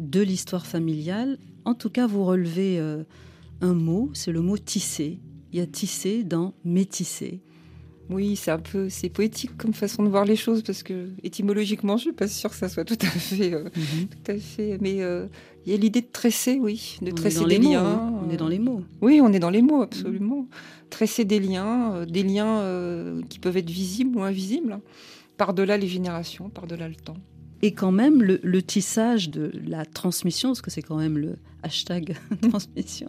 de 0.00 0.20
l'histoire 0.20 0.66
familiale? 0.66 1.38
En 1.64 1.74
tout 1.74 1.90
cas, 1.90 2.06
vous 2.06 2.24
relevez 2.24 2.78
euh, 2.78 3.04
un 3.60 3.74
mot, 3.74 4.10
c'est 4.14 4.32
le 4.32 4.40
mot 4.40 4.58
tisser. 4.58 5.18
Il 5.52 5.58
y 5.58 5.62
a 5.62 5.66
tisser 5.66 6.22
dans 6.24 6.54
métisser. 6.64 7.40
Oui, 8.08 8.36
c'est 8.36 8.52
un 8.52 8.58
peu, 8.60 8.88
c'est 8.88 9.08
poétique 9.08 9.56
comme 9.56 9.72
façon 9.74 10.04
de 10.04 10.08
voir 10.08 10.24
les 10.24 10.36
choses 10.36 10.62
parce 10.62 10.84
que 10.84 11.08
étymologiquement, 11.24 11.96
je 11.96 12.02
suis 12.02 12.12
pas 12.12 12.28
sûre 12.28 12.50
que 12.50 12.56
ça 12.56 12.68
soit 12.68 12.84
tout 12.84 12.98
à 13.00 13.06
fait, 13.06 13.52
euh, 13.52 13.64
tout 13.64 14.30
à 14.30 14.36
fait. 14.36 14.78
Mais 14.80 15.02
euh, 15.02 15.26
il 15.64 15.72
y 15.72 15.74
a 15.74 15.78
l'idée 15.78 16.02
de 16.02 16.06
tresser, 16.12 16.58
oui, 16.60 16.98
de 17.02 17.10
On 17.10 17.14
tresser 17.14 17.44
des 17.46 17.58
mots, 17.58 17.70
liens. 17.72 17.84
hein. 17.84 18.12
On 18.24 18.30
est 18.30 18.36
dans 18.36 18.46
les 18.48 18.60
mots. 18.60 18.82
Oui, 19.00 19.20
on 19.20 19.32
est 19.32 19.40
dans 19.40 19.50
les 19.50 19.62
mots, 19.62 19.82
absolument. 19.82 20.46
Tresser 20.88 21.24
des 21.24 21.40
liens, 21.40 21.94
euh, 21.94 22.06
des 22.06 22.22
liens 22.22 22.60
euh, 22.60 23.22
qui 23.28 23.40
peuvent 23.40 23.56
être 23.56 23.70
visibles 23.70 24.16
ou 24.18 24.22
invisibles, 24.22 24.74
hein, 24.74 24.82
par-delà 25.36 25.76
les 25.76 25.88
générations, 25.88 26.48
par-delà 26.48 26.88
le 26.88 26.94
temps. 26.94 27.16
Et 27.66 27.72
quand 27.72 27.90
même, 27.90 28.22
le, 28.22 28.62
tissage 28.62 29.28
de 29.28 29.50
la 29.66 29.84
transmission, 29.84 30.50
parce 30.50 30.62
que 30.62 30.70
c'est 30.70 30.82
quand 30.82 30.98
même 30.98 31.18
le 31.18 31.34
hashtag 31.64 32.16
transmission, 32.48 33.08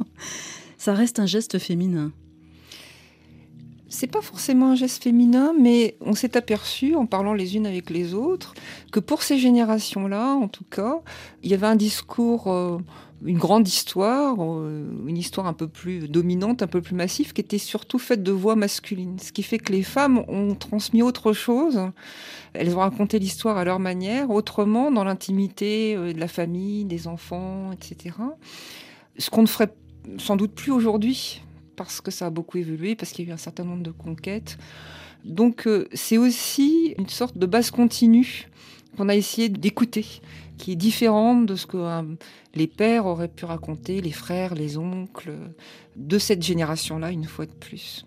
ça 0.80 0.96
reste 0.96 1.20
un 1.20 1.28
geste 1.28 1.60
féminin. 1.60 2.12
C'est 3.88 4.08
pas 4.08 4.22
forcément 4.22 4.72
un 4.72 4.76
geste 4.76 5.04
féminin, 5.04 5.54
mais 5.60 5.96
on 6.02 6.16
s'est 6.16 6.36
aperçu 6.36 6.96
en 6.96 7.06
parlant 7.06 7.36
les 7.36 7.56
unes 7.56 7.68
avec 7.68 7.92
les 7.92 8.16
autres 8.16 8.56
que 8.92 9.00
pour 9.00 9.22
ces 9.22 9.38
générations-là, 9.38 10.34
en 10.34 10.48
tout 10.48 10.66
cas, 10.66 11.02
il 11.44 11.52
y 11.52 11.54
avait 11.54 11.68
un 11.68 11.76
discours, 11.76 12.52
euh, 12.52 12.80
une 13.26 13.38
grande 13.38 13.68
histoire, 13.68 14.36
euh, 14.40 14.86
une 15.08 15.18
histoire 15.18 15.48
un 15.48 15.54
peu 15.54 15.68
plus 15.68 16.08
dominante, 16.08 16.62
un 16.62 16.68
peu 16.68 16.82
plus 16.82 16.96
massive, 16.96 17.34
qui 17.34 17.42
était 17.42 17.58
surtout 17.58 18.00
faite 18.00 18.24
de 18.24 18.32
voix 18.32 18.56
masculines. 18.56 19.18
Ce 19.20 19.32
qui 19.32 19.44
fait 19.44 19.58
que 19.58 19.72
les 19.72 19.84
femmes 19.84 20.24
ont 20.28 20.56
transmis 20.56 21.02
autre 21.02 21.34
chose. 21.34 21.80
Elles 22.54 22.76
ont 22.76 22.80
raconté 22.80 23.20
l'histoire 23.20 23.58
à 23.58 23.66
leur 23.66 23.80
manière, 23.80 24.30
autrement, 24.30 24.92
dans 24.92 25.04
l'intimité 25.04 25.96
euh, 25.96 26.14
de 26.14 26.20
la 26.20 26.28
famille, 26.28 26.86
des 26.86 27.08
enfants, 27.08 27.72
etc. 27.72 28.16
Ce 29.18 29.30
qu'on 29.30 29.42
ne 29.42 29.48
ferait 29.48 29.74
sans 30.18 30.36
doute 30.36 30.54
plus 30.54 30.72
aujourd'hui 30.72 31.42
parce 31.76 32.02
que 32.02 32.12
ça 32.12 32.26
a 32.26 32.30
beaucoup 32.30 32.58
évolué, 32.58 32.96
parce 32.96 33.12
qu'il 33.12 33.26
y 33.26 33.28
a 33.28 33.32
eu 33.32 33.34
un 33.34 33.38
certain 33.38 33.64
nombre 33.64 33.84
de 33.84 33.92
conquêtes. 33.92 34.58
Donc 35.24 35.68
euh, 35.68 35.88
c'est 35.94 36.18
aussi 36.18 36.96
une 36.98 37.10
sorte 37.10 37.38
de 37.38 37.46
base 37.46 37.72
continue 37.72 38.48
qu'on 38.98 39.10
a 39.10 39.16
essayé 39.16 39.50
d'écouter, 39.50 40.06
qui 40.58 40.72
est 40.72 40.76
différente 40.76 41.46
de 41.46 41.56
ce 41.56 41.68
que 41.68 41.78
euh, 41.78 42.02
les 42.56 42.68
pères 42.68 43.06
auraient 43.06 43.28
pu 43.28 43.46
raconter, 43.46 44.02
les 44.02 44.12
frères, 44.12 44.56
les 44.56 44.78
oncles, 44.78 45.34
de 45.96 46.18
cette 46.18 46.44
génération-là, 46.44 47.12
une 47.12 47.26
fois 47.26 47.46
de 47.46 47.54
plus. 47.54 48.06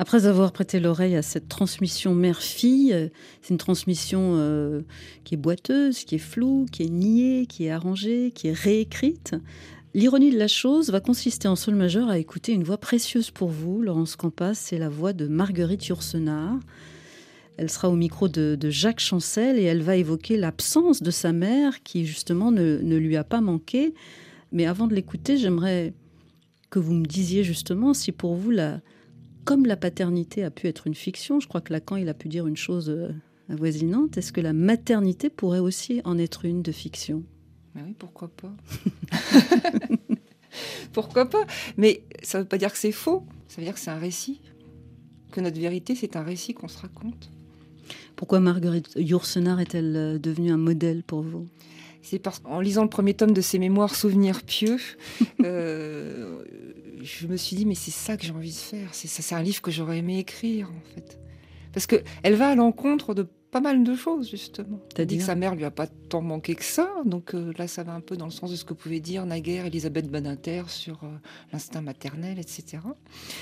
Après 0.00 0.26
avoir 0.26 0.52
prêté 0.52 0.78
l'oreille 0.78 1.16
à 1.16 1.22
cette 1.22 1.48
transmission 1.48 2.14
mère-fille, 2.14 2.92
euh, 2.92 3.08
c'est 3.42 3.54
une 3.54 3.58
transmission 3.58 4.34
euh, 4.36 4.82
qui 5.24 5.34
est 5.34 5.38
boiteuse, 5.38 6.04
qui 6.04 6.14
est 6.14 6.18
floue, 6.18 6.66
qui 6.70 6.84
est 6.84 6.90
niée, 6.90 7.46
qui 7.46 7.64
est 7.64 7.70
arrangée, 7.70 8.30
qui 8.32 8.48
est 8.48 8.52
réécrite. 8.52 9.34
L'ironie 9.94 10.30
de 10.30 10.38
la 10.38 10.46
chose 10.46 10.90
va 10.90 11.00
consister 11.00 11.48
en 11.48 11.56
sol 11.56 11.74
majeur 11.74 12.10
à 12.10 12.18
écouter 12.18 12.52
une 12.52 12.62
voix 12.62 12.78
précieuse 12.78 13.32
pour 13.32 13.48
vous, 13.48 13.82
Laurence 13.82 14.14
Campas, 14.14 14.54
c'est 14.54 14.78
la 14.78 14.88
voix 14.88 15.12
de 15.12 15.26
Marguerite 15.26 15.86
Yourcenar. 15.86 16.58
Elle 17.58 17.70
sera 17.70 17.90
au 17.90 17.96
micro 17.96 18.28
de, 18.28 18.56
Jacques 18.70 19.00
Chancel 19.00 19.58
et 19.58 19.64
elle 19.64 19.82
va 19.82 19.96
évoquer 19.96 20.36
l'absence 20.36 21.02
de 21.02 21.10
sa 21.10 21.32
mère 21.32 21.82
qui 21.82 22.06
justement 22.06 22.52
ne, 22.52 22.78
ne, 22.78 22.96
lui 22.96 23.16
a 23.16 23.24
pas 23.24 23.40
manqué. 23.40 23.94
Mais 24.52 24.64
avant 24.64 24.86
de 24.86 24.94
l'écouter, 24.94 25.36
j'aimerais 25.36 25.92
que 26.70 26.78
vous 26.78 26.94
me 26.94 27.04
disiez 27.04 27.44
justement 27.44 27.94
si 27.94 28.12
pour 28.12 28.34
vous, 28.34 28.50
la, 28.50 28.80
comme 29.44 29.66
la 29.66 29.76
paternité 29.76 30.44
a 30.44 30.50
pu 30.50 30.68
être 30.68 30.86
une 30.86 30.94
fiction, 30.94 31.40
je 31.40 31.48
crois 31.48 31.60
que 31.60 31.72
Lacan 31.72 31.96
il 31.96 32.08
a 32.08 32.14
pu 32.14 32.28
dire 32.28 32.46
une 32.46 32.56
chose 32.56 32.90
euh, 32.90 33.08
avoisinante, 33.48 34.16
est-ce 34.16 34.32
que 34.32 34.40
la 34.40 34.52
maternité 34.52 35.30
pourrait 35.30 35.58
aussi 35.58 36.00
en 36.04 36.18
être 36.18 36.44
une 36.44 36.62
de 36.62 36.72
fiction? 36.72 37.24
Ah 37.74 37.80
oui, 37.84 37.94
pourquoi 37.98 38.28
pas? 38.28 38.54
Pourquoi 40.92 41.28
pas? 41.28 41.46
Mais 41.76 42.02
ça 42.22 42.38
ne 42.38 42.42
veut 42.42 42.48
pas 42.48 42.58
dire 42.58 42.72
que 42.72 42.78
c'est 42.78 42.92
faux, 42.92 43.24
ça 43.48 43.56
veut 43.56 43.64
dire 43.64 43.74
que 43.74 43.80
c'est 43.80 43.90
un 43.90 43.98
récit. 43.98 44.40
Que 45.30 45.40
notre 45.40 45.60
vérité, 45.60 45.94
c'est 45.94 46.16
un 46.16 46.22
récit 46.22 46.54
qu'on 46.54 46.68
se 46.68 46.78
raconte. 46.78 47.30
Pourquoi 48.16 48.40
Marguerite 48.40 48.90
Yourcenar 48.96 49.60
est-elle 49.60 49.96
euh, 49.96 50.18
devenue 50.18 50.50
un 50.50 50.56
modèle 50.56 51.02
pour 51.02 51.22
vous? 51.22 51.46
C'est 52.02 52.18
parce 52.18 52.38
qu'en 52.38 52.60
lisant 52.60 52.82
le 52.82 52.88
premier 52.88 53.14
tome 53.14 53.32
de 53.32 53.40
ses 53.40 53.58
mémoires 53.58 53.94
Souvenirs 53.94 54.42
pieux, 54.42 54.78
euh, 55.44 56.44
je 57.02 57.26
me 57.26 57.36
suis 57.36 57.56
dit 57.56 57.66
mais 57.66 57.74
c'est 57.74 57.90
ça 57.90 58.16
que 58.16 58.24
j'ai 58.24 58.32
envie 58.32 58.50
de 58.50 58.56
faire. 58.56 58.88
C'est 58.92 59.08
ça, 59.08 59.22
c'est 59.22 59.34
un 59.34 59.42
livre 59.42 59.60
que 59.60 59.70
j'aurais 59.70 59.98
aimé 59.98 60.18
écrire 60.18 60.68
en 60.70 60.94
fait, 60.94 61.18
parce 61.72 61.86
que 61.86 61.96
elle 62.22 62.34
va 62.34 62.48
à 62.48 62.54
l'encontre 62.54 63.14
de 63.14 63.26
pas 63.50 63.60
mal 63.60 63.82
de 63.82 63.94
choses, 63.94 64.30
justement. 64.30 64.78
T'as 64.94 65.06
dit 65.06 65.18
que 65.18 65.24
sa 65.24 65.34
mère 65.34 65.54
lui 65.54 65.64
a 65.64 65.70
pas 65.70 65.86
tant 65.86 66.20
manqué 66.20 66.54
que 66.54 66.64
ça, 66.64 66.88
donc 67.06 67.34
euh, 67.34 67.52
là, 67.56 67.66
ça 67.66 67.82
va 67.82 67.92
un 67.92 68.00
peu 68.00 68.16
dans 68.16 68.26
le 68.26 68.30
sens 68.30 68.50
de 68.50 68.56
ce 68.56 68.64
que 68.64 68.74
pouvait 68.74 69.00
dire 69.00 69.24
naguère 69.24 69.66
Elisabeth 69.66 70.10
Badinter 70.10 70.64
sur 70.66 71.02
euh, 71.04 71.08
l'instinct 71.52 71.80
maternel, 71.80 72.38
etc. 72.38 72.78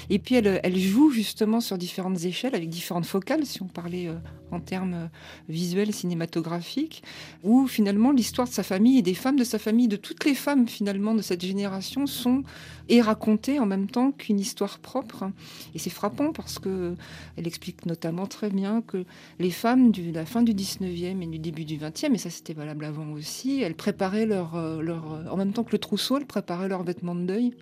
Et 0.09 0.19
puis, 0.19 0.37
elle, 0.37 0.61
elle, 0.63 0.79
joue 0.79 1.11
justement 1.11 1.61
sur 1.61 1.77
différentes 1.77 2.25
échelles, 2.25 2.55
avec 2.55 2.69
différentes 2.69 3.07
focales, 3.07 3.45
si 3.47 3.63
on 3.63 3.67
parlait 3.67 4.07
euh, 4.07 4.15
en 4.53 4.61
termes 4.61 5.11
visuels, 5.49 5.93
cinématographiques, 5.93 7.03
où 7.43 7.67
finalement 7.67 8.13
l'histoire 8.13 8.47
de 8.47 8.53
sa 8.53 8.63
famille 8.63 8.99
et 8.99 9.03
des 9.03 9.15
femmes 9.15 9.39
de 9.39 9.45
sa 9.45 9.59
famille, 9.59 9.89
de 9.89 9.97
toutes 9.97 10.25
les 10.25 10.35
femmes 10.35 10.69
finalement 10.69 11.15
de 11.15 11.23
cette 11.23 11.45
génération, 11.45 12.07
sont 12.07 12.45
et 12.89 13.01
racontées 13.01 13.59
en 13.59 13.67
même 13.67 13.89
temps 13.89 14.13
qu'une 14.13 14.39
histoire 14.39 14.79
propre. 14.79 15.31
Et 15.75 15.79
c'est 15.79 15.91
frappant 15.91 16.33
parce 16.33 16.59
que 16.59 16.95
elle 17.37 17.47
explique 17.47 17.87
notamment 17.87 18.27
très 18.27 18.51
bien 18.51 18.83
que 18.83 19.05
les 19.39 19.51
femmes 19.51 19.91
de 20.03 20.15
la 20.15 20.27
fin 20.27 20.43
du 20.43 20.53
19e 20.53 21.23
et 21.23 21.27
du 21.27 21.39
début 21.39 21.65
du 21.65 21.77
20e, 21.77 22.15
et 22.15 22.19
ça 22.19 22.31
c'était 22.31 22.53
valable 22.53 22.85
avant 22.85 23.11
aussi, 23.13 23.61
elles 23.63 23.75
préparaient 23.75 24.27
leur, 24.27 24.55
euh, 24.57 24.81
leur, 24.81 25.25
en 25.31 25.37
même 25.37 25.53
temps 25.53 25.65
que 25.65 25.73
le 25.73 25.79
trousseau, 25.79 26.19
elles 26.19 26.27
préparaient 26.27 26.69
leurs 26.69 26.83
vêtements 26.83 27.15
de 27.15 27.25
deuil, 27.25 27.55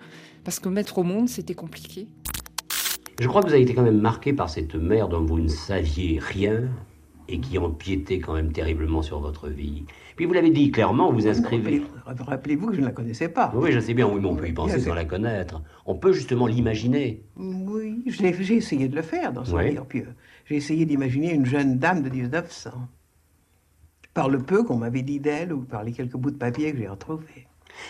parce 0.45 0.61
que 0.61 0.69
mettre 0.69 0.99
au 0.99 1.03
monde, 1.03 1.29
c'était 1.29 1.55
compliqué. 1.55 2.07
Je 3.21 3.29
crois 3.29 3.43
que 3.43 3.47
vous 3.47 3.55
avez 3.55 3.63
été 3.63 3.75
quand 3.75 3.83
même 3.83 4.01
marqué 4.01 4.33
par 4.33 4.51
cette 4.51 4.75
mère 4.75 5.09
dont 5.09 5.25
vous 5.25 5.39
ne 5.39 5.49
saviez 5.49 6.19
rien 6.21 6.69
et 7.29 7.39
qui 7.41 7.59
empiétait 7.59 8.19
quand 8.19 8.35
même 8.35 8.53
terriblement 8.53 9.03
sur 9.03 9.21
votre 9.21 9.49
vie. 9.49 9.85
Puis 10.17 10.27
vous 10.27 10.33
l'avez 10.33 10.51
dit 10.51 10.71
clairement, 10.71 11.13
vous 11.13 11.27
inscrivez. 11.27 11.83
Rappelez-vous 12.05 12.69
que 12.69 12.75
je 12.75 12.81
ne 12.81 12.87
la 12.87 12.93
connaissais 12.93 13.29
pas? 13.29 13.53
Oui, 13.55 13.73
je 13.73 13.81
sais 13.81 13.95
bien, 13.95 14.07
oui, 14.07 14.21
mais 14.21 14.29
on 14.29 14.37
peut 14.37 14.49
y 14.49 14.53
penser 14.53 14.79
sans 14.79 14.95
la 14.95 15.05
connaître. 15.05 15.63
On 15.87 15.95
peut 15.95 16.13
justement 16.13 16.47
l'imaginer. 16.47 17.23
Oui, 17.37 18.03
j'ai 18.07 18.55
essayé 18.55 18.89
de 18.89 18.97
le 18.97 19.03
faire 19.03 19.33
dans 19.33 19.45
ce 19.45 19.55
oui. 19.55 19.71
livre. 19.71 19.87
Puis 19.89 20.03
j'ai 20.45 20.57
essayé 20.57 20.85
d'imaginer 20.87 21.33
une 21.33 21.47
jeune 21.47 21.79
dame 21.79 22.03
de 22.03 22.11
1900. 22.11 22.71
Par 24.13 24.29
le 24.29 24.39
peu 24.39 24.63
qu'on 24.63 24.77
m'avait 24.77 25.03
dit 25.03 25.21
d'elle 25.21 25.53
ou 25.53 25.63
par 25.63 25.83
les 25.83 25.93
quelques 25.93 26.17
bouts 26.17 26.31
de 26.31 26.37
papier 26.37 26.73
que 26.73 26.79
j'ai 26.79 26.89
retrouvés. 26.89 27.47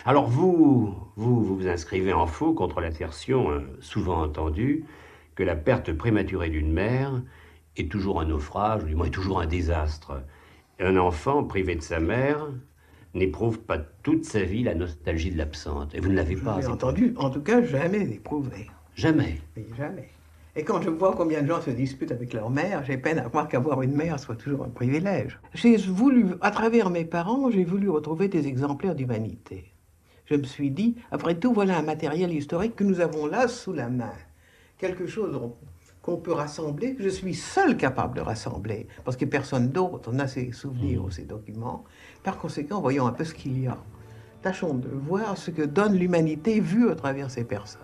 Alors 0.07 0.29
vous, 0.29 0.95
vous, 1.17 1.45
vous 1.45 1.57
vous 1.57 1.69
inscrivez 1.69 2.13
en 2.13 2.27
faux 2.27 2.55
contre 2.55 2.81
l'assertion 2.81 3.51
euh, 3.51 3.61
souvent 3.81 4.23
entendue 4.23 4.85
que 5.35 5.43
la 5.43 5.57
perte 5.57 5.93
prématurée 5.93 6.49
d'une 6.49 6.73
mère 6.73 7.23
est 7.77 7.91
toujours 7.91 8.21
un 8.21 8.27
naufrage, 8.27 8.85
ou 8.85 8.87
du 8.87 8.95
moins 8.95 9.07
est 9.07 9.11
toujours 9.11 9.41
un 9.41 9.47
désastre. 9.47 10.23
Un 10.81 10.97
enfant 10.97 11.45
privé 11.45 11.75
de 11.75 11.83
sa 11.83 12.01
mère 12.01 12.49
n'éprouve 13.15 13.61
pas 13.61 13.79
toute 13.79 14.25
sa 14.25 14.43
vie 14.43 14.63
la 14.63 14.75
nostalgie 14.75 15.31
de 15.31 15.39
l'absente. 15.39 15.95
Et 15.95 16.01
vous 16.01 16.09
ne 16.09 16.15
l'avez 16.15 16.37
pas. 16.37 16.69
entendu, 16.69 17.15
en 17.17 17.31
tout 17.31 17.43
cas, 17.43 17.63
jamais 17.63 18.03
éprouvé. 18.03 18.71
Jamais. 18.95 19.41
Jamais. 19.77 20.09
Et 20.57 20.63
quand 20.63 20.81
je 20.81 20.91
vois 20.91 21.15
combien 21.17 21.43
de 21.43 21.49
gens 21.49 21.61
se 21.61 21.71
disputent 21.71 22.13
avec 22.13 22.33
leur 22.33 22.49
mère, 22.49 22.85
j'ai 22.85 22.97
peine 22.97 23.19
à 23.19 23.23
croire 23.23 23.49
qu'avoir 23.49 23.83
une 23.83 23.95
mère 23.95 24.21
soit 24.21 24.37
toujours 24.37 24.65
un 24.65 24.69
privilège. 24.69 25.41
J'ai 25.53 25.77
voulu, 25.77 26.27
à 26.41 26.51
travers 26.51 26.91
mes 26.91 27.05
parents, 27.05 27.51
j'ai 27.51 27.65
voulu 27.65 27.91
retrouver 27.91 28.29
des 28.29 28.47
exemplaires 28.47 28.95
d'humanité. 28.95 29.73
Je 30.27 30.37
me 30.37 30.45
suis 30.45 30.71
dit, 30.71 30.97
après 31.11 31.35
tout, 31.35 31.53
voilà 31.53 31.79
un 31.79 31.83
matériel 31.83 32.33
historique 32.33 32.77
que 32.77 32.85
nous 32.85 33.01
avons 33.01 33.27
là 33.27 33.49
sous 33.49 33.73
la 33.73 33.89
main 33.89 34.13
quelque 34.79 35.07
chose 35.07 35.41
qu'on 36.03 36.17
peut 36.19 36.33
rassembler, 36.33 36.95
que 36.95 37.03
je 37.03 37.09
suis 37.09 37.35
seul 37.35 37.77
capable 37.77 38.17
de 38.17 38.21
rassembler, 38.21 38.87
parce 39.05 39.17
que 39.17 39.25
personne 39.25 39.71
d'autre 39.71 40.13
n'a 40.13 40.29
ces 40.29 40.53
souvenirs 40.53 41.05
ou 41.05 41.11
ces 41.11 41.23
documents. 41.23 41.85
Par 42.23 42.39
conséquent, 42.39 42.81
voyons 42.81 43.07
un 43.07 43.13
peu 43.13 43.25
ce 43.25 43.33
qu'il 43.33 43.59
y 43.59 43.67
a. 43.67 43.79
Tâchons 44.43 44.75
de 44.75 44.89
voir 44.89 45.39
ce 45.39 45.51
que 45.51 45.63
donne 45.63 45.95
l'humanité 45.95 46.61
vue 46.61 46.91
à 46.91 46.95
travers 46.95 47.31
ces 47.31 47.45
personnes. 47.45 47.81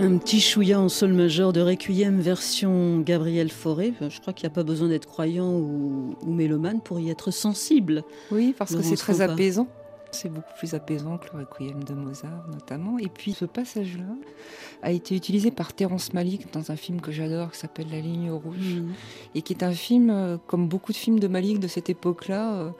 Un 0.00 0.16
petit 0.16 0.40
chouïa 0.40 0.80
en 0.80 0.88
sol 0.88 1.12
majeur 1.12 1.52
de 1.52 1.60
Requiem 1.60 2.20
version 2.20 3.00
Gabriel 3.00 3.50
Fauré. 3.50 3.92
Je 4.00 4.18
crois 4.18 4.32
qu'il 4.32 4.48
n'y 4.48 4.52
a 4.52 4.54
pas 4.54 4.62
besoin 4.62 4.88
d'être 4.88 5.06
croyant 5.06 5.52
ou, 5.52 6.16
ou, 6.22 6.32
mélomane 6.32 6.80
pour 6.80 6.98
y 7.00 7.10
être 7.10 7.30
sensible. 7.30 8.02
Oui, 8.32 8.54
parce 8.56 8.74
que 8.74 8.80
c'est 8.80 8.96
très 8.96 9.20
apaisant. 9.20 9.68
C'est 10.10 10.30
beaucoup 10.30 10.54
plus 10.58 10.72
apaisant 10.72 11.18
que 11.18 11.26
le 11.36 11.40
Requiem 11.40 11.84
de 11.84 11.92
Mozart, 11.92 12.48
notamment. 12.50 12.98
Et 12.98 13.08
puis, 13.08 13.32
ce 13.32 13.44
passage-là 13.44 14.06
a 14.82 14.90
été 14.90 15.14
utilisé 15.14 15.50
par 15.50 15.74
Terrence 15.74 16.14
Malick 16.14 16.50
dans 16.50 16.72
un 16.72 16.76
film 16.76 17.02
que 17.02 17.12
j'adore 17.12 17.52
qui 17.52 17.58
s'appelle 17.58 17.88
La 17.92 18.00
ligne 18.00 18.30
rouge. 18.30 18.76
Mhm. 18.76 18.92
Et 19.34 19.42
qui 19.42 19.52
est 19.52 19.62
un 19.62 19.72
film, 19.72 20.08
euh, 20.08 20.38
comme 20.46 20.66
beaucoup 20.66 20.92
de 20.92 20.96
films 20.96 21.20
de 21.20 21.28
Malick 21.28 21.60
de 21.60 21.68
cette 21.68 21.90
époque-là, 21.90 22.54
euh, 22.54 22.70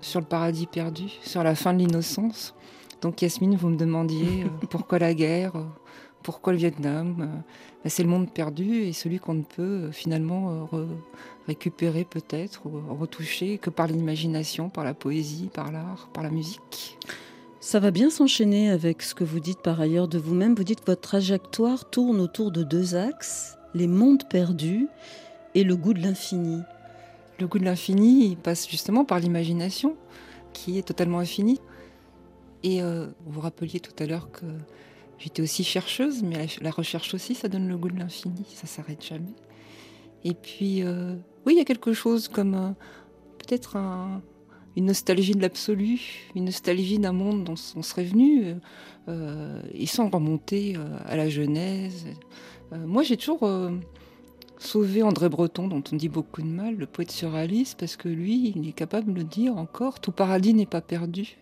sur 0.00 0.18
le 0.18 0.26
paradis 0.26 0.66
perdu, 0.66 1.10
sur 1.22 1.44
la 1.44 1.54
fin 1.54 1.74
de 1.74 1.80
l'innocence. 1.80 2.54
Donc, 3.02 3.20
Yasmine, 3.20 3.54
vous 3.54 3.68
me 3.68 3.76
demandiez 3.76 4.44
euh, 4.44 4.66
pourquoi 4.70 4.98
la 4.98 5.12
guerre 5.12 5.52
pourquoi 6.22 6.52
le 6.52 6.58
Vietnam 6.58 7.16
Euh, 7.20 7.26
ben, 7.84 7.90
C'est 7.90 8.02
le 8.02 8.08
monde 8.08 8.30
perdu 8.32 8.82
et 8.82 8.92
celui 8.92 9.18
qu'on 9.18 9.34
ne 9.34 9.42
peut 9.42 9.62
euh, 9.62 9.92
finalement 9.92 10.50
euh, 10.50 10.64
re- 10.84 10.88
récupérer 11.46 12.04
peut-être 12.04 12.66
ou 12.66 12.94
retoucher 12.94 13.58
que 13.58 13.70
par 13.70 13.86
l'imagination, 13.86 14.68
par 14.68 14.84
la 14.84 14.94
poésie, 14.94 15.50
par 15.52 15.72
l'art, 15.72 16.08
par 16.12 16.22
la 16.22 16.30
musique. 16.30 16.98
Ça 17.60 17.78
va 17.78 17.90
bien 17.90 18.08
s'enchaîner 18.10 18.70
avec 18.70 19.02
ce 19.02 19.14
que 19.14 19.24
vous 19.24 19.40
dites 19.40 19.60
par 19.60 19.80
ailleurs 19.80 20.08
de 20.08 20.18
vous-même. 20.18 20.54
Vous 20.54 20.64
dites 20.64 20.80
que 20.80 20.86
votre 20.86 21.02
trajectoire 21.02 21.90
tourne 21.90 22.20
autour 22.20 22.50
de 22.50 22.62
deux 22.62 22.94
axes, 22.94 23.58
les 23.74 23.86
mondes 23.86 24.26
perdus 24.28 24.88
et 25.54 25.62
le 25.64 25.76
goût 25.76 25.92
de 25.92 26.00
l'infini. 26.00 26.62
Le 27.38 27.46
goût 27.46 27.58
de 27.58 27.64
l'infini 27.64 28.36
passe 28.36 28.68
justement 28.68 29.04
par 29.04 29.18
l'imagination 29.18 29.96
qui 30.52 30.78
est 30.78 30.82
totalement 30.82 31.18
infinie. 31.18 31.60
Et 32.62 32.82
euh, 32.82 33.06
vous 33.24 33.32
vous 33.32 33.40
rappeliez 33.40 33.80
tout 33.80 33.92
à 34.02 34.06
l'heure 34.06 34.30
que 34.30 34.44
j'étais 35.20 35.42
aussi 35.42 35.62
chercheuse, 35.62 36.22
mais 36.22 36.46
la, 36.60 36.70
recherche 36.70 37.14
aussi, 37.14 37.34
ça 37.34 37.48
donne 37.48 37.68
le 37.68 37.76
goût 37.76 37.90
de 37.90 37.98
l'infini, 37.98 38.44
ça 38.54 38.66
s'arrête 38.66 39.04
jamais. 39.04 39.34
Et 40.24 40.34
puis, 40.34 40.82
euh, 40.82 41.14
oui, 41.46 41.54
il 41.54 41.58
y 41.58 41.60
a 41.60 41.64
quelque 41.64 41.92
chose 41.92 42.26
comme 42.28 42.54
euh, 42.54 42.70
peut-être 43.38 43.76
un- 43.76 44.22
une 44.76 44.86
nostalgie 44.86 45.34
de 45.34 45.40
l'absolu, 45.42 46.00
une 46.34 46.46
nostalgie 46.46 46.98
d'un 46.98 47.12
monde 47.12 47.44
dont 47.44 47.54
on 47.76 47.82
serait 47.82 48.04
venu, 48.04 48.54
euh, 49.08 49.60
et 49.74 49.86
sans 49.86 50.08
remonter 50.08 50.76
à 51.06 51.16
la 51.16 51.28
Genèse. 51.28 52.06
Moi, 52.72 53.02
j'ai 53.02 53.16
toujours 53.16 53.50
sauvé 54.58 55.02
André 55.02 55.28
Breton, 55.28 55.66
dont 55.66 55.82
on 55.92 55.96
dit 55.96 56.08
beaucoup 56.08 56.40
de 56.42 56.46
mal, 56.46 56.76
le 56.76 56.86
poète 56.86 57.10
surréaliste, 57.10 57.80
parce 57.80 57.96
que 57.96 58.08
lui, 58.08 58.52
il 58.54 58.68
est 58.68 58.72
capable 58.72 59.12
de 59.12 59.22
dire 59.22 59.56
encore 59.56 59.98
tout 59.98 60.12
paradis 60.12 60.54
n'est 60.54 60.66
pas 60.66 60.80
perdu. 60.82 61.38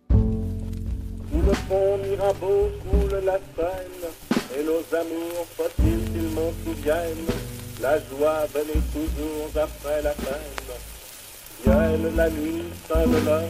Sous 1.38 1.44
le 1.44 1.52
pont 1.68 1.98
Mirabeau 1.98 2.70
coule 2.90 3.20
la 3.24 3.38
Seine, 3.54 4.58
et 4.58 4.64
nos 4.64 4.82
amours, 4.98 5.46
faut-il 5.56 6.12
qu'ils 6.12 6.30
m'en 6.34 6.52
souviennent, 6.64 7.30
la 7.80 7.98
joie 7.98 8.46
venait 8.52 8.82
toujours 8.92 9.62
après 9.62 10.02
la 10.02 10.10
peine. 10.10 10.66
Vienne 11.64 12.16
la 12.16 12.30
nuit 12.30 12.64
sonne 12.88 13.24
l'heure, 13.24 13.44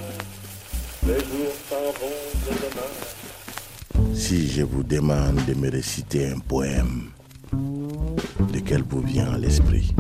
les 1.07 1.15
jours 1.15 1.55
s'en 1.71 1.93
vont 1.99 2.21
de 2.45 2.53
demain. 4.03 4.15
Si 4.15 4.49
je 4.49 4.63
vous 4.63 4.83
demande 4.83 5.43
de 5.47 5.55
me 5.55 5.71
réciter 5.71 6.27
un 6.27 6.41
poème, 6.41 7.11
de 7.53 8.59
quel 8.61 8.83
vous 8.83 9.01
vient 9.01 9.33
à 9.33 9.39
l'esprit? 9.39 9.95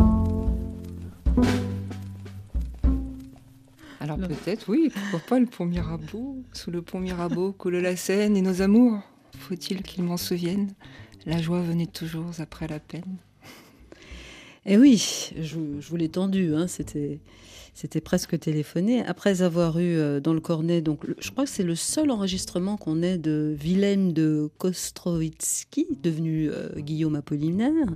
Alors 4.14 4.28
peut-être, 4.28 4.68
oui, 4.68 4.90
pourquoi 4.92 5.20
pas 5.28 5.38
le 5.38 5.46
pont 5.46 5.66
Mirabeau 5.66 6.38
Sous 6.52 6.70
le 6.70 6.82
pont 6.82 6.98
Mirabeau 7.00 7.52
coule 7.58 7.76
la 7.76 7.96
Seine 7.96 8.36
et 8.36 8.42
nos 8.42 8.62
amours. 8.62 9.00
Faut-il 9.36 9.82
qu'ils 9.82 10.02
m'en 10.04 10.16
souviennent? 10.16 10.72
La 11.26 11.40
joie 11.42 11.60
venait 11.60 11.86
toujours 11.86 12.30
après 12.38 12.66
la 12.68 12.80
peine. 12.80 13.16
Eh 14.66 14.76
oui, 14.78 15.30
je, 15.40 15.56
vous- 15.56 15.80
je 15.80 15.88
vous 15.88 15.96
l'ai 15.96 16.08
tendu, 16.08 16.54
hein, 16.54 16.66
c'était, 16.68 17.20
c'était 17.74 18.00
presque 18.00 18.38
téléphoné. 18.38 19.04
Après 19.04 19.42
avoir 19.42 19.78
eu 19.78 19.96
euh, 19.96 20.20
dans 20.20 20.32
le 20.34 20.40
cornet, 20.40 20.80
donc, 20.80 21.04
le- 21.04 21.16
je 21.18 21.30
crois 21.30 21.44
que 21.44 21.50
c'est 21.50 21.62
le 21.62 21.74
seul 21.74 22.10
enregistrement 22.10 22.76
qu'on 22.76 23.02
ait 23.02 23.18
de 23.18 23.56
Wilhelm 23.62 24.12
de 24.12 24.50
Kostroitsky, 24.58 25.86
devenu 26.02 26.50
euh, 26.50 26.68
Guillaume 26.78 27.14
Apollinaire. 27.16 27.86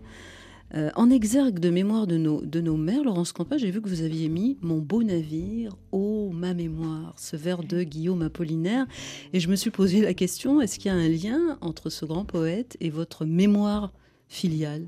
Euh, 0.75 0.91
en 0.95 1.11
exergue 1.11 1.59
de 1.59 1.68
mémoire 1.68 2.07
de 2.07 2.16
nos, 2.16 2.41
de 2.41 2.61
nos 2.61 2.79
mères, 2.79 3.05
Laurence 3.05 3.33
Campa, 3.33 3.59
j'ai 3.59 3.70
vu 3.70 3.83
que 3.83 3.89
vous 3.89 4.01
aviez 4.01 4.31
mis 4.31 4.57
Mon 4.62 4.79
beau 4.79 5.03
navire, 5.03 5.77
ô 5.91 6.31
ma 6.33 6.55
mémoire, 6.55 7.14
ce 7.18 7.37
vers 7.37 7.62
de 7.62 7.83
Guillaume 7.83 8.23
Apollinaire. 8.23 8.87
Et 9.35 9.41
je 9.41 9.49
me 9.51 9.57
suis 9.57 9.70
posé 9.70 10.01
la 10.01 10.14
question, 10.14 10.62
est-ce 10.62 10.79
qu'il 10.79 10.91
y 10.91 10.95
a 10.95 10.97
un 10.97 11.09
lien 11.09 11.59
entre 11.61 11.91
ce 11.91 12.07
grand 12.07 12.25
poète 12.25 12.79
et 12.81 12.89
votre 12.89 13.27
mémoire 13.27 13.93
filiale? 14.29 14.87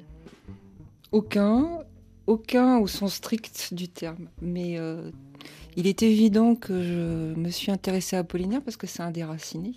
Aucun, 1.13 1.69
aucun 2.27 2.79
au 2.79 2.87
sens 2.87 3.15
strict 3.15 3.75
du 3.75 3.89
terme. 3.89 4.29
Mais 4.41 4.79
euh, 4.79 5.11
il 5.77 5.87
est 5.87 6.03
évident 6.03 6.55
que 6.55 6.83
je 6.83 7.39
me 7.39 7.51
suis 7.51 7.71
intéressée 7.71 8.17
à 8.17 8.21
Apollinaire 8.21 8.63
parce 8.63 8.79
que 8.79 8.87
c'est 8.87 9.03
un 9.03 9.11
déraciné. 9.11 9.73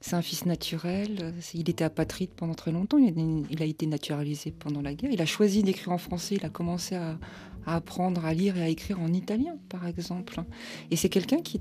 C'est 0.00 0.14
un 0.14 0.22
fils 0.22 0.46
naturel. 0.46 1.18
euh, 1.22 1.32
Il 1.54 1.70
était 1.70 1.84
apatride 1.84 2.30
pendant 2.36 2.54
très 2.54 2.72
longtemps. 2.72 2.98
Il 2.98 3.62
a, 3.62 3.64
été 3.64 3.86
naturalisé 3.86 4.50
pendant 4.50 4.82
la 4.82 4.94
guerre. 4.94 5.10
Il 5.12 5.22
a 5.22 5.26
choisi 5.26 5.62
d'écrire 5.62 5.92
en 5.92 5.98
français. 5.98 6.36
Il 6.36 6.44
a 6.44 6.48
commencé 6.48 6.94
à, 6.94 7.18
apprendre 7.66 8.24
à 8.24 8.32
lire 8.32 8.56
et 8.56 8.62
à 8.62 8.68
écrire 8.68 9.00
en 9.00 9.12
italien, 9.12 9.56
par 9.68 9.86
exemple. 9.86 10.40
Et 10.90 10.96
c'est 10.96 11.08
quelqu'un 11.08 11.38
qui 11.38 11.60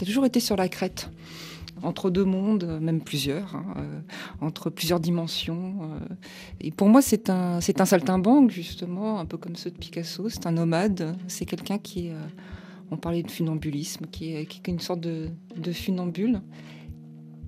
a 0.00 0.04
toujours 0.04 0.24
été 0.24 0.40
sur 0.40 0.56
la 0.56 0.68
crête 0.68 1.10
entre 1.82 2.10
deux 2.10 2.24
mondes, 2.24 2.64
euh, 2.64 2.80
même 2.80 3.00
plusieurs, 3.00 3.56
hein, 3.56 3.74
euh, 3.76 4.00
entre 4.40 4.70
plusieurs 4.70 5.00
dimensions. 5.00 5.90
Et 6.60 6.70
pour 6.70 6.88
moi, 6.88 7.02
c'est 7.02 7.28
un, 7.28 7.60
c'est 7.60 7.80
un 7.80 7.84
saltimbanque, 7.84 8.50
justement, 8.50 9.18
un 9.18 9.26
peu 9.26 9.36
comme 9.36 9.56
ceux 9.56 9.70
de 9.70 9.76
Picasso. 9.76 10.28
C'est 10.28 10.46
un 10.46 10.52
nomade. 10.52 11.16
C'est 11.26 11.44
quelqu'un 11.44 11.78
qui 11.78 12.06
est. 12.06 12.14
on 12.90 12.96
parlait 12.96 13.22
de 13.22 13.30
funambulisme, 13.30 14.06
qui 14.06 14.34
est, 14.34 14.46
qui 14.46 14.62
une 14.70 14.80
sorte 14.80 15.00
de 15.00 15.72
funambule. 15.72 16.40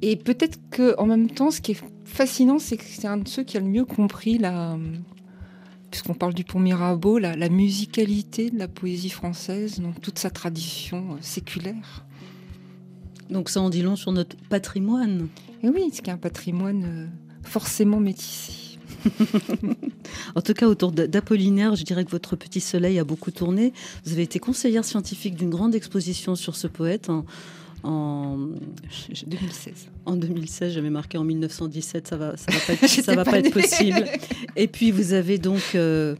Et 0.03 0.17
peut-être 0.17 0.59
qu'en 0.71 1.07
même 1.07 1.31
temps, 1.31 1.51
ce 1.51 1.61
qui 1.61 1.73
est 1.73 1.83
fascinant, 2.05 2.59
c'est 2.59 2.77
que 2.77 2.85
c'est 2.85 3.07
un 3.07 3.17
de 3.17 3.29
ceux 3.29 3.43
qui 3.45 3.57
a 3.57 3.61
le 3.61 3.67
mieux 3.67 3.85
compris 3.85 4.39
la. 4.39 4.77
Puisqu'on 5.91 6.15
parle 6.15 6.35
du 6.35 6.43
pont 6.43 6.59
Mirabeau, 6.59 7.19
la, 7.19 7.37
la 7.37 7.49
musicalité 7.49 8.51
de 8.51 8.59
la 8.59 8.67
poésie 8.67 9.11
française, 9.11 9.79
donc 9.79 10.01
toute 10.01 10.19
sa 10.19 10.29
tradition 10.29 11.13
euh, 11.13 11.17
séculaire. 11.21 12.05
Donc 13.31 13.49
ça 13.49 13.61
en 13.61 13.71
dit 13.71 13.83
long 13.83 13.95
sur 13.95 14.11
notre 14.11 14.37
patrimoine. 14.49 15.29
Et 15.63 15.69
oui, 15.69 15.91
c'est 15.93 16.09
un 16.09 16.17
patrimoine 16.17 16.85
euh, 16.85 17.07
forcément 17.43 18.01
métissé. 18.01 18.79
En 20.35 20.43
tout 20.43 20.55
cas, 20.55 20.67
autour 20.67 20.93
d'Apollinaire, 20.93 21.77
je 21.77 21.85
dirais 21.85 22.05
que 22.05 22.11
votre 22.11 22.37
petit 22.37 22.61
soleil 22.61 22.99
a 22.99 23.05
beaucoup 23.05 23.31
tourné. 23.31 23.73
Vous 24.05 24.13
avez 24.13 24.23
été 24.23 24.39
conseillère 24.39 24.85
scientifique 24.85 25.35
d'une 25.35 25.51
grande 25.51 25.75
exposition 25.75 26.35
sur 26.35 26.57
ce 26.57 26.67
poète 26.67 27.09
en, 27.09 27.25
en, 27.85 28.37
2016. 29.27 29.91
En 30.07 30.17
2016, 30.17 30.73
j'avais 30.73 30.91
marqué 30.91 31.19
en 31.19 31.25
1917, 31.25 32.09
ça 32.09 32.17
va, 32.17 32.37
ça 32.37 32.51
va 32.51 32.59
pas 32.67 32.73
être, 32.73 32.89
J'étais 32.89 33.03
ça 33.03 33.15
va 33.15 33.25
pas 33.25 33.33
pas 33.33 33.39
être 33.39 33.45
née. 33.45 33.51
possible. 33.63 34.05
Et 34.57 34.67
puis 34.69 34.91
vous 34.91 35.13
avez 35.13 35.39
donc 35.39 35.63
euh, 35.75 36.17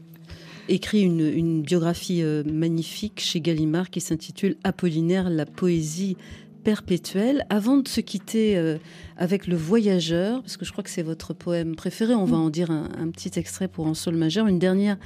écrit 0.69 1.01
une, 1.01 1.21
une 1.21 1.61
biographie 1.61 2.21
euh, 2.21 2.43
magnifique 2.45 3.19
chez 3.19 3.41
Gallimard 3.41 3.89
qui 3.89 4.01
s'intitule 4.01 4.55
Apollinaire, 4.63 5.29
la 5.29 5.45
poésie 5.45 6.17
perpétuelle. 6.63 7.45
Avant 7.49 7.77
de 7.77 7.87
se 7.87 8.01
quitter 8.01 8.57
euh, 8.57 8.77
avec 9.17 9.47
Le 9.47 9.55
Voyageur, 9.55 10.41
parce 10.41 10.57
que 10.57 10.65
je 10.65 10.71
crois 10.71 10.83
que 10.83 10.89
c'est 10.89 11.03
votre 11.03 11.33
poème 11.33 11.75
préféré, 11.75 12.13
on 12.15 12.25
va 12.25 12.37
en 12.37 12.49
dire 12.49 12.71
un, 12.71 12.89
un 12.97 13.09
petit 13.09 13.39
extrait 13.39 13.67
pour 13.67 13.87
En 13.87 13.93
Sol 13.93 14.15
majeur. 14.15 14.47
Une 14.47 14.59
dernière 14.59 14.97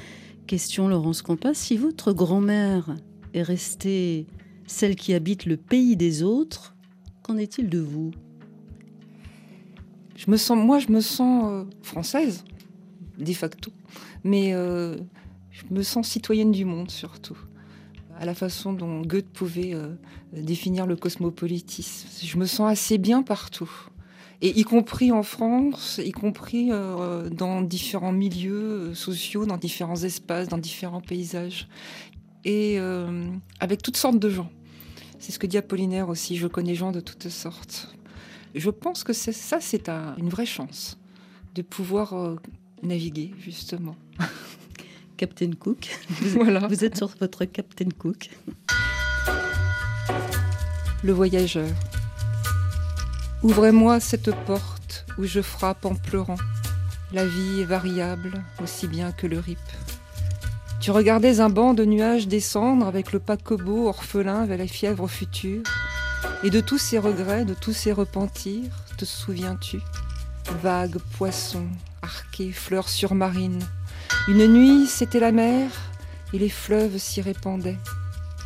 question, 0.47 0.87
Laurence 0.87 1.21
Campas. 1.21 1.53
Si 1.53 1.77
votre 1.77 2.11
grand-mère 2.13 2.95
est 3.33 3.43
restée 3.43 4.25
celle 4.69 4.95
qui 4.95 5.13
habite 5.13 5.45
le 5.45 5.57
pays 5.57 5.95
des 5.97 6.21
autres, 6.21 6.75
qu'en 7.23 7.37
est-il 7.37 7.69
de 7.69 7.79
vous? 7.79 8.11
Je 10.15 10.29
me 10.29 10.37
sens, 10.37 10.57
moi, 10.57 10.79
je 10.79 10.89
me 10.89 11.01
sens 11.01 11.45
euh, 11.51 11.63
française, 11.81 12.43
de 13.17 13.33
facto, 13.33 13.71
mais 14.23 14.53
euh, 14.53 14.95
je 15.49 15.63
me 15.71 15.81
sens 15.81 16.07
citoyenne 16.07 16.51
du 16.51 16.65
monde 16.65 16.91
surtout. 16.91 17.37
À 18.19 18.25
la 18.25 18.35
façon 18.35 18.73
dont 18.73 19.01
Goethe 19.01 19.29
pouvait 19.29 19.73
euh, 19.73 19.95
définir 20.33 20.85
le 20.85 20.95
cosmopolitisme. 20.95 22.07
Je 22.21 22.37
me 22.37 22.45
sens 22.45 22.69
assez 22.69 22.97
bien 22.97 23.23
partout. 23.23 23.71
Et 24.41 24.59
y 24.59 24.63
compris 24.63 25.11
en 25.11 25.23
France, 25.23 25.99
y 26.03 26.11
compris 26.11 26.69
dans 26.69 27.61
différents 27.61 28.13
milieux 28.13 28.93
sociaux, 28.93 29.45
dans 29.45 29.57
différents 29.57 30.01
espaces, 30.03 30.47
dans 30.47 30.57
différents 30.57 31.01
paysages. 31.01 31.67
Et 32.45 32.77
avec 33.59 33.81
toutes 33.81 33.97
sortes 33.97 34.17
de 34.17 34.29
gens. 34.29 34.49
C'est 35.19 35.31
ce 35.31 35.39
que 35.39 35.47
dit 35.47 35.57
Apollinaire 35.57 36.09
aussi, 36.09 36.37
je 36.37 36.47
connais 36.47 36.75
gens 36.75 36.91
de 36.91 36.99
toutes 37.01 37.29
sortes. 37.29 37.93
Je 38.55 38.69
pense 38.69 39.03
que 39.03 39.13
ça, 39.13 39.59
c'est 39.61 39.89
un- 39.89 40.15
une 40.17 40.29
vraie 40.29 40.45
chance 40.45 40.97
de 41.55 41.61
pouvoir 41.61 42.13
euh, 42.13 42.35
naviguer, 42.83 43.31
justement. 43.39 43.95
Captain 45.17 45.51
Cook. 45.51 45.89
Vous, 46.09 46.29
Voilà. 46.43 46.67
vous 46.67 46.83
êtes 46.85 46.97
sur 46.97 47.09
votre 47.19 47.45
Captain 47.45 47.89
Cook. 47.97 48.29
Le 51.03 51.13
voyageur. 51.13 51.69
Ouvrez-moi 53.43 53.99
cette 53.99 54.33
porte 54.45 55.05
où 55.17 55.23
je 55.25 55.41
frappe 55.41 55.85
en 55.85 55.95
pleurant. 55.95 56.35
la 57.13 57.25
vie 57.25 57.61
est 57.61 57.65
variable, 57.65 58.43
aussi 58.63 58.87
bien 58.87 59.11
que 59.11 59.27
le 59.27 59.39
rip. 59.39 59.57
Tu 60.79 60.91
regardais 60.91 61.41
un 61.41 61.49
banc 61.49 61.73
de 61.73 61.83
nuages 61.83 62.29
descendre 62.29 62.87
avec 62.87 63.11
le 63.11 63.19
paquebot 63.19 63.87
orphelin 63.87 64.45
vers 64.45 64.57
la 64.57 64.65
fièvre 64.65 65.09
future. 65.09 65.61
Et 66.43 66.49
de 66.49 66.61
tous 66.61 66.77
ces 66.77 66.97
regrets, 66.97 67.43
de 67.43 67.53
tous 67.53 67.73
ces 67.73 67.91
repentirs, 67.91 68.71
te 68.97 69.03
souviens-tu? 69.03 69.81
Vagues 70.63 70.99
poissons, 71.17 71.67
arqués, 72.01 72.53
fleurs 72.53 72.87
surmarines. 72.87 73.61
Une 74.29 74.47
nuit, 74.47 74.87
c'était 74.87 75.19
la 75.19 75.33
mer, 75.33 75.69
et 76.33 76.39
les 76.39 76.49
fleuves 76.49 76.97
s'y 76.97 77.21
répandaient. 77.21 77.77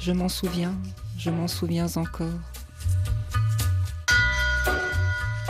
Je 0.02 0.12
m'en 0.12 0.30
souviens, 0.30 0.74
je 1.18 1.30
m'en 1.30 1.48
souviens 1.48 1.88
encore. 1.98 2.53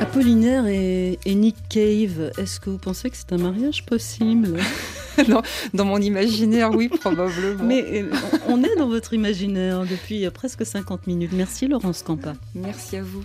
Apollinaire 0.03 0.67
et, 0.67 1.17
et 1.23 1.33
Nick 1.33 1.55
Cave, 1.69 2.33
est-ce 2.37 2.59
que 2.59 2.69
vous 2.69 2.77
pensez 2.77 3.09
que 3.09 3.15
c'est 3.15 3.31
un 3.31 3.37
mariage 3.37 3.85
possible 3.85 4.59
non, 5.29 5.41
dans 5.73 5.85
mon 5.85 5.97
imaginaire, 5.97 6.71
oui, 6.71 6.89
probablement. 6.89 7.63
Mais 7.63 7.85
euh, 8.03 8.11
on 8.49 8.61
est 8.65 8.75
dans 8.75 8.89
votre 8.89 9.13
imaginaire 9.13 9.85
depuis 9.85 10.25
euh, 10.25 10.29
presque 10.29 10.65
50 10.65 11.07
minutes. 11.07 11.31
Merci 11.31 11.69
Laurence 11.69 12.03
Campa. 12.03 12.33
Merci 12.53 12.97
à 12.97 13.01
vous. 13.01 13.23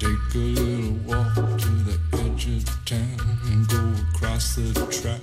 Take 0.00 0.10
a 0.34 0.38
little 0.38 0.92
walk 1.06 1.34
to 1.36 1.68
the 1.86 1.96
edge 2.14 2.48
of 2.48 2.84
town 2.84 2.98
and 3.52 3.68
go 3.68 3.78
across 4.12 4.56
the 4.56 4.74
track 4.90 5.20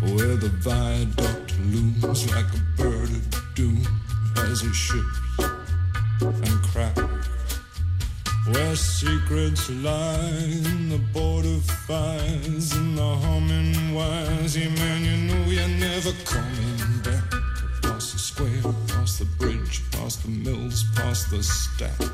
where 0.00 0.36
the 0.36 0.50
viaduct 0.62 1.52
looms 1.70 2.30
like 2.34 2.46
a 2.46 2.82
bird 2.82 3.10
of 3.10 3.54
doom 3.54 3.82
as 4.50 4.62
it 4.62 4.74
ships 4.74 5.57
Where 8.68 8.76
secrets 8.76 9.70
lie 9.70 10.42
in 10.44 10.90
the 10.90 10.98
border 11.14 11.56
fires 11.86 12.72
and 12.72 12.98
the 12.98 13.16
humming 13.16 13.94
wires. 13.94 14.58
Yeah, 14.58 14.68
man, 14.68 15.04
you 15.06 15.16
know 15.26 15.42
you're 15.46 15.68
never 15.68 16.12
coming 16.26 17.00
back. 17.02 17.30
Past 17.80 18.12
the 18.12 18.18
square, 18.18 18.74
past 18.88 19.20
the 19.20 19.24
bridge, 19.38 19.80
past 19.90 20.22
the 20.22 20.28
mills, 20.28 20.84
past 20.94 21.30
the 21.30 21.42
stacks. 21.42 22.10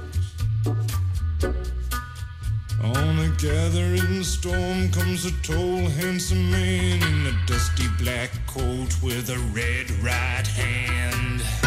On 2.85 3.19
a 3.19 3.29
gathering 3.37 4.23
storm 4.23 4.93
comes 4.93 5.27
a 5.27 5.33
tall, 5.43 5.89
handsome 5.99 6.53
man 6.53 7.03
in 7.03 7.35
a 7.35 7.47
dusty 7.47 7.89
black 7.99 8.31
coat 8.47 8.95
with 9.03 9.29
a 9.29 9.39
red 9.53 9.91
right 10.05 10.47
hand. 10.47 11.64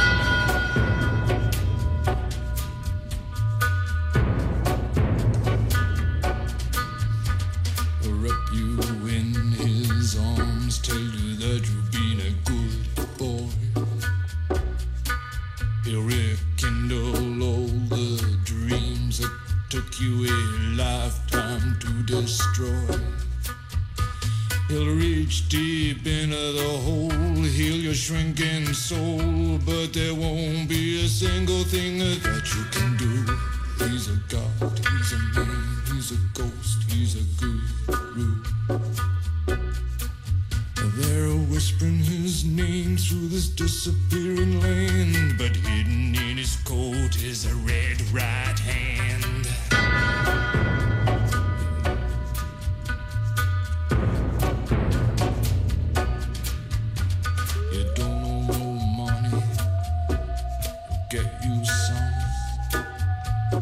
You 63.49 63.59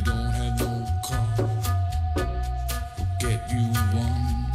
don't 0.00 0.32
have 0.32 0.58
no 0.60 0.86
car, 1.04 1.26
get 3.18 3.40
you 3.50 3.66
one. 3.92 4.46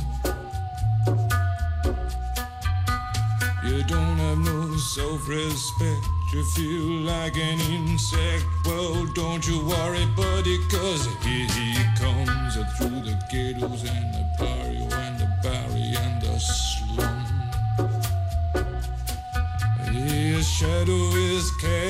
You 3.64 3.84
don't 3.84 4.18
have 4.18 4.40
no 4.40 4.76
self-respect. 4.76 6.08
You 6.34 6.44
feel 6.44 7.06
like 7.06 7.38
an 7.38 7.60
insect. 7.60 8.46
Well, 8.66 9.06
don't 9.14 9.48
you 9.48 9.64
worry, 9.64 10.06
buddy, 10.16 10.58
cause 10.68 11.06
here 11.22 11.48
he 11.48 11.76
comes 11.96 12.56
through 12.78 13.02
the 13.02 13.16
ghettos 13.30 13.84
and 13.84 14.14
the 14.16 14.27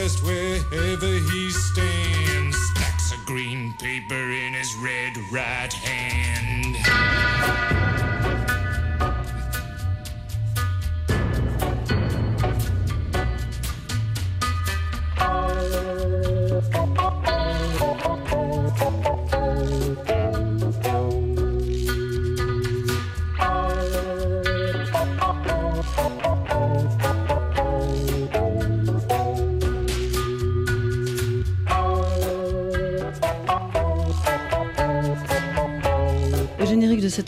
cast 0.07 0.23
wherever 0.23 1.05
he 1.05 1.49
stands. 1.49 2.57
Stacks 2.69 3.11
of 3.11 3.25
green 3.25 3.73
paper 3.73 4.15
in 4.15 4.53
his 4.53 4.73
red 4.75 5.17
right 5.31 5.73
hand. 5.73 6.26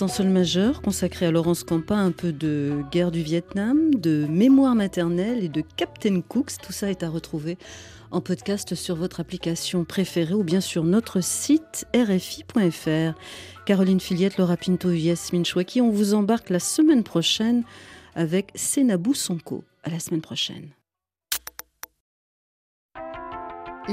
En 0.02 0.08
sol 0.08 0.28
majeur, 0.28 0.82
consacré 0.82 1.26
à 1.26 1.32
Laurence 1.32 1.64
Campa, 1.64 1.95
un 1.95 2.12
peu 2.12 2.32
de 2.32 2.84
guerre 2.91 3.12
du 3.12 3.22
Vietnam, 3.22 3.93
de 3.93 4.26
mémoire 4.30 4.76
maternelle 4.76 5.43
et 5.43 5.50
de 5.50 5.62
Captain 5.76 6.22
Cooks. 6.22 6.58
Tout 6.62 6.72
ça 6.72 6.89
est 6.89 7.04
à 7.04 7.10
retrouver 7.10 7.58
en 8.12 8.22
podcast 8.22 8.76
sur 8.76 8.95
votre 8.95 9.20
application 9.20 9.84
préférée 9.86 10.34
ou 10.34 10.43
bien 10.43 10.62
sur 10.62 10.84
notre 10.84 11.22
site 11.22 11.86
rfi.fr. 11.95 13.20
Caroline 13.66 14.00
Filiette, 14.00 14.38
Laura 14.38 14.58
Pinto 14.58 14.91
Yasmine 14.91 15.45
Chouaki, 15.45 15.82
on 15.82 15.89
vous 15.89 16.14
embarque 16.14 16.50
la 16.50 16.60
semaine 16.60 17.04
prochaine 17.04 17.64
avec 18.16 18.52
Senabou 18.56 19.14
Sonko. 19.14 19.64
À 19.84 19.89
la 19.89 20.00
semaine 20.00 20.22
prochaine. 20.22 20.70